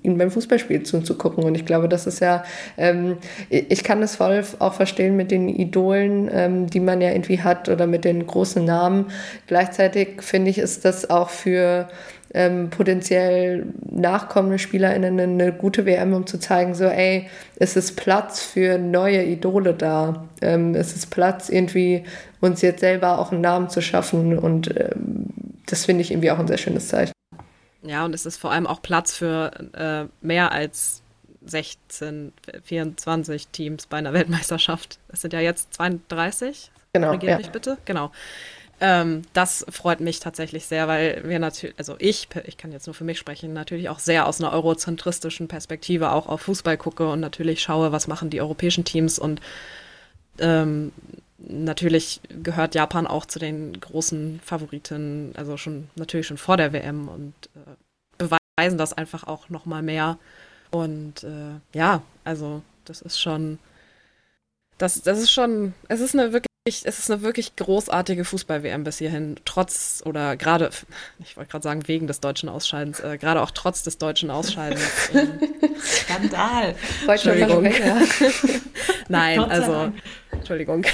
ihm 0.03 0.17
beim 0.17 0.31
Fußballspiel 0.31 0.83
zuzugucken. 0.83 1.43
Und 1.43 1.55
ich 1.55 1.65
glaube, 1.65 1.89
das 1.89 2.07
ist 2.07 2.19
ja, 2.19 2.43
ähm, 2.77 3.17
ich 3.49 3.83
kann 3.83 4.01
das 4.01 4.15
voll 4.15 4.43
auch 4.59 4.73
verstehen 4.73 5.15
mit 5.15 5.31
den 5.31 5.49
Idolen, 5.49 6.29
ähm, 6.31 6.67
die 6.67 6.79
man 6.79 7.01
ja 7.01 7.11
irgendwie 7.11 7.41
hat 7.41 7.69
oder 7.69 7.87
mit 7.87 8.05
den 8.05 8.25
großen 8.25 8.63
Namen. 8.63 9.07
Gleichzeitig 9.47 10.21
finde 10.21 10.51
ich, 10.51 10.57
ist 10.59 10.85
das 10.85 11.09
auch 11.09 11.29
für 11.29 11.87
ähm, 12.33 12.69
potenziell 12.69 13.67
nachkommende 13.89 14.59
SpielerInnen 14.59 15.19
eine 15.19 15.53
gute 15.53 15.85
WM, 15.85 16.13
um 16.13 16.27
zu 16.27 16.39
zeigen, 16.39 16.75
so, 16.75 16.85
ey, 16.85 17.27
es 17.55 17.75
ist 17.75 17.95
Platz 17.95 18.41
für 18.41 18.77
neue 18.77 19.23
Idole 19.23 19.73
da. 19.73 20.25
Ähm, 20.41 20.75
es 20.75 20.95
ist 20.95 21.07
Platz, 21.07 21.49
irgendwie 21.49 22.03
uns 22.41 22.61
jetzt 22.61 22.81
selber 22.81 23.19
auch 23.19 23.31
einen 23.31 23.41
Namen 23.41 23.69
zu 23.69 23.81
schaffen 23.81 24.37
und 24.37 24.73
ähm, 24.77 25.27
das 25.65 25.85
finde 25.85 26.01
ich 26.01 26.11
irgendwie 26.11 26.31
auch 26.31 26.39
ein 26.39 26.47
sehr 26.47 26.57
schönes 26.57 26.87
Zeichen. 26.87 27.16
Ja, 27.89 28.05
und 28.05 28.13
es 28.13 28.25
ist 28.25 28.37
vor 28.37 28.51
allem 28.51 28.67
auch 28.67 28.81
Platz 28.81 29.13
für 29.13 29.51
äh, 29.73 30.05
mehr 30.25 30.51
als 30.51 31.01
16, 31.45 32.33
24 32.63 33.47
Teams 33.47 33.87
bei 33.87 33.97
einer 33.97 34.13
Weltmeisterschaft. 34.13 34.99
Es 35.09 35.21
sind 35.21 35.33
ja 35.33 35.39
jetzt 35.39 35.73
32. 35.73 36.71
Genau. 36.93 37.11
Regiert 37.11 37.31
ja. 37.31 37.37
mich 37.37 37.49
bitte. 37.49 37.77
Genau. 37.85 38.11
Ähm, 38.79 39.23
das 39.33 39.65
freut 39.69 40.01
mich 40.01 40.19
tatsächlich 40.19 40.67
sehr, 40.67 40.87
weil 40.87 41.23
wir 41.25 41.39
natürlich, 41.39 41.75
also 41.79 41.95
ich, 41.97 42.27
ich 42.45 42.57
kann 42.57 42.71
jetzt 42.71 42.85
nur 42.85 42.93
für 42.93 43.03
mich 43.03 43.17
sprechen, 43.17 43.53
natürlich 43.53 43.89
auch 43.89 43.97
sehr 43.97 44.27
aus 44.27 44.39
einer 44.39 44.53
eurozentristischen 44.53 45.47
Perspektive 45.47 46.11
auch 46.11 46.27
auf 46.27 46.41
Fußball 46.41 46.77
gucke 46.77 47.09
und 47.09 47.19
natürlich 47.19 47.61
schaue, 47.61 47.91
was 47.91 48.07
machen 48.07 48.29
die 48.29 48.39
europäischen 48.39 48.85
Teams 48.85 49.17
und 49.17 49.41
ähm, 50.39 50.91
natürlich 51.37 52.21
gehört 52.29 52.75
Japan 52.75 53.07
auch 53.07 53.25
zu 53.25 53.39
den 53.39 53.79
großen 53.79 54.39
Favoriten, 54.43 55.33
also 55.35 55.57
schon 55.57 55.89
natürlich 55.95 56.27
schon 56.27 56.37
vor 56.37 56.57
der 56.57 56.73
WM 56.73 57.07
und 57.07 57.33
äh, 57.55 57.75
beweisen 58.17 58.77
das 58.77 58.93
einfach 58.93 59.25
auch 59.25 59.49
noch 59.49 59.65
mal 59.65 59.81
mehr. 59.81 60.17
Und 60.71 61.23
äh, 61.23 61.59
ja, 61.73 62.01
also 62.23 62.61
das 62.85 63.01
ist 63.01 63.19
schon, 63.19 63.59
das, 64.77 65.01
das 65.01 65.19
ist 65.19 65.31
schon, 65.31 65.73
es 65.87 65.99
ist 65.99 66.15
eine 66.15 66.33
wirklich 66.33 66.47
es 66.67 66.83
ist 66.99 67.09
eine 67.09 67.21
wirklich 67.21 67.55
großartige 67.55 68.25
Fußball-WM 68.25 68.83
bis 68.83 68.97
hierhin, 68.97 69.37
trotz 69.45 70.03
oder 70.05 70.35
gerade, 70.35 70.69
ich 71.19 71.37
wollte 71.37 71.51
gerade 71.51 71.63
sagen, 71.63 71.87
wegen 71.87 72.07
des 72.07 72.19
deutschen 72.19 72.49
Ausscheidens, 72.49 72.99
äh, 72.99 73.17
gerade 73.17 73.41
auch 73.41 73.51
trotz 73.51 73.83
des 73.83 73.97
deutschen 73.97 74.29
Ausscheidens. 74.29 74.81
Skandal. 75.79 76.75
Entschuldigung. 77.07 77.71
Nein, 79.07 79.39
also, 79.39 79.93
Entschuldigung. 80.47 80.85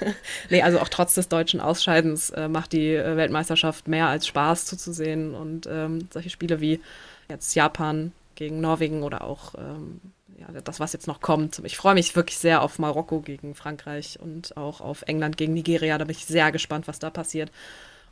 nee, 0.48 0.62
also 0.62 0.80
auch 0.80 0.88
trotz 0.88 1.14
des 1.14 1.28
deutschen 1.28 1.60
Ausscheidens 1.60 2.30
äh, 2.30 2.48
macht 2.48 2.72
die 2.72 2.94
äh, 2.94 3.14
Weltmeisterschaft 3.14 3.86
mehr 3.86 4.06
als 4.06 4.26
Spaß 4.26 4.64
zuzusehen 4.64 5.34
und 5.34 5.68
ähm, 5.70 6.08
solche 6.10 6.30
Spiele 6.30 6.62
wie 6.62 6.80
jetzt 7.28 7.54
Japan 7.54 8.12
gegen 8.36 8.62
Norwegen 8.62 9.02
oder 9.02 9.24
auch 9.24 9.54
ähm, 9.56 10.00
ja, 10.38 10.46
das, 10.62 10.80
was 10.80 10.94
jetzt 10.94 11.08
noch 11.08 11.20
kommt. 11.20 11.60
Ich 11.64 11.76
freue 11.76 11.92
mich 11.92 12.16
wirklich 12.16 12.38
sehr 12.38 12.62
auf 12.62 12.78
Marokko 12.78 13.20
gegen 13.20 13.54
Frankreich 13.54 14.18
und 14.18 14.56
auch 14.56 14.80
auf 14.80 15.02
England 15.02 15.36
gegen 15.36 15.52
Nigeria. 15.52 15.98
Da 15.98 16.04
bin 16.04 16.16
ich 16.16 16.24
sehr 16.24 16.50
gespannt, 16.50 16.88
was 16.88 16.98
da 16.98 17.10
passiert. 17.10 17.52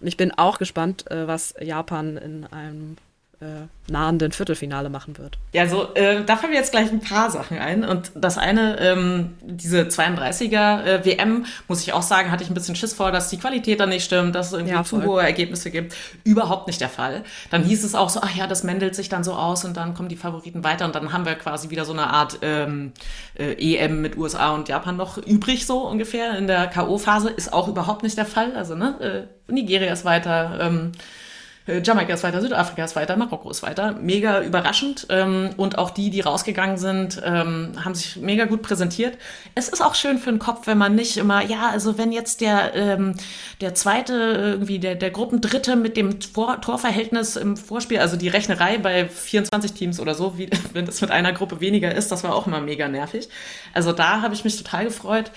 Und 0.01 0.07
ich 0.07 0.19
bin 0.19 0.33
auch 0.33 0.59
gespannt, 0.59 1.11
äh, 1.11 1.27
was 1.27 1.55
Japan 1.63 2.19
in 2.19 2.45
einem 2.45 2.99
äh, 3.41 3.91
nahenden 3.91 4.33
Viertelfinale 4.33 4.91
machen 4.91 5.17
wird. 5.17 5.39
Ja, 5.53 5.67
so, 5.67 5.95
äh, 5.95 6.23
da 6.25 6.37
fallen 6.37 6.53
mir 6.53 6.59
jetzt 6.59 6.73
gleich 6.73 6.93
ein 6.93 7.01
paar 7.01 7.31
Sachen 7.31 7.59
ein. 7.59 7.85
Und 7.85 8.13
das 8.15 8.37
eine, 8.37 8.79
ähm, 8.79 9.35
diese 9.41 9.83
32er 9.85 10.85
äh, 10.85 11.05
WM, 11.07 11.47
muss 11.67 11.81
ich 11.81 11.95
auch 11.95 12.03
sagen, 12.03 12.31
hatte 12.31 12.45
ich 12.45 12.51
ein 12.51 12.55
bisschen 12.55 12.77
Schiss 12.77 12.93
vor, 12.93 13.13
dass 13.13 13.31
die 13.31 13.39
Qualität 13.39 13.81
da 13.81 13.87
nicht 13.87 14.05
stimmt, 14.05 14.35
dass 14.35 14.49
es 14.49 14.53
irgendwie 14.53 14.75
ja, 14.75 14.85
zu 14.85 15.03
hohe 15.03 15.23
Ergebnisse 15.23 15.71
gibt. 15.71 15.97
Überhaupt 16.23 16.67
nicht 16.67 16.83
der 16.83 16.91
Fall. 16.91 17.25
Dann 17.51 17.65
hieß 17.65 17.83
es 17.83 17.95
auch 17.95 18.11
so, 18.11 18.21
ach 18.23 18.35
ja, 18.37 18.47
das 18.47 18.63
mendelt 18.63 18.95
sich 18.95 19.09
dann 19.09 19.25
so 19.25 19.33
aus 19.33 19.65
und 19.65 19.75
dann 19.75 19.95
kommen 19.95 20.11
die 20.11 20.17
Favoriten 20.17 20.63
weiter 20.63 20.85
und 20.85 20.95
dann 20.95 21.13
haben 21.13 21.25
wir 21.25 21.35
quasi 21.35 21.71
wieder 21.71 21.87
so 21.87 21.93
eine 21.93 22.09
Art 22.09 22.41
ähm, 22.43 22.93
äh, 23.39 23.55
EM 23.55 24.03
mit 24.03 24.19
USA 24.19 24.51
und 24.51 24.69
Japan 24.69 24.97
noch 24.97 25.17
übrig, 25.17 25.67
so 25.67 25.89
ungefähr. 25.89 26.37
In 26.37 26.47
der 26.47 26.67
K.O.-Phase 26.67 27.29
ist 27.29 27.55
auch 27.55 27.69
überhaupt 27.69 28.03
nicht 28.03 28.19
der 28.19 28.27
Fall. 28.27 28.55
Also, 28.55 28.75
ne, 28.75 29.29
äh, 29.49 29.53
Nigeria 29.53 29.93
ist 29.93 30.05
weiter, 30.05 30.59
ähm, 30.61 30.93
äh, 30.93 30.99
Jamaika 31.79 32.15
ist 32.15 32.23
weiter, 32.23 32.41
Südafrika 32.41 32.85
ist 32.85 32.97
weiter, 32.97 33.17
Marokko 33.17 33.51
ist 33.51 33.63
weiter. 33.63 33.93
Mega 33.93 34.43
überraschend. 34.43 35.07
Ähm, 35.09 35.51
und 35.57 35.79
auch 35.79 35.91
die, 35.91 36.11
die 36.11 36.21
rausgegangen 36.21 36.77
sind, 36.77 37.21
ähm, 37.25 37.73
haben 37.85 37.95
sich 37.95 38.17
mega 38.17 38.45
gut 38.45 38.63
präsentiert. 38.63 39.17
Es 39.55 39.69
ist 39.69 39.81
auch 39.81 39.95
schön 39.95 40.19
für 40.19 40.31
den 40.31 40.39
Kopf, 40.39 40.67
wenn 40.67 40.79
man 40.79 40.95
nicht 40.95 41.17
immer, 41.17 41.45
ja, 41.45 41.69
also 41.71 41.99
wenn 41.99 42.13
jetzt 42.13 42.41
der, 42.41 42.75
ähm, 42.75 43.15
der 43.61 43.75
zweite, 43.75 44.13
irgendwie 44.13 44.79
der, 44.79 44.97
der 44.97 45.11
Gruppendritte 45.11 45.77
mit 45.77 45.97
dem 45.97 46.21
Vor 46.21 46.61
Torverhältnis 46.61 47.37
im 47.37 47.57
Vorspiel, 47.57 47.99
also 47.99 48.17
die 48.17 48.29
Rechnerei 48.29 48.79
bei 48.79 49.09
24 49.09 49.73
Teams 49.73 50.01
oder 50.01 50.15
so, 50.15 50.37
wie, 50.37 50.51
wenn 50.73 50.87
das 50.87 51.01
mit 51.01 51.11
einer 51.11 51.33
Gruppe 51.33 51.61
weniger 51.61 51.95
ist, 51.95 52.11
das 52.11 52.25
war 52.25 52.35
auch 52.35 52.47
immer 52.47 52.61
mega 52.61 52.89
nervig. 52.89 53.29
Also 53.73 53.93
da 53.93 54.23
habe 54.23 54.35
ich 54.35 54.45
mich 54.45 54.57
total 54.57 54.85
gefreut. 54.85 55.31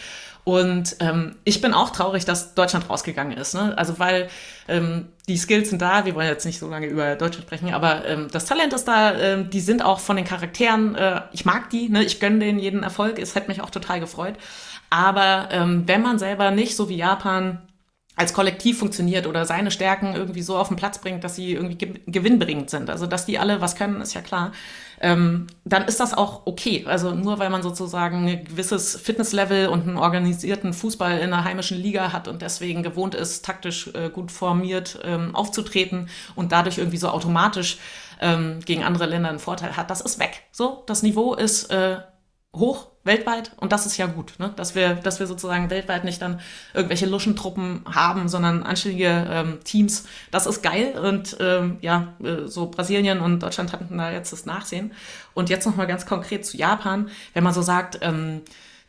Und 0.43 0.97
ähm, 0.99 1.35
ich 1.45 1.61
bin 1.61 1.73
auch 1.73 1.91
traurig, 1.91 2.25
dass 2.25 2.53
Deutschland 2.53 2.89
rausgegangen 2.89 3.37
ist. 3.37 3.53
Ne? 3.53 3.77
Also 3.77 3.97
weil 3.99 4.27
ähm, 4.67 5.07
die 5.27 5.37
Skills 5.37 5.69
sind 5.69 5.81
da, 5.81 6.05
wir 6.05 6.15
wollen 6.15 6.27
jetzt 6.27 6.45
nicht 6.45 6.59
so 6.59 6.69
lange 6.69 6.87
über 6.87 7.15
Deutschland 7.15 7.45
sprechen, 7.45 7.73
aber 7.73 8.05
ähm, 8.05 8.27
das 8.29 8.45
Talent 8.45 8.73
ist 8.73 8.85
da, 8.85 9.17
ähm, 9.17 9.49
die 9.49 9.61
sind 9.61 9.83
auch 9.83 9.99
von 9.99 10.17
den 10.17 10.25
Charakteren, 10.25 10.95
äh, 10.95 11.21
ich 11.31 11.45
mag 11.45 11.69
die, 11.69 11.87
ne? 11.87 12.03
ich 12.03 12.19
gönne 12.19 12.39
denen 12.39 12.59
jeden 12.59 12.83
Erfolg, 12.83 13.19
es 13.19 13.35
hätte 13.35 13.47
mich 13.47 13.61
auch 13.61 13.69
total 13.69 14.01
gefreut. 14.01 14.35
Aber 14.89 15.47
ähm, 15.51 15.83
wenn 15.87 16.01
man 16.01 16.19
selber 16.19 16.51
nicht 16.51 16.75
so 16.75 16.89
wie 16.89 16.97
Japan 16.97 17.61
als 18.15 18.33
Kollektiv 18.33 18.77
funktioniert 18.77 19.25
oder 19.25 19.45
seine 19.45 19.71
Stärken 19.71 20.13
irgendwie 20.13 20.43
so 20.43 20.57
auf 20.57 20.67
den 20.67 20.77
Platz 20.77 20.99
bringt, 20.99 21.23
dass 21.23 21.35
sie 21.35 21.53
irgendwie 21.53 21.77
gewinnbringend 22.05 22.69
sind. 22.69 22.89
Also 22.89 23.07
dass 23.07 23.25
die 23.25 23.39
alle 23.39 23.59
was 23.59 23.75
können, 23.75 24.01
ist 24.01 24.13
ja 24.13 24.21
klar. 24.21 24.51
Ähm, 25.03 25.47
dann 25.65 25.83
ist 25.83 25.99
das 25.99 26.13
auch 26.13 26.43
okay. 26.45 26.85
Also 26.87 27.13
nur 27.13 27.37
weil 27.37 27.49
man 27.49 27.61
sozusagen 27.61 28.25
ein 28.25 28.45
gewisses 28.45 28.95
Fitnesslevel 28.95 29.67
und 29.67 29.81
einen 29.81 29.97
organisierten 29.97 30.71
Fußball 30.71 31.17
in 31.17 31.33
einer 31.33 31.43
heimischen 31.43 31.77
Liga 31.77 32.13
hat 32.13 32.29
und 32.29 32.41
deswegen 32.41 32.83
gewohnt 32.83 33.13
ist, 33.13 33.43
taktisch 33.43 33.89
äh, 33.93 34.09
gut 34.09 34.31
formiert 34.31 34.97
ähm, 35.03 35.35
aufzutreten 35.35 36.07
und 36.35 36.53
dadurch 36.53 36.77
irgendwie 36.77 36.97
so 36.97 37.09
automatisch 37.09 37.79
ähm, 38.21 38.61
gegen 38.65 38.85
andere 38.85 39.05
Länder 39.05 39.27
einen 39.27 39.39
Vorteil 39.39 39.75
hat, 39.75 39.89
das 39.89 39.99
ist 39.99 40.19
weg. 40.19 40.43
So, 40.53 40.83
das 40.85 41.03
Niveau 41.03 41.33
ist 41.33 41.69
äh, 41.69 41.97
hoch 42.55 42.92
weltweit 43.03 43.51
und 43.57 43.71
das 43.71 43.85
ist 43.85 43.97
ja 43.97 44.05
gut, 44.05 44.33
ne? 44.39 44.53
dass 44.55 44.75
wir, 44.75 44.95
dass 44.95 45.19
wir 45.19 45.27
sozusagen 45.27 45.69
weltweit 45.69 46.05
nicht 46.05 46.21
dann 46.21 46.39
irgendwelche 46.73 47.05
Luschentruppen 47.05 47.83
haben, 47.85 48.29
sondern 48.29 48.63
anständige 48.63 49.27
ähm, 49.29 49.59
Teams. 49.63 50.05
Das 50.31 50.45
ist 50.45 50.61
geil 50.61 50.93
und 50.97 51.35
ähm, 51.39 51.77
ja, 51.81 52.13
äh, 52.23 52.47
so 52.47 52.67
Brasilien 52.67 53.19
und 53.19 53.41
Deutschland 53.41 53.73
hatten 53.73 53.97
da 53.97 54.11
jetzt 54.11 54.31
das 54.31 54.45
Nachsehen. 54.45 54.93
Und 55.33 55.49
jetzt 55.49 55.65
noch 55.65 55.75
mal 55.75 55.87
ganz 55.87 56.05
konkret 56.05 56.45
zu 56.45 56.57
Japan, 56.57 57.09
wenn 57.33 57.43
man 57.43 57.53
so 57.53 57.61
sagt, 57.61 57.99
ähm, 58.01 58.41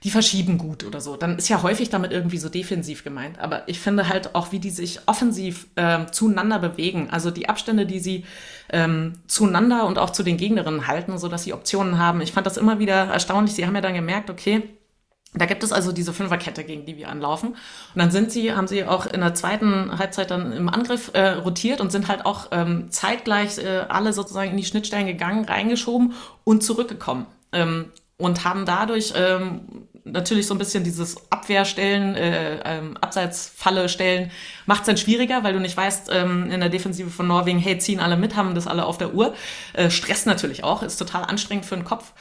die 0.05 0.11
verschieben 0.11 0.59
gut 0.59 0.84
oder 0.84 1.00
so. 1.00 1.16
Dann 1.16 1.38
ist 1.38 1.48
ja 1.48 1.62
häufig 1.62 1.88
damit 1.88 2.12
irgendwie 2.12 2.36
so 2.36 2.50
defensiv 2.50 3.05
gemeint. 3.05 3.38
Aber 3.38 3.66
ich 3.68 3.80
finde 3.80 4.09
halt 4.09 4.34
auch, 4.34 4.52
wie 4.52 4.59
die 4.59 4.70
sich 4.70 5.00
offensiv 5.07 5.66
äh, 5.76 6.05
zueinander 6.12 6.59
bewegen. 6.59 7.09
Also 7.11 7.30
die 7.30 7.48
Abstände, 7.48 7.86
die 7.86 8.00
sie 8.00 8.26
ähm, 8.68 9.14
zueinander 9.26 9.86
und 9.86 9.98
auch 9.98 10.11
zu 10.11 10.22
den 10.22 10.36
Gegnerinnen 10.36 10.86
halten, 10.86 11.16
so 11.16 11.28
dass 11.28 11.44
sie 11.44 11.55
Optionen 11.55 11.98
haben. 11.98 12.20
Ich 12.20 12.32
fand 12.32 12.46
das 12.46 12.59
immer 12.59 12.78
wieder 12.78 12.94
erstaunlich. 12.94 13.55
Sie 13.55 13.66
haben 13.66 13.74
ja 13.74 13.80
dann 13.80 13.94
gemerkt, 13.94 14.28
okay, 14.28 14.62
da 15.32 15.46
gibt 15.46 15.64
es 15.64 15.72
also 15.72 15.90
diese 15.90 16.12
Fünferkette, 16.12 16.64
gegen 16.64 16.84
die 16.84 16.98
wir 16.98 17.09
anlaufen. 17.09 17.48
Und 17.48 17.57
dann 17.96 18.11
sind 18.11 18.30
sie, 18.30 18.52
haben 18.52 18.68
sie 18.68 18.84
auch 18.84 19.07
in 19.07 19.20
der 19.20 19.34
zweiten 19.34 19.98
Halbzeit 19.98 20.30
dann 20.30 20.52
im 20.52 20.68
Angriff 20.68 21.12
äh, 21.14 21.30
rotiert 21.30 21.80
und 21.80 21.90
sind 21.90 22.09
halt 22.09 22.26
auch 22.26 22.48
ähm, 22.52 22.90
zeitgleich 22.90 23.57
äh, 23.57 23.86
alle 23.88 24.12
sozusagen 24.12 24.50
in 24.50 24.59
die 24.59 24.64
Schnittstellen 24.64 25.07
gegangen, 25.07 25.46
reingeschoben 25.46 26.12
und 26.44 26.62
zurückgekommen. 26.62 27.26
Ähm, 27.52 27.86
und 28.16 28.44
haben 28.44 28.64
dadurch 28.64 29.12
ähm, 29.16 29.88
natürlich 30.05 30.46
so 30.46 30.55
ein 30.55 30.59
bisschen 30.59 30.84
dieses 30.84 31.16
Abwehrstellen, 31.30 32.14
äh, 32.14 32.61
ähm, 32.64 32.96
Abseitsfalle 32.98 33.88
stellen, 33.88 34.30
macht 34.66 34.82
es 34.82 34.86
dann 34.86 34.96
schwieriger, 34.96 35.42
weil 35.42 35.55
du 35.55 35.61
nicht 35.61 35.76
weißt, 35.76 36.11
ähm, 36.12 36.50
in 36.50 36.61
der 36.61 36.68
Defensive 36.68 37.11
von 37.11 37.26
Norwegen, 37.26 37.59
hey, 37.59 37.78
ziehen 37.78 38.00
alle 38.00 38.16
mit, 38.16 38.36
haben 38.36 38.55
das 38.55 38.66
alle 38.66 38.84
auf 38.84 38.98
der 38.98 39.14
Uhr. 39.14 39.34
Äh, 39.72 39.90
Stress 39.90 40.26
natürlich 40.26 40.62
auch, 40.62 40.82
ist 40.82 40.98
total 40.98 41.24
anstrengend 41.24 41.64
für 41.64 41.76
den 41.76 41.84
Kopf. 41.84 42.12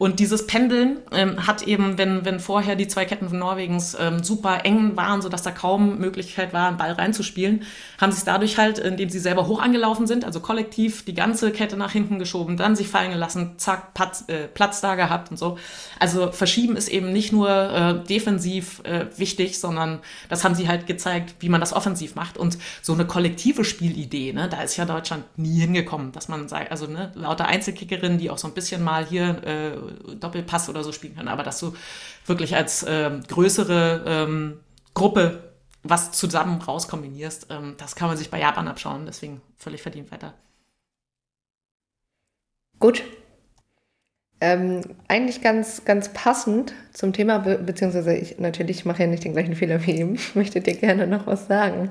Und 0.00 0.18
dieses 0.18 0.46
Pendeln 0.46 1.00
ähm, 1.12 1.46
hat 1.46 1.60
eben, 1.60 1.98
wenn, 1.98 2.24
wenn 2.24 2.40
vorher 2.40 2.74
die 2.74 2.88
zwei 2.88 3.04
Ketten 3.04 3.28
von 3.28 3.38
Norwegens 3.38 3.94
ähm, 4.00 4.24
super 4.24 4.64
eng 4.64 4.96
waren, 4.96 5.20
sodass 5.20 5.42
da 5.42 5.50
kaum 5.50 5.98
Möglichkeit 5.98 6.54
war, 6.54 6.68
einen 6.68 6.78
Ball 6.78 6.92
reinzuspielen, 6.92 7.64
haben 8.00 8.10
sie 8.10 8.16
es 8.16 8.24
dadurch 8.24 8.56
halt, 8.56 8.78
indem 8.78 9.10
sie 9.10 9.18
selber 9.18 9.46
hoch 9.46 9.60
angelaufen 9.60 10.06
sind, 10.06 10.24
also 10.24 10.40
kollektiv 10.40 11.04
die 11.04 11.12
ganze 11.12 11.50
Kette 11.50 11.76
nach 11.76 11.92
hinten 11.92 12.18
geschoben, 12.18 12.56
dann 12.56 12.76
sich 12.76 12.88
fallen 12.88 13.10
gelassen, 13.10 13.58
zack, 13.58 13.92
Platz, 13.92 14.24
äh, 14.28 14.48
Platz 14.48 14.80
da 14.80 14.94
gehabt 14.94 15.32
und 15.32 15.36
so. 15.36 15.58
Also 15.98 16.32
verschieben 16.32 16.76
ist 16.76 16.88
eben 16.88 17.12
nicht 17.12 17.30
nur 17.30 17.50
äh, 17.50 18.02
defensiv 18.02 18.80
äh, 18.84 19.04
wichtig, 19.18 19.60
sondern 19.60 19.98
das 20.30 20.44
haben 20.44 20.54
sie 20.54 20.66
halt 20.66 20.86
gezeigt, 20.86 21.34
wie 21.40 21.50
man 21.50 21.60
das 21.60 21.74
offensiv 21.74 22.14
macht. 22.14 22.38
Und 22.38 22.56
so 22.80 22.94
eine 22.94 23.04
kollektive 23.04 23.66
Spielidee, 23.66 24.32
ne, 24.32 24.48
da 24.48 24.62
ist 24.62 24.78
ja 24.78 24.86
Deutschland 24.86 25.24
nie 25.36 25.60
hingekommen, 25.60 26.12
dass 26.12 26.28
man 26.28 26.48
sagt, 26.48 26.70
also 26.70 26.86
ne, 26.86 27.12
lauter 27.16 27.48
Einzelkickerinnen, 27.48 28.16
die 28.16 28.30
auch 28.30 28.38
so 28.38 28.48
ein 28.48 28.54
bisschen 28.54 28.82
mal 28.82 29.04
hier 29.04 29.44
äh, 29.44 29.89
Doppelpass 30.14 30.68
oder 30.68 30.84
so 30.84 30.92
spielen 30.92 31.16
können, 31.16 31.28
aber 31.28 31.42
dass 31.42 31.60
du 31.60 31.74
wirklich 32.26 32.56
als 32.56 32.84
ähm, 32.88 33.22
größere 33.26 34.04
ähm, 34.06 34.60
Gruppe 34.94 35.50
was 35.82 36.12
zusammen 36.12 36.60
rauskombinierst, 36.60 37.46
ähm, 37.50 37.74
das 37.78 37.96
kann 37.96 38.08
man 38.08 38.16
sich 38.16 38.30
bei 38.30 38.38
Japan 38.38 38.68
abschauen, 38.68 39.06
deswegen 39.06 39.40
völlig 39.56 39.82
verdient 39.82 40.12
weiter. 40.12 40.34
Gut. 42.78 43.02
Ähm, 44.42 44.80
eigentlich 45.06 45.42
ganz, 45.42 45.84
ganz 45.84 46.14
passend 46.14 46.72
zum 46.94 47.12
Thema, 47.12 47.40
be 47.40 47.58
beziehungsweise 47.58 48.14
ich 48.16 48.38
natürlich 48.38 48.86
mache 48.86 49.02
ja 49.02 49.06
nicht 49.06 49.22
den 49.22 49.32
gleichen 49.32 49.54
Fehler 49.54 49.84
wie 49.86 49.92
eben. 49.92 50.14
Ich 50.14 50.34
möchte 50.34 50.62
dir 50.62 50.74
gerne 50.74 51.06
noch 51.06 51.26
was 51.26 51.46
sagen. 51.46 51.90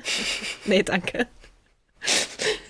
nee, 0.66 0.82
danke. 0.82 1.26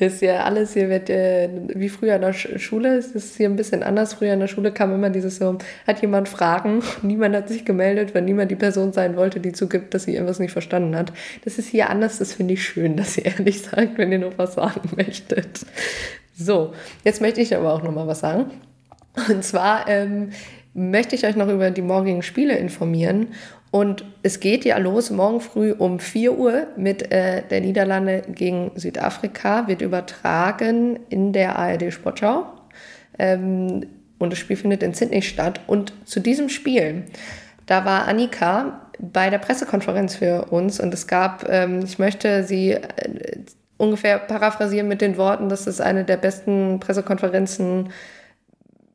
Ist 0.01 0.23
ja 0.23 0.45
alles 0.45 0.75
hier 0.75 0.89
wird 0.89 1.11
äh, 1.11 1.49
wie 1.69 1.89
früher 1.89 2.17
in 2.17 2.23
der 2.23 2.33
Schule. 2.33 2.97
Es 2.97 3.09
ist 3.13 3.37
hier 3.37 3.49
ein 3.49 3.57
bisschen 3.57 3.83
anders. 3.83 4.15
Früher 4.15 4.33
in 4.33 4.41
der 4.41 4.47
Schule 4.47 4.73
kam 4.73 4.95
immer 4.95 5.11
dieses 5.11 5.37
so, 5.37 5.59
hat 5.87 6.01
jemand 6.01 6.29
Fragen, 6.29 6.83
niemand 7.03 7.35
hat 7.37 7.49
sich 7.49 7.65
gemeldet, 7.65 8.15
weil 8.15 8.23
niemand 8.23 8.51
die 8.51 8.57
Person 8.57 8.93
sein 8.93 9.17
wollte, 9.17 9.41
die 9.41 9.53
zugibt, 9.53 9.95
dass 9.95 10.05
sie 10.05 10.15
irgendwas 10.15 10.39
nicht 10.39 10.53
verstanden 10.53 10.97
hat. 10.97 11.13
Das 11.45 11.59
ist 11.59 11.69
hier 11.69 11.91
anders. 11.91 12.19
Das 12.19 12.35
finde 12.35 12.55
ich 12.55 12.65
schön, 12.65 12.97
dass 12.97 13.19
ihr 13.19 13.27
ehrlich 13.39 13.63
sagt, 13.63 13.99
wenn 13.99 14.13
ihr 14.13 14.19
noch 14.19 14.39
was 14.39 14.55
sagen 14.55 14.81
möchtet. 14.97 15.67
So, 16.37 16.73
jetzt 17.05 17.21
möchte 17.21 17.41
ich 17.41 17.55
aber 17.55 17.73
auch 17.73 17.83
noch 17.83 17.93
mal 17.93 18.07
was 18.07 18.21
sagen. 18.21 18.47
Und 19.29 19.45
zwar 19.45 19.89
ähm, 19.89 20.31
möchte 20.73 21.15
ich 21.15 21.27
euch 21.27 21.37
noch 21.37 21.49
über 21.49 21.71
die 21.71 21.83
morgigen 21.83 22.23
Spiele 22.23 22.57
informieren. 22.57 23.29
Und 23.71 24.05
es 24.23 24.41
geht 24.41 24.65
ja 24.65 24.79
los 24.79 25.11
morgen 25.11 25.41
früh 25.41 25.73
um 25.73 26.01
4 26.01 26.37
Uhr 26.37 26.67
mit 26.77 27.13
äh, 27.13 27.43
der 27.49 27.61
Niederlande 27.61 28.23
gegen 28.29 28.73
Südafrika, 28.75 29.69
wird 29.69 29.81
übertragen 29.81 30.99
in 31.09 31.33
der 31.33 31.57
ARD 31.57 31.93
Sportschau. 31.93 32.47
Ähm, 33.19 33.87
und 34.19 34.33
das 34.33 34.39
Spiel 34.39 34.57
findet 34.57 34.83
in 34.83 34.93
Sydney 34.93 35.23
statt. 35.23 35.61
Und 35.69 35.93
zu 36.05 36.21
diesem 36.21 36.49
Spiel, 36.49 37.05
da 37.67 37.85
war 37.85 38.09
Annika 38.09 38.91
bei 38.99 39.31
der 39.31 39.39
Pressekonferenz 39.39 40.17
für 40.17 40.47
uns 40.47 40.81
und 40.81 40.93
es 40.93 41.07
gab, 41.07 41.49
ähm, 41.49 41.81
ich 41.85 41.99
möchte 41.99 42.43
sie 42.43 42.73
äh, 42.73 42.81
ungefähr 43.79 44.19
paraphrasieren 44.19 44.89
mit 44.89 45.01
den 45.01 45.17
Worten, 45.17 45.49
dass 45.49 45.67
es 45.67 45.81
eine 45.81 46.05
der 46.05 46.17
besten 46.17 46.81
Pressekonferenzen 46.81 47.87
ist 47.87 48.20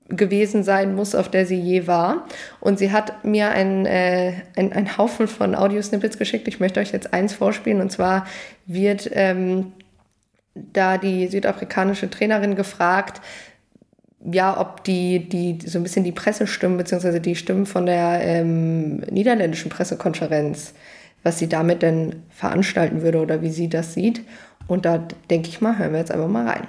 gewesen 0.09 0.63
sein 0.63 0.95
muss, 0.95 1.15
auf 1.15 1.29
der 1.29 1.45
sie 1.45 1.59
je 1.59 1.87
war. 1.87 2.27
Und 2.59 2.77
sie 2.77 2.91
hat 2.91 3.25
mir 3.25 3.49
einen, 3.49 3.85
äh, 3.85 4.33
ein, 4.55 4.71
ein 4.71 4.97
Haufen 4.97 5.27
von 5.27 5.55
Audiosnippets 5.55 6.17
geschickt. 6.17 6.47
Ich 6.47 6.59
möchte 6.59 6.79
euch 6.79 6.91
jetzt 6.91 7.13
eins 7.13 7.33
vorspielen. 7.33 7.81
Und 7.81 7.91
zwar 7.91 8.27
wird 8.67 9.09
ähm, 9.13 9.73
da 10.53 10.97
die 10.97 11.27
südafrikanische 11.27 12.09
Trainerin 12.09 12.55
gefragt, 12.55 13.21
ja, 14.31 14.59
ob 14.59 14.83
die, 14.83 15.27
die 15.29 15.59
so 15.65 15.79
ein 15.79 15.83
bisschen 15.83 16.03
die 16.03 16.11
Pressestimmen, 16.11 16.77
beziehungsweise 16.77 17.21
die 17.21 17.35
Stimmen 17.35 17.65
von 17.65 17.85
der 17.85 18.21
ähm, 18.21 18.97
niederländischen 19.11 19.69
Pressekonferenz, 19.69 20.73
was 21.23 21.39
sie 21.39 21.47
damit 21.47 21.81
denn 21.81 22.23
veranstalten 22.29 23.01
würde 23.01 23.19
oder 23.19 23.41
wie 23.41 23.51
sie 23.51 23.69
das 23.69 23.93
sieht. 23.93 24.21
Und 24.67 24.85
da 24.85 25.07
denke 25.29 25.49
ich 25.49 25.61
mal, 25.61 25.77
hören 25.77 25.91
wir 25.91 25.99
jetzt 25.99 26.11
einfach 26.11 26.27
mal 26.27 26.47
rein. 26.47 26.67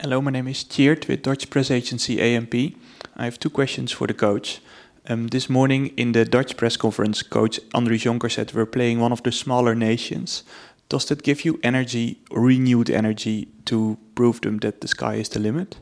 Hello, 0.00 0.20
my 0.20 0.30
name 0.30 0.46
is 0.46 0.62
Cheert 0.62 1.08
with 1.08 1.24
Dutch 1.24 1.50
press 1.50 1.72
agency 1.72 2.20
AMP. 2.20 2.54
I 3.16 3.24
have 3.24 3.40
two 3.40 3.50
questions 3.50 3.90
for 3.90 4.06
the 4.06 4.14
coach. 4.14 4.60
Um, 5.08 5.26
this 5.26 5.50
morning 5.50 5.88
in 5.96 6.12
the 6.12 6.24
Dutch 6.24 6.56
press 6.56 6.76
conference, 6.76 7.20
coach 7.20 7.58
Andries 7.74 8.04
Jonker 8.04 8.30
said 8.30 8.54
we're 8.54 8.64
playing 8.64 9.00
one 9.00 9.10
of 9.10 9.24
the 9.24 9.32
smaller 9.32 9.74
nations. 9.74 10.44
Does 10.88 11.06
that 11.06 11.24
give 11.24 11.44
you 11.44 11.58
energy, 11.64 12.20
renewed 12.30 12.90
energy, 12.90 13.48
to 13.64 13.98
prove 14.14 14.40
them 14.42 14.58
that 14.58 14.82
the 14.82 14.86
sky 14.86 15.16
is 15.16 15.30
the 15.30 15.40
limit? 15.40 15.78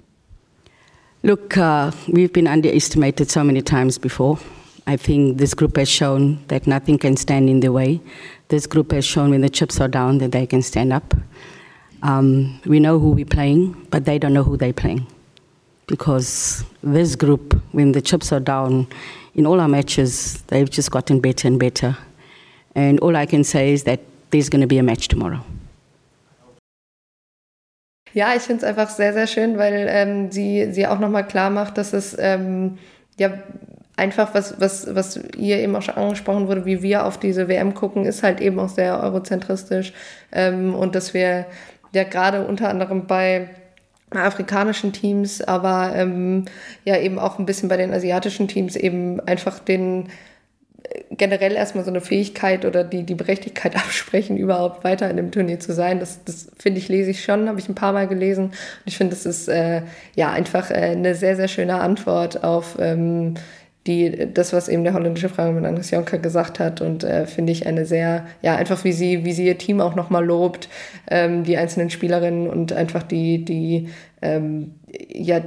Look, 1.22 1.58
uh, 1.58 1.90
we've 2.08 2.32
been 2.32 2.46
underestimated 2.46 3.30
so 3.30 3.44
many 3.44 3.60
times 3.60 3.98
before. 3.98 4.38
I 4.86 4.96
think 4.96 5.36
this 5.36 5.52
group 5.52 5.76
has 5.76 5.90
shown 5.90 6.42
that 6.48 6.66
nothing 6.66 6.96
can 6.96 7.18
stand 7.18 7.50
in 7.50 7.60
the 7.60 7.70
way. 7.70 8.00
This 8.48 8.66
group 8.66 8.92
has 8.92 9.04
shown 9.04 9.28
when 9.28 9.42
the 9.42 9.50
chips 9.50 9.78
are 9.78 9.88
down 9.88 10.18
that 10.18 10.32
they 10.32 10.46
can 10.46 10.62
stand 10.62 10.94
up. 10.94 11.14
Um, 12.06 12.60
we 12.64 12.78
know 12.78 13.00
who 13.00 13.10
we're 13.10 13.24
playing, 13.24 13.74
but 13.90 14.04
they 14.04 14.16
don't 14.16 14.32
know 14.32 14.44
who 14.44 14.56
they're 14.56 14.72
playing. 14.72 15.04
Because 15.88 16.64
this 16.82 17.16
group, 17.16 17.60
when 17.72 17.92
the 17.92 18.00
chips 18.00 18.32
are 18.32 18.40
down, 18.40 18.86
in 19.34 19.44
all 19.44 19.60
our 19.60 19.68
matches, 19.68 20.40
they've 20.46 20.70
just 20.70 20.92
gotten 20.92 21.18
better 21.18 21.48
and 21.48 21.58
better. 21.58 21.98
And 22.76 23.00
all 23.00 23.16
I 23.16 23.26
can 23.26 23.42
say 23.42 23.72
is 23.72 23.82
that 23.84 24.00
there's 24.30 24.48
going 24.48 24.60
to 24.60 24.68
be 24.68 24.78
a 24.78 24.84
match 24.84 25.08
tomorrow. 25.08 25.40
Ja, 28.12 28.34
ich 28.34 28.42
finde 28.42 28.62
es 28.62 28.64
einfach 28.64 28.88
sehr, 28.88 29.12
sehr 29.12 29.26
schön, 29.26 29.58
weil 29.58 29.86
ähm, 29.90 30.30
sie, 30.30 30.72
sie 30.72 30.86
auch 30.86 31.00
nochmal 31.00 31.26
klar 31.26 31.50
macht, 31.50 31.76
dass 31.76 31.92
es 31.92 32.16
ähm, 32.18 32.78
ja 33.18 33.32
einfach, 33.96 34.34
was, 34.34 34.60
was, 34.60 34.94
was 34.94 35.20
hier 35.36 35.58
eben 35.58 35.74
auch 35.74 35.82
schon 35.82 35.96
angesprochen 35.96 36.48
wurde, 36.48 36.64
wie 36.66 36.82
wir 36.82 37.04
auf 37.04 37.18
diese 37.18 37.48
WM 37.48 37.74
gucken, 37.74 38.04
ist 38.04 38.22
halt 38.22 38.40
eben 38.40 38.58
auch 38.58 38.68
sehr 38.68 39.02
eurozentristisch 39.02 39.92
ähm, 40.32 40.74
und 40.74 40.94
dass 40.94 41.14
wir 41.14 41.46
ja 41.92 42.04
gerade 42.04 42.46
unter 42.46 42.68
anderem 42.68 43.06
bei 43.06 43.48
afrikanischen 44.10 44.92
Teams, 44.92 45.42
aber 45.42 45.92
ähm, 45.94 46.44
ja 46.84 46.96
eben 46.98 47.18
auch 47.18 47.38
ein 47.38 47.46
bisschen 47.46 47.68
bei 47.68 47.76
den 47.76 47.92
asiatischen 47.92 48.48
Teams 48.48 48.76
eben 48.76 49.20
einfach 49.20 49.58
den 49.58 50.08
äh, 50.84 51.02
generell 51.10 51.54
erstmal 51.54 51.84
so 51.84 51.90
eine 51.90 52.00
Fähigkeit 52.00 52.64
oder 52.64 52.84
die, 52.84 53.02
die 53.02 53.14
Berechtigkeit 53.14 53.74
absprechen, 53.76 54.36
überhaupt 54.36 54.84
weiter 54.84 55.10
in 55.10 55.16
dem 55.16 55.32
Turnier 55.32 55.58
zu 55.58 55.72
sein. 55.72 55.98
Das, 55.98 56.22
das 56.24 56.48
finde 56.56 56.78
ich, 56.78 56.88
lese 56.88 57.10
ich 57.10 57.24
schon, 57.24 57.48
habe 57.48 57.58
ich 57.58 57.68
ein 57.68 57.74
paar 57.74 57.92
Mal 57.92 58.06
gelesen. 58.06 58.46
Und 58.46 58.54
ich 58.84 58.96
finde, 58.96 59.14
das 59.14 59.26
ist 59.26 59.48
äh, 59.48 59.82
ja 60.14 60.30
einfach 60.30 60.70
äh, 60.70 60.74
eine 60.74 61.14
sehr, 61.14 61.36
sehr 61.36 61.48
schöne 61.48 61.80
Antwort 61.80 62.44
auf 62.44 62.76
ähm, 62.78 63.34
die, 63.86 64.32
das, 64.32 64.52
was 64.52 64.68
eben 64.68 64.84
der 64.84 64.94
holländische 64.94 65.28
Frage 65.28 65.66
Andres 65.66 65.90
Jonker 65.90 66.18
gesagt 66.18 66.58
hat 66.58 66.80
und 66.80 67.04
äh, 67.04 67.26
finde 67.26 67.52
ich 67.52 67.66
eine 67.66 67.86
sehr, 67.86 68.26
ja, 68.42 68.56
einfach 68.56 68.84
wie 68.84 68.92
sie, 68.92 69.24
wie 69.24 69.32
sie 69.32 69.46
ihr 69.46 69.58
Team 69.58 69.80
auch 69.80 69.94
nochmal 69.94 70.24
lobt, 70.24 70.68
ähm, 71.10 71.44
die 71.44 71.56
einzelnen 71.56 71.90
Spielerinnen 71.90 72.48
und 72.48 72.72
einfach 72.72 73.02
die, 73.02 73.44
die, 73.44 73.88
ähm, 74.22 74.74
ja, 75.08 75.40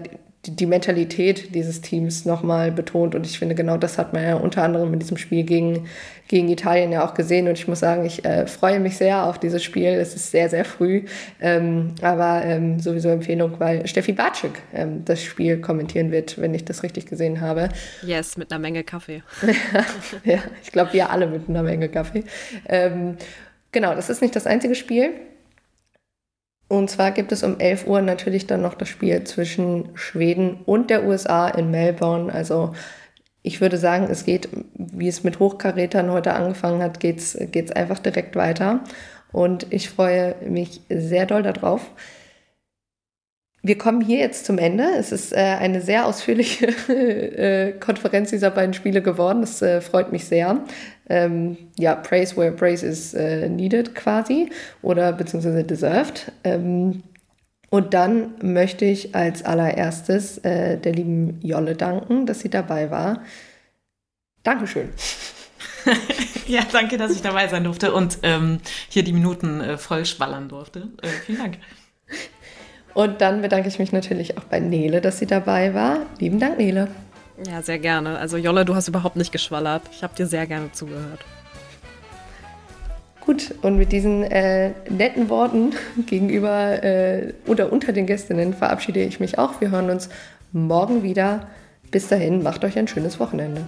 die, 0.46 0.56
die 0.56 0.66
Mentalität 0.66 1.54
dieses 1.54 1.82
Teams 1.82 2.24
nochmal 2.24 2.72
betont. 2.72 3.14
Und 3.14 3.26
ich 3.26 3.38
finde, 3.38 3.56
genau 3.56 3.78
das 3.78 3.98
hat 3.98 4.14
man 4.14 4.24
ja 4.24 4.36
unter 4.36 4.64
anderem 4.64 4.94
in 4.94 5.00
diesem 5.00 5.18
Spiel 5.18 5.44
gegen, 5.44 5.88
gegen 6.30 6.48
Italien 6.48 6.94
ja 6.94 7.06
auch 7.06 7.14
gesehen. 7.14 7.48
Und 7.48 7.58
ich 7.58 7.68
muss 7.68 7.82
sagen, 7.82 8.06
ich 8.06 8.24
äh, 8.24 8.48
freue 8.48 8.80
mich 8.80 8.98
sehr 8.98 9.26
auf 9.26 9.38
dieses 9.38 9.64
Spiel. 9.64 9.88
Es 9.88 10.16
ist 10.16 10.32
sehr, 10.32 10.50
sehr 10.50 10.64
früh. 10.64 11.04
Ähm, 11.42 11.94
aber 12.02 12.44
ähm, 12.46 12.80
sowieso 12.80 13.10
Empfehlung, 13.10 13.60
weil 13.60 13.86
Steffi 13.86 14.14
Batschuk 14.14 14.54
ähm, 14.74 15.04
das 15.04 15.22
Spiel 15.22 15.60
kommentieren 15.60 16.12
wird, 16.12 16.40
wenn 16.40 16.54
ich 16.54 16.64
das 16.64 16.84
richtig 16.84 17.06
gesehen 17.06 17.42
habe. 17.42 17.68
Yes, 18.02 18.38
mit 18.38 18.52
einer 18.52 18.60
Menge 18.60 18.86
Kaffee. 18.86 19.24
ja, 20.24 20.40
ich 20.64 20.72
glaube, 20.72 20.94
wir 20.94 21.10
alle 21.10 21.28
mit 21.28 21.50
einer 21.50 21.64
Menge 21.64 21.90
Kaffee. 21.90 22.24
Ähm, 22.66 23.18
genau, 23.74 23.94
das 23.94 24.10
ist 24.10 24.22
nicht 24.22 24.38
das 24.38 24.48
einzige 24.48 24.76
Spiel. 24.76 25.12
Und 26.70 26.90
zwar 26.90 27.12
gibt 27.12 27.32
es 27.32 27.44
um 27.44 27.60
11 27.60 27.88
Uhr 27.88 28.02
natürlich 28.02 28.46
dann 28.48 28.62
noch 28.62 28.76
das 28.76 28.88
Spiel 28.88 29.24
zwischen 29.24 29.90
Schweden 29.96 30.60
und 30.66 30.92
der 30.92 31.04
USA 31.04 31.50
in 31.50 31.72
Melbourne. 31.72 32.32
Also 32.32 32.74
ich 33.42 33.60
würde 33.60 33.78
sagen, 33.78 34.08
es 34.10 34.24
geht, 34.24 34.50
wie 34.76 35.08
es 35.08 35.24
mit 35.24 35.40
Hochkarätern 35.40 36.12
heute 36.12 36.34
angefangen 36.34 36.84
hat, 36.84 37.00
geht 37.00 37.18
es 37.20 37.72
einfach 37.72 37.98
direkt 37.98 38.36
weiter. 38.36 38.82
Und 39.32 39.66
ich 39.72 39.90
freue 39.90 40.36
mich 40.48 40.82
sehr 40.90 41.26
doll 41.26 41.42
darauf. 41.42 41.90
Wir 43.62 43.78
kommen 43.78 44.02
hier 44.02 44.20
jetzt 44.20 44.46
zum 44.46 44.58
Ende. 44.58 44.86
Es 44.98 45.12
ist 45.12 45.34
äh, 45.34 45.36
eine 45.36 45.82
sehr 45.82 46.06
ausführliche 46.06 46.68
äh, 46.88 47.72
Konferenz 47.74 48.30
dieser 48.30 48.52
beiden 48.52 48.74
Spiele 48.74 49.02
geworden. 49.02 49.42
Das 49.42 49.62
äh, 49.62 49.82
freut 49.82 50.12
mich 50.12 50.26
sehr. 50.26 50.64
Ähm, 51.10 51.58
ja, 51.78 51.96
praise 51.96 52.38
where 52.38 52.52
praise 52.52 52.86
is 52.86 53.14
äh, 53.14 53.50
needed 53.50 53.96
quasi 53.96 54.50
oder 54.82 55.12
beziehungsweise 55.12 55.64
deserved. 55.64 56.32
Ähm, 56.44 57.04
und 57.70 57.94
dann 57.94 58.34
möchte 58.42 58.86
ich 58.86 59.14
als 59.14 59.44
allererstes 59.44 60.38
äh, 60.40 60.78
der 60.78 60.94
lieben 60.94 61.40
Jolle 61.42 61.76
danken, 61.76 62.26
dass 62.26 62.40
sie 62.40 62.50
dabei 62.50 62.90
war. 62.90 63.22
Dankeschön. 64.44 64.90
ja, 66.48 66.62
danke, 66.72 66.98
dass 66.98 67.12
ich 67.12 67.22
dabei 67.22 67.48
sein 67.50 67.66
durfte 67.66 67.94
und 67.94 68.20
ähm, 68.24 68.60
hier 68.88 69.04
die 69.04 69.14
Minuten 69.14 69.78
voll 69.78 70.06
schwallern 70.06 70.48
durfte. 70.48 70.88
vielen 71.26 71.40
Dank. 71.40 71.58
Und 72.94 73.22
dann 73.22 73.42
bedanke 73.42 73.68
ich 73.68 73.80
mich 73.80 73.92
natürlich 73.92 74.38
auch 74.38 74.44
bei 74.44 74.60
Nele, 74.60 75.02
dass 75.02 75.20
sie 75.20 75.26
dabei 75.26 75.74
war. 75.74 76.00
Lieben 76.20 76.40
Dank, 76.40 76.58
Nele. 76.58 76.88
Ja, 77.48 77.62
sehr 77.62 77.80
gerne. 77.80 78.18
Also 78.18 78.38
Jolle, 78.38 78.66
du 78.66 78.76
hast 78.76 78.88
überhaupt 78.88 79.16
nicht 79.16 79.32
geschwallert. 79.32 79.84
Ich 79.92 80.04
habe 80.04 80.16
dir 80.16 80.26
sehr 80.26 80.46
gerne 80.48 80.72
zugehört. 80.72 81.24
Gut, 83.26 83.54
und 83.62 83.78
mit 83.78 83.92
diesen 83.92 84.24
äh, 84.24 84.72
netten 84.90 85.30
Worten 85.30 85.74
gegenüber 86.08 86.84
äh, 86.84 87.34
oder 87.46 87.72
unter 87.72 87.94
den 87.94 88.08
Gästinnen 88.08 88.54
verabschiede 88.54 89.02
ich 89.02 89.20
mich 89.20 89.38
auch. 89.38 89.62
Wir 89.62 89.72
hören 89.72 89.90
uns 89.90 90.10
morgen 90.52 91.04
wieder. 91.04 91.48
Bis 91.92 92.08
dahin, 92.08 92.44
macht 92.44 92.64
euch 92.66 92.78
ein 92.78 92.88
schönes 92.88 93.20
Wochenende. 93.20 93.66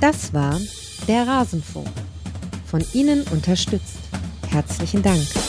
Das 0.00 0.32
war 0.32 0.58
der 1.08 1.26
Rasenfunk. 1.26 1.88
Von 2.66 2.84
Ihnen 2.92 3.22
unterstützt. 3.32 3.98
Herzlichen 4.50 5.02
Dank. 5.02 5.47